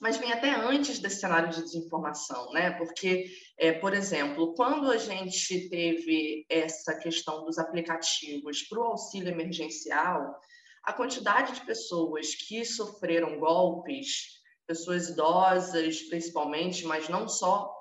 mas 0.00 0.16
vem 0.16 0.32
até 0.32 0.54
antes 0.54 0.98
desse 0.98 1.20
cenário 1.20 1.50
de 1.50 1.62
desinformação, 1.62 2.52
né? 2.52 2.70
Porque, 2.72 3.26
é, 3.58 3.72
por 3.72 3.94
exemplo, 3.94 4.54
quando 4.54 4.90
a 4.90 4.96
gente 4.96 5.68
teve 5.68 6.46
essa 6.48 6.96
questão 6.96 7.44
dos 7.44 7.58
aplicativos 7.58 8.62
para 8.62 8.78
o 8.78 8.84
auxílio 8.84 9.30
emergencial, 9.30 10.38
a 10.84 10.92
quantidade 10.92 11.54
de 11.54 11.66
pessoas 11.66 12.34
que 12.34 12.64
sofreram 12.64 13.40
golpes, 13.40 14.36
pessoas 14.66 15.08
idosas 15.08 16.02
principalmente, 16.02 16.84
mas 16.84 17.08
não 17.08 17.28
só, 17.28 17.75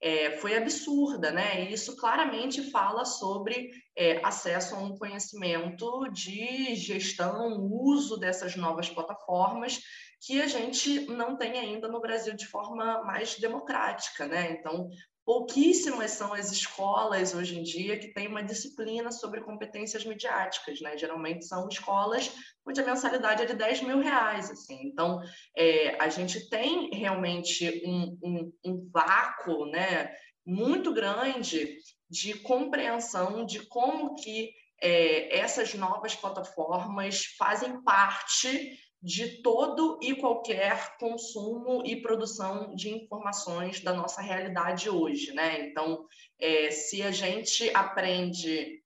é, 0.00 0.32
foi 0.38 0.56
absurda, 0.56 1.30
né? 1.30 1.64
E 1.64 1.72
isso 1.72 1.96
claramente 1.96 2.70
fala 2.70 3.04
sobre 3.04 3.70
é, 3.96 4.24
acesso 4.24 4.74
a 4.74 4.78
um 4.78 4.96
conhecimento 4.96 6.08
de 6.12 6.74
gestão, 6.74 7.58
uso 7.70 8.16
dessas 8.16 8.54
novas 8.56 8.88
plataformas 8.88 9.80
que 10.20 10.40
a 10.40 10.46
gente 10.46 11.06
não 11.06 11.36
tem 11.36 11.58
ainda 11.58 11.88
no 11.88 12.00
Brasil 12.00 12.34
de 12.34 12.46
forma 12.46 13.02
mais 13.04 13.38
democrática, 13.38 14.26
né? 14.26 14.52
Então, 14.52 14.88
pouquíssimas 15.28 16.12
são 16.12 16.32
as 16.32 16.50
escolas 16.50 17.34
hoje 17.34 17.58
em 17.58 17.62
dia 17.62 17.98
que 17.98 18.14
têm 18.14 18.28
uma 18.28 18.42
disciplina 18.42 19.12
sobre 19.12 19.42
competências 19.42 20.02
midiáticas, 20.02 20.80
né? 20.80 20.96
Geralmente 20.96 21.44
são 21.44 21.68
escolas 21.68 22.32
onde 22.66 22.80
a 22.80 22.86
mensalidade 22.86 23.42
é 23.42 23.44
de 23.44 23.52
10 23.52 23.82
mil 23.82 24.00
reais, 24.00 24.50
assim. 24.50 24.80
Então, 24.86 25.20
é, 25.54 26.02
a 26.02 26.08
gente 26.08 26.48
tem 26.48 26.88
realmente 26.94 27.82
um, 27.84 28.18
um, 28.22 28.52
um 28.64 28.90
vácuo, 28.90 29.66
né? 29.66 30.16
Muito 30.46 30.94
grande 30.94 31.76
de 32.08 32.32
compreensão 32.38 33.44
de 33.44 33.66
como 33.66 34.14
que 34.14 34.50
é, 34.80 35.38
essas 35.38 35.74
novas 35.74 36.14
plataformas 36.14 37.26
fazem 37.36 37.82
parte 37.82 38.78
de 39.00 39.42
todo 39.42 39.98
e 40.02 40.14
qualquer 40.16 40.96
consumo 40.98 41.82
e 41.86 42.02
produção 42.02 42.74
de 42.74 42.90
informações 42.90 43.80
da 43.80 43.92
nossa 43.92 44.20
realidade 44.20 44.90
hoje, 44.90 45.32
né? 45.32 45.68
Então, 45.68 46.04
é, 46.38 46.70
se 46.70 47.02
a 47.02 47.10
gente 47.10 47.70
aprende 47.74 48.82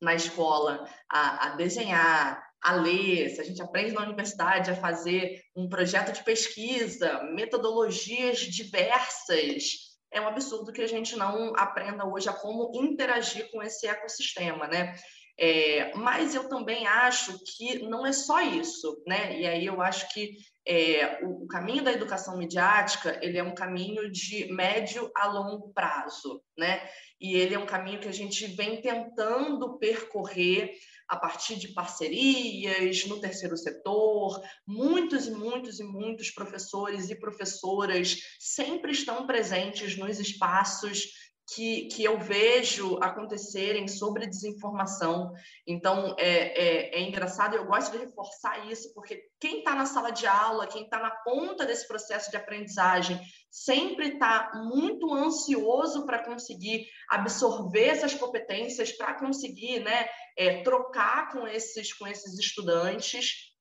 na 0.00 0.14
escola 0.14 0.88
a, 1.08 1.46
a 1.46 1.56
desenhar, 1.56 2.42
a 2.60 2.72
ler, 2.72 3.30
se 3.30 3.40
a 3.40 3.44
gente 3.44 3.62
aprende 3.62 3.92
na 3.92 4.02
universidade 4.02 4.70
a 4.70 4.76
fazer 4.76 5.40
um 5.54 5.68
projeto 5.68 6.12
de 6.12 6.24
pesquisa, 6.24 7.22
metodologias 7.34 8.40
diversas, 8.40 9.94
é 10.10 10.20
um 10.20 10.28
absurdo 10.28 10.72
que 10.72 10.80
a 10.80 10.86
gente 10.86 11.16
não 11.16 11.54
aprenda 11.56 12.06
hoje 12.06 12.28
a 12.28 12.32
como 12.32 12.72
interagir 12.74 13.50
com 13.50 13.62
esse 13.62 13.86
ecossistema, 13.86 14.66
né? 14.66 14.96
É, 15.38 15.92
mas 15.96 16.34
eu 16.34 16.48
também 16.48 16.86
acho 16.86 17.36
que 17.44 17.80
não 17.80 18.06
é 18.06 18.12
só 18.12 18.40
isso, 18.40 19.02
né? 19.06 19.40
E 19.40 19.46
aí 19.46 19.66
eu 19.66 19.82
acho 19.82 20.08
que 20.12 20.36
é, 20.66 21.24
o, 21.24 21.44
o, 21.44 21.46
caminho 21.46 21.82
da 21.82 21.92
educação 21.92 22.38
midiática 22.38 23.18
ele 23.20 23.36
é 23.36 23.42
um 23.42 23.54
caminho 23.54 24.10
de 24.10 24.50
médio 24.52 25.10
a 25.14 25.26
longo 25.26 25.72
prazo, 25.74 26.40
né? 26.56 26.88
E 27.20 27.34
ele 27.34 27.54
é 27.54 27.58
um 27.58 27.66
caminho 27.66 28.00
que 28.00 28.08
a 28.08 28.12
gente 28.12 28.46
vem 28.46 28.80
tentando 28.80 29.76
percorrer 29.78 30.72
a 31.08 31.16
partir 31.16 31.56
de 31.56 31.68
parcerias 31.68 33.04
no 33.06 33.20
terceiro 33.20 33.56
setor. 33.56 34.40
Muitos 34.66 35.26
e 35.26 35.30
muitos 35.32 35.80
e 35.80 35.84
muitos 35.84 36.30
professores 36.30 37.10
e 37.10 37.18
professoras 37.18 38.16
sempre 38.38 38.92
estão 38.92 39.26
presentes 39.26 39.96
nos 39.98 40.18
espaços 40.18 41.10
que, 41.46 41.88
que 41.88 42.02
eu 42.02 42.18
vejo 42.18 42.98
acontecerem 43.02 43.86
sobre 43.86 44.26
desinformação. 44.26 45.32
Então, 45.66 46.14
é, 46.18 46.28
é, 46.28 46.96
é 46.96 47.02
engraçado, 47.02 47.54
eu 47.54 47.66
gosto 47.66 47.92
de 47.92 47.98
reforçar 47.98 48.70
isso, 48.70 48.92
porque 48.94 49.22
quem 49.38 49.58
está 49.58 49.74
na 49.74 49.86
sala 49.86 50.10
de 50.10 50.26
aula, 50.26 50.66
quem 50.66 50.84
está 50.84 50.98
na 50.98 51.10
ponta 51.10 51.66
desse 51.66 51.86
processo 51.86 52.30
de 52.30 52.36
aprendizagem, 52.36 53.20
sempre 53.50 54.14
está 54.14 54.52
muito 54.54 55.12
ansioso 55.12 56.06
para 56.06 56.24
conseguir 56.24 56.86
absorver 57.10 57.88
essas 57.88 58.14
competências, 58.14 58.92
para 58.92 59.14
conseguir 59.14 59.80
né, 59.80 60.08
é, 60.36 60.62
trocar 60.62 61.30
com 61.30 61.46
esses, 61.46 61.92
com 61.92 62.06
esses 62.06 62.38
estudantes 62.38 63.53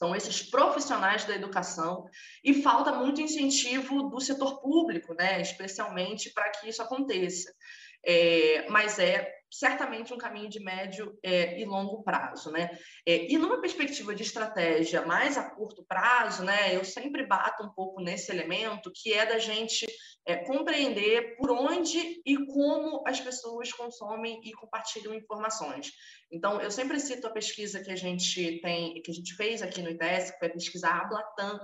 são 0.00 0.16
esses 0.16 0.42
profissionais 0.42 1.24
da 1.26 1.34
educação, 1.34 2.08
e 2.42 2.62
falta 2.62 2.90
muito 2.92 3.20
incentivo 3.20 4.04
do 4.08 4.18
setor 4.18 4.62
público, 4.62 5.12
né, 5.12 5.42
especialmente 5.42 6.30
para 6.30 6.48
que 6.48 6.70
isso 6.70 6.80
aconteça. 6.82 7.54
É, 8.02 8.66
mas 8.70 8.98
é 8.98 9.30
certamente 9.50 10.14
um 10.14 10.16
caminho 10.16 10.48
de 10.48 10.58
médio 10.58 11.18
é, 11.22 11.60
e 11.60 11.66
longo 11.66 12.02
prazo, 12.02 12.50
né? 12.50 12.70
É, 13.04 13.30
e 13.30 13.36
numa 13.36 13.60
perspectiva 13.60 14.14
de 14.14 14.22
estratégia 14.22 15.04
mais 15.04 15.36
a 15.36 15.50
curto 15.50 15.84
prazo, 15.84 16.42
né? 16.42 16.74
Eu 16.74 16.82
sempre 16.82 17.26
bato 17.26 17.62
um 17.62 17.68
pouco 17.68 18.00
nesse 18.00 18.30
elemento 18.30 18.90
que 18.94 19.12
é 19.12 19.26
da 19.26 19.38
gente 19.38 19.86
é, 20.26 20.36
compreender 20.36 21.36
por 21.36 21.50
onde 21.50 22.20
e 22.24 22.46
como 22.46 23.02
as 23.06 23.20
pessoas 23.20 23.72
consomem 23.72 24.40
e 24.44 24.52
compartilham 24.52 25.14
informações. 25.14 25.92
Então, 26.30 26.60
eu 26.60 26.70
sempre 26.70 27.00
cito 27.00 27.26
a 27.26 27.30
pesquisa 27.30 27.82
que 27.82 27.90
a 27.90 27.96
gente 27.96 28.60
tem, 28.60 29.00
que 29.02 29.10
a 29.10 29.14
gente 29.14 29.34
fez 29.34 29.62
aqui 29.62 29.82
no 29.82 29.90
ITS, 29.90 30.30
que 30.30 30.38
foi 30.38 30.48
a 30.48 30.52
pesquisa 30.52 30.88
Ablatam, 30.88 31.60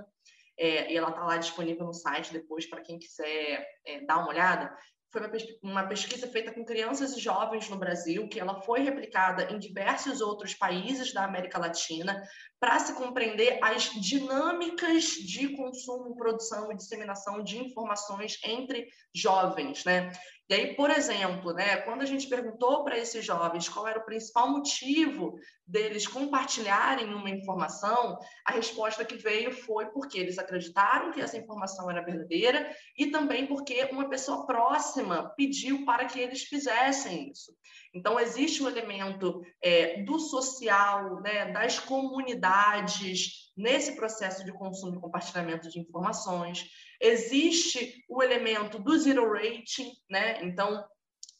é, 0.57 0.91
e 0.91 0.97
ela 0.97 1.09
está 1.09 1.23
lá 1.23 1.37
disponível 1.37 1.85
no 1.85 1.93
site 1.93 2.33
depois 2.33 2.65
para 2.65 2.81
quem 2.81 2.97
quiser 2.97 3.67
é, 3.85 4.01
dar 4.01 4.17
uma 4.17 4.29
olhada 4.29 4.75
foi 5.19 5.59
uma 5.63 5.87
pesquisa 5.87 6.27
feita 6.27 6.51
com 6.51 6.63
crianças 6.63 7.15
e 7.15 7.19
jovens 7.19 7.69
no 7.69 7.77
Brasil, 7.77 8.27
que 8.27 8.39
ela 8.39 8.61
foi 8.61 8.81
replicada 8.81 9.51
em 9.51 9.57
diversos 9.59 10.21
outros 10.21 10.53
países 10.53 11.13
da 11.13 11.23
América 11.23 11.59
Latina, 11.59 12.21
para 12.59 12.79
se 12.79 12.93
compreender 12.93 13.59
as 13.61 13.91
dinâmicas 14.01 15.03
de 15.03 15.55
consumo, 15.55 16.15
produção 16.15 16.71
e 16.71 16.75
disseminação 16.75 17.43
de 17.43 17.57
informações 17.59 18.39
entre 18.43 18.87
jovens, 19.13 19.83
né? 19.85 20.11
E 20.49 20.53
aí, 20.53 20.75
por 20.75 20.89
exemplo, 20.89 21.51
né, 21.51 21.77
quando 21.77 22.03
a 22.03 22.05
gente 22.05 22.27
perguntou 22.27 22.83
para 22.85 22.97
esses 22.97 23.25
jovens 23.25 23.67
qual 23.67 23.85
era 23.85 23.99
o 23.99 24.05
principal 24.05 24.49
motivo 24.49 25.37
deles 25.65 26.07
compartilharem 26.07 27.13
uma 27.13 27.29
informação, 27.29 28.17
a 28.45 28.53
resposta 28.53 29.03
que 29.03 29.17
veio 29.17 29.51
foi 29.51 29.87
porque 29.87 30.17
eles 30.17 30.37
acreditaram 30.37 31.11
que 31.11 31.19
essa 31.19 31.37
informação 31.37 31.91
era 31.91 32.05
verdadeira 32.05 32.73
e 32.97 33.07
também 33.07 33.45
porque 33.45 33.89
uma 33.91 34.07
pessoa 34.07 34.45
próxima 34.45 35.33
pediu 35.35 35.83
para 35.83 36.05
que 36.05 36.17
eles 36.17 36.43
fizessem 36.43 37.29
isso. 37.29 37.51
Então, 37.93 38.17
existe 38.17 38.63
o 38.63 38.67
um 38.67 38.69
elemento 38.69 39.41
é, 39.61 40.01
do 40.03 40.17
social, 40.17 41.21
né, 41.21 41.51
das 41.51 41.77
comunidades 41.77 43.51
nesse 43.57 43.97
processo 43.97 44.45
de 44.45 44.53
consumo 44.53 44.95
e 44.95 45.01
compartilhamento 45.01 45.69
de 45.69 45.79
informações. 45.79 46.69
Existe 46.99 48.03
o 48.09 48.23
elemento 48.23 48.79
do 48.79 48.97
zero 48.97 49.31
rating, 49.31 49.91
né? 50.09 50.43
Então, 50.43 50.83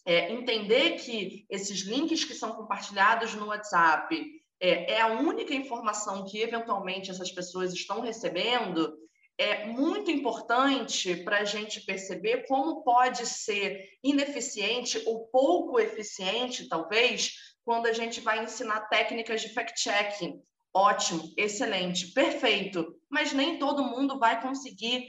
é, 0.06 0.32
entender 0.32 0.98
que 0.98 1.46
esses 1.50 1.82
links 1.82 2.24
que 2.24 2.34
são 2.34 2.54
compartilhados 2.54 3.34
no 3.34 3.48
WhatsApp 3.48 4.16
é, 4.60 4.94
é 4.94 5.02
a 5.02 5.08
única 5.08 5.54
informação 5.54 6.26
que 6.26 6.42
eventualmente 6.42 7.12
essas 7.12 7.32
pessoas 7.32 7.74
estão 7.74 8.02
recebendo, 8.02 8.98
é 9.38 9.68
muito 9.68 10.10
importante 10.10 11.16
para 11.18 11.40
a 11.40 11.46
gente 11.46 11.82
perceber 11.82 12.48
como 12.48 12.84
pode 12.84 13.26
ser 13.26 13.88
ineficiente 14.04 15.02
ou 15.06 15.28
pouco 15.28 15.80
eficiente, 15.80 16.68
talvez, 16.68 17.34
quando 17.64 17.86
a 17.86 17.94
gente 17.94 18.20
vai 18.20 18.44
ensinar 18.44 18.88
técnicas 18.88 19.42
de 19.42 19.50
fact-checking. 19.54 20.42
Ótimo, 20.74 21.32
excelente, 21.38 22.14
perfeito, 22.14 22.96
mas 23.10 23.34
nem 23.34 23.60
todo 23.60 23.84
mundo 23.84 24.18
vai 24.18 24.42
conseguir 24.42 25.06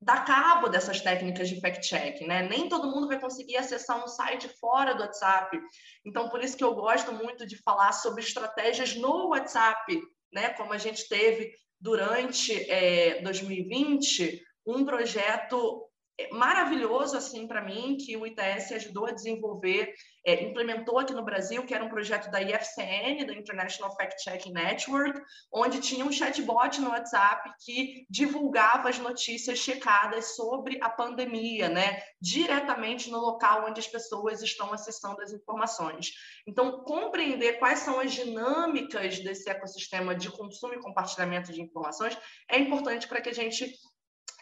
dar 0.00 0.24
cabo 0.24 0.68
dessas 0.68 1.00
técnicas 1.00 1.48
de 1.48 1.60
fact-checking, 1.60 2.26
né? 2.26 2.48
Nem 2.48 2.68
todo 2.68 2.90
mundo 2.90 3.06
vai 3.06 3.20
conseguir 3.20 3.56
acessar 3.56 4.02
um 4.02 4.08
site 4.08 4.48
fora 4.58 4.94
do 4.94 5.02
WhatsApp. 5.02 5.60
Então, 6.06 6.28
por 6.30 6.42
isso 6.42 6.56
que 6.56 6.64
eu 6.64 6.74
gosto 6.74 7.12
muito 7.12 7.46
de 7.46 7.56
falar 7.62 7.92
sobre 7.92 8.22
estratégias 8.22 8.94
no 8.94 9.28
WhatsApp, 9.28 10.00
né? 10.32 10.50
Como 10.50 10.72
a 10.72 10.78
gente 10.78 11.06
teve 11.08 11.52
durante 11.78 12.52
é, 12.70 13.20
2020 13.20 14.42
um 14.66 14.84
projeto 14.84 15.89
maravilhoso 16.32 17.16
assim 17.16 17.46
para 17.46 17.60
mim 17.60 17.96
que 17.96 18.16
o 18.16 18.26
ITS 18.26 18.72
ajudou 18.72 19.06
a 19.06 19.12
desenvolver, 19.12 19.94
é, 20.26 20.44
implementou 20.44 20.98
aqui 20.98 21.12
no 21.12 21.24
Brasil, 21.24 21.64
que 21.64 21.74
era 21.74 21.84
um 21.84 21.88
projeto 21.88 22.30
da 22.30 22.42
IFCN, 22.42 23.24
da 23.24 23.34
International 23.34 23.94
Fact 23.96 24.22
Checking 24.22 24.52
Network, 24.52 25.20
onde 25.52 25.80
tinha 25.80 26.04
um 26.04 26.12
chatbot 26.12 26.80
no 26.80 26.90
WhatsApp 26.90 27.50
que 27.64 28.06
divulgava 28.10 28.88
as 28.88 28.98
notícias 28.98 29.58
checadas 29.58 30.36
sobre 30.36 30.78
a 30.82 30.90
pandemia, 30.90 31.68
né, 31.68 32.02
diretamente 32.20 33.10
no 33.10 33.18
local 33.18 33.66
onde 33.68 33.80
as 33.80 33.86
pessoas 33.86 34.42
estão 34.42 34.72
acessando 34.72 35.22
as 35.22 35.32
informações. 35.32 36.12
Então, 36.46 36.82
compreender 36.84 37.58
quais 37.58 37.80
são 37.80 38.00
as 38.00 38.12
dinâmicas 38.12 39.18
desse 39.20 39.48
ecossistema 39.48 40.14
de 40.14 40.30
consumo 40.30 40.74
e 40.74 40.80
compartilhamento 40.80 41.52
de 41.52 41.62
informações 41.62 42.16
é 42.48 42.58
importante 42.58 43.08
para 43.08 43.20
que 43.20 43.28
a 43.28 43.34
gente 43.34 43.72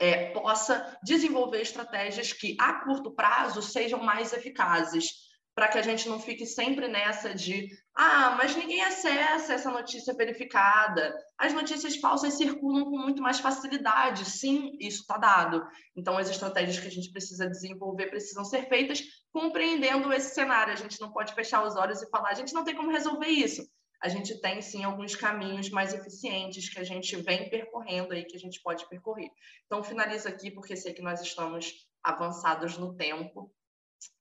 é, 0.01 0.31
possa 0.31 0.99
desenvolver 1.03 1.61
estratégias 1.61 2.33
que, 2.33 2.57
a 2.61 2.85
curto 2.85 3.11
prazo, 3.11 3.62
sejam 3.62 4.03
mais 4.03 4.33
eficazes, 4.33 5.29
para 5.55 5.66
que 5.66 5.79
a 5.79 5.83
gente 5.83 6.09
não 6.09 6.20
fique 6.20 6.47
sempre 6.47 6.87
nessa 6.87 7.35
de 7.35 7.69
ah, 7.93 8.37
mas 8.39 8.55
ninguém 8.55 8.81
acessa 8.81 9.55
essa 9.55 9.73
notícia 9.73 10.15
verificada. 10.15 11.12
As 11.37 11.53
notícias 11.53 11.97
falsas 11.97 12.35
circulam 12.35 12.85
com 12.85 12.97
muito 12.97 13.20
mais 13.20 13.41
facilidade. 13.41 14.25
Sim, 14.25 14.77
isso 14.79 15.01
está 15.01 15.19
dado. 15.19 15.66
Então, 15.97 16.16
as 16.16 16.31
estratégias 16.31 16.79
que 16.79 16.87
a 16.87 16.91
gente 16.93 17.11
precisa 17.11 17.51
desenvolver 17.51 18.07
precisam 18.07 18.45
ser 18.45 18.69
feitas 18.69 19.03
compreendendo 19.33 20.12
esse 20.12 20.33
cenário. 20.33 20.73
A 20.73 20.77
gente 20.77 21.01
não 21.01 21.11
pode 21.11 21.35
fechar 21.35 21.66
os 21.66 21.75
olhos 21.75 22.01
e 22.01 22.09
falar, 22.09 22.29
a 22.29 22.35
gente 22.35 22.55
não 22.55 22.62
tem 22.62 22.77
como 22.77 22.93
resolver 22.93 23.27
isso 23.27 23.69
a 24.03 24.09
gente 24.09 24.41
tem 24.41 24.62
sim 24.62 24.85
alguns 24.85 25.16
caminhos 25.16 25.70
mais 25.70 25.93
eficientes 25.93 26.69
que 26.69 26.79
a 26.79 26.85
gente 26.85 27.16
vem 27.16 27.49
percorrendo 27.51 28.12
aí, 28.12 28.25
que 28.25 28.37
a 28.37 28.41
gente 28.41 28.61
pode 28.62 28.89
percorrer. 28.89 29.31
Então, 29.66 29.83
finalizo 29.83 30.29
aqui, 30.29 30.51
porque 30.51 30.77
sei 30.77 30.95
que 30.95 31.03
nós 31.03 31.20
estamos 31.20 31.89
avançados 32.03 32.79
no 32.79 32.95
tempo, 32.95 33.53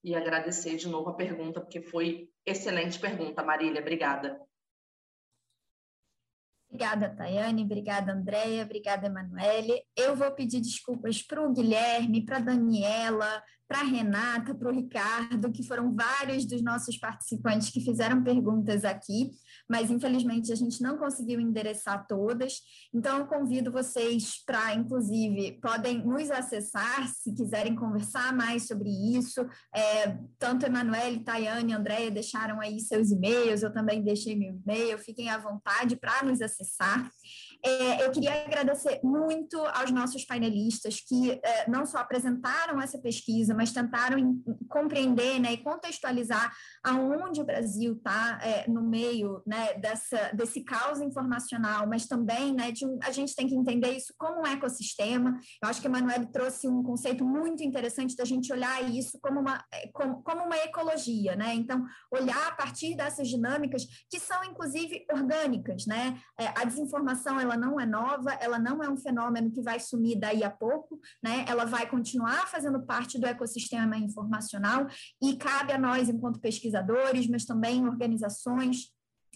e 0.02 0.14
agradecer 0.14 0.76
de 0.76 0.88
novo 0.88 1.10
a 1.10 1.14
pergunta, 1.14 1.60
porque 1.60 1.80
foi 1.80 2.30
excelente 2.44 2.98
pergunta, 2.98 3.42
Marília. 3.42 3.80
Obrigada. 3.80 4.40
Obrigada, 6.68 7.14
Tayane. 7.14 7.62
Obrigada, 7.62 8.12
Andréia. 8.12 8.62
Obrigada, 8.62 9.06
Emanuele. 9.06 9.82
Eu 9.96 10.14
vou 10.14 10.30
pedir 10.32 10.60
desculpas 10.60 11.22
para 11.22 11.42
o 11.42 11.52
Guilherme, 11.52 12.24
para 12.24 12.36
a 12.36 12.40
Daniela, 12.40 13.42
para 13.68 13.80
a 13.80 13.84
Renata, 13.84 14.54
para 14.54 14.70
o 14.70 14.74
Ricardo, 14.74 15.52
que 15.52 15.62
foram 15.62 15.94
vários 15.94 16.46
dos 16.46 16.62
nossos 16.62 16.96
participantes 16.96 17.68
que 17.68 17.82
fizeram 17.82 18.24
perguntas 18.24 18.82
aqui, 18.82 19.30
mas 19.68 19.90
infelizmente 19.90 20.50
a 20.50 20.56
gente 20.56 20.82
não 20.82 20.96
conseguiu 20.96 21.38
endereçar 21.38 22.06
todas. 22.06 22.62
Então, 22.94 23.18
eu 23.18 23.26
convido 23.26 23.70
vocês 23.70 24.42
para, 24.46 24.74
inclusive, 24.74 25.60
podem 25.60 26.02
nos 26.02 26.30
acessar 26.30 27.06
se 27.08 27.34
quiserem 27.34 27.76
conversar 27.76 28.34
mais 28.34 28.66
sobre 28.66 28.88
isso. 28.88 29.46
É, 29.74 30.16
tanto 30.38 30.64
Emanuele, 30.64 31.20
Tayane, 31.20 31.74
Andréia 31.74 32.10
deixaram 32.10 32.60
aí 32.60 32.80
seus 32.80 33.10
e-mails, 33.10 33.62
eu 33.62 33.72
também 33.72 34.02
deixei 34.02 34.34
meu 34.34 34.54
e-mail, 34.54 34.98
fiquem 34.98 35.28
à 35.28 35.36
vontade 35.36 35.94
para 35.96 36.24
nos 36.24 36.40
acessar. 36.40 37.10
É, 37.64 38.04
eu 38.04 38.10
queria 38.10 38.44
agradecer 38.44 39.00
muito 39.02 39.58
aos 39.58 39.90
nossos 39.90 40.24
painelistas 40.24 41.00
que 41.00 41.32
é, 41.42 41.68
não 41.68 41.84
só 41.84 41.98
apresentaram 41.98 42.80
essa 42.80 42.98
pesquisa, 42.98 43.54
mas 43.54 43.72
tentaram 43.72 44.40
compreender 44.68 45.40
né, 45.40 45.54
e 45.54 45.58
contextualizar 45.58 46.52
aonde 46.84 47.40
o 47.40 47.44
Brasil 47.44 47.94
está 47.94 48.38
é, 48.42 48.70
no 48.70 48.82
meio 48.82 49.42
né, 49.46 49.74
dessa, 49.74 50.30
desse 50.32 50.62
caos 50.62 51.00
informacional, 51.00 51.86
mas 51.88 52.06
também 52.06 52.54
né, 52.54 52.70
de 52.70 52.84
a 53.02 53.10
gente 53.10 53.34
tem 53.34 53.46
que 53.46 53.54
entender 53.54 53.90
isso 53.90 54.14
como 54.16 54.42
um 54.42 54.46
ecossistema. 54.46 55.38
Eu 55.62 55.68
acho 55.68 55.80
que 55.80 55.86
a 55.86 55.90
Emanuele 55.90 56.26
trouxe 56.26 56.68
um 56.68 56.82
conceito 56.82 57.24
muito 57.24 57.62
interessante 57.62 58.14
da 58.16 58.24
gente 58.24 58.52
olhar 58.52 58.88
isso 58.88 59.18
como 59.20 59.40
uma, 59.40 59.64
é, 59.72 59.88
como, 59.88 60.22
como 60.22 60.44
uma 60.44 60.56
ecologia, 60.58 61.34
né? 61.34 61.54
Então, 61.54 61.84
olhar 62.10 62.48
a 62.48 62.52
partir 62.52 62.96
dessas 62.96 63.28
dinâmicas 63.28 63.84
que 64.10 64.20
são, 64.20 64.44
inclusive, 64.44 65.04
orgânicas, 65.12 65.86
né? 65.86 66.18
É, 66.38 66.46
a 66.48 66.64
desinformação, 66.64 67.38
ela 67.48 67.56
não 67.56 67.80
é 67.80 67.86
nova, 67.86 68.32
ela 68.34 68.58
não 68.58 68.82
é 68.82 68.88
um 68.88 68.96
fenômeno 68.96 69.50
que 69.50 69.62
vai 69.62 69.80
sumir 69.80 70.18
daí 70.18 70.44
a 70.44 70.50
pouco, 70.50 71.00
né? 71.22 71.44
Ela 71.48 71.64
vai 71.64 71.88
continuar 71.88 72.46
fazendo 72.46 72.82
parte 72.82 73.18
do 73.18 73.26
ecossistema 73.26 73.96
informacional 73.96 74.86
e 75.22 75.36
cabe 75.36 75.72
a 75.72 75.78
nós, 75.78 76.08
enquanto 76.08 76.40
pesquisadores, 76.40 77.28
mas 77.28 77.44
também 77.44 77.86
organizações, 77.86 78.92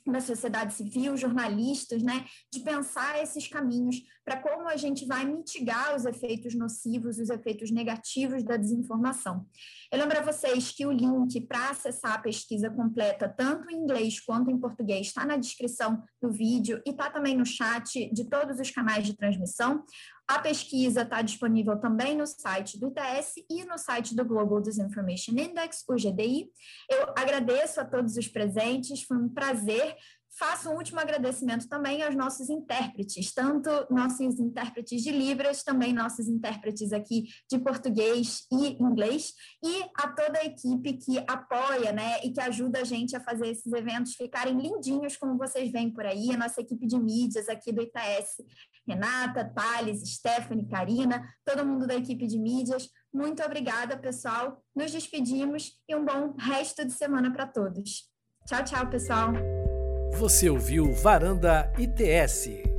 da 0.07 0.21
sociedade 0.21 0.75
civil, 0.75 1.17
jornalistas, 1.17 2.03
né, 2.03 2.25
de 2.53 2.61
pensar 2.61 3.23
esses 3.23 3.47
caminhos 3.47 4.03
para 4.25 4.41
como 4.41 4.69
a 4.69 4.77
gente 4.77 5.05
vai 5.05 5.25
mitigar 5.25 5.95
os 5.97 6.05
efeitos 6.05 6.55
nocivos, 6.55 7.19
os 7.19 7.29
efeitos 7.29 7.71
negativos 7.71 8.43
da 8.45 8.57
desinformação. 8.57 9.47
Eu 9.91 9.99
lembro 9.99 10.19
a 10.19 10.23
vocês 10.23 10.71
que 10.71 10.87
o 10.87 10.93
link 10.93 11.41
para 11.43 11.71
acessar 11.71 12.15
a 12.15 12.19
pesquisa 12.19 12.71
completa, 12.71 13.29
tanto 13.29 13.71
em 13.71 13.77
inglês 13.77 14.21
quanto 14.21 14.51
em 14.51 14.59
português, 14.59 15.09
está 15.09 15.25
na 15.25 15.37
descrição 15.37 16.03
do 16.21 16.31
vídeo 16.31 16.81
e 16.87 16.91
está 16.91 17.11
também 17.11 17.37
no 17.37 17.45
chat 17.45 18.11
de 18.13 18.25
todos 18.25 18.61
os 18.61 18.71
canais 18.71 19.05
de 19.05 19.17
transmissão. 19.17 19.85
A 20.33 20.39
pesquisa 20.39 21.03
está 21.03 21.21
disponível 21.21 21.79
também 21.79 22.17
no 22.17 22.27
site 22.27 22.81
do 22.81 22.89
ITS 22.89 23.35
e 23.51 23.67
no 23.67 23.77
site 23.77 24.17
do 24.17 24.25
Global 24.25 24.63
Disinformation 24.63 25.33
Index, 25.33 25.85
o 25.87 25.95
GDI. 25.95 26.51
Eu 26.89 27.13
agradeço 27.15 27.79
a 27.79 27.85
todos 27.85 28.17
os 28.17 28.29
presentes, 28.29 29.03
foi 29.03 29.19
um 29.19 29.29
prazer. 29.29 29.95
Faço 30.39 30.71
um 30.71 30.77
último 30.77 30.99
agradecimento 30.99 31.69
também 31.69 32.03
aos 32.03 32.15
nossos 32.15 32.49
intérpretes, 32.49 33.35
tanto 33.35 33.69
nossos 33.91 34.41
intérpretes 34.41 35.03
de 35.03 35.11
Libras, 35.11 35.63
também 35.63 35.93
nossos 35.93 36.27
intérpretes 36.27 36.95
aqui 36.95 37.25
de 37.51 37.59
português 37.59 38.47
e 38.51 38.83
inglês, 38.83 39.35
e 39.63 39.83
a 39.99 40.09
toda 40.09 40.39
a 40.39 40.47
equipe 40.47 40.95
que 40.95 41.19
apoia 41.29 41.93
né, 41.93 42.25
e 42.25 42.33
que 42.33 42.41
ajuda 42.41 42.81
a 42.81 42.85
gente 42.85 43.15
a 43.15 43.21
fazer 43.21 43.49
esses 43.49 43.71
eventos 43.71 44.15
ficarem 44.15 44.59
lindinhos, 44.59 45.19
como 45.19 45.37
vocês 45.37 45.71
veem 45.71 45.91
por 45.91 46.07
aí, 46.07 46.33
a 46.33 46.39
nossa 46.39 46.63
equipe 46.63 46.87
de 46.87 46.99
mídias 46.99 47.51
aqui 47.51 47.71
do 47.71 47.83
ITS 47.83 48.43
Renata, 48.87 49.45
Thales, 49.45 50.03
Stephanie, 50.15 50.69
Karina, 50.69 51.23
todo 51.45 51.65
mundo 51.65 51.87
da 51.87 51.95
equipe 51.95 52.27
de 52.27 52.39
mídias. 52.39 52.89
Muito 53.13 53.43
obrigada, 53.43 53.97
pessoal. 53.97 54.63
Nos 54.75 54.91
despedimos 54.91 55.73
e 55.89 55.95
um 55.95 56.05
bom 56.05 56.35
resto 56.39 56.85
de 56.85 56.93
semana 56.93 57.33
para 57.33 57.47
todos. 57.47 58.11
Tchau, 58.47 58.65
tchau, 58.65 58.91
pessoal. 58.91 59.33
Você 60.15 60.51
ouviu 60.51 60.93
Varanda 60.93 61.73
ITS. 61.79 62.72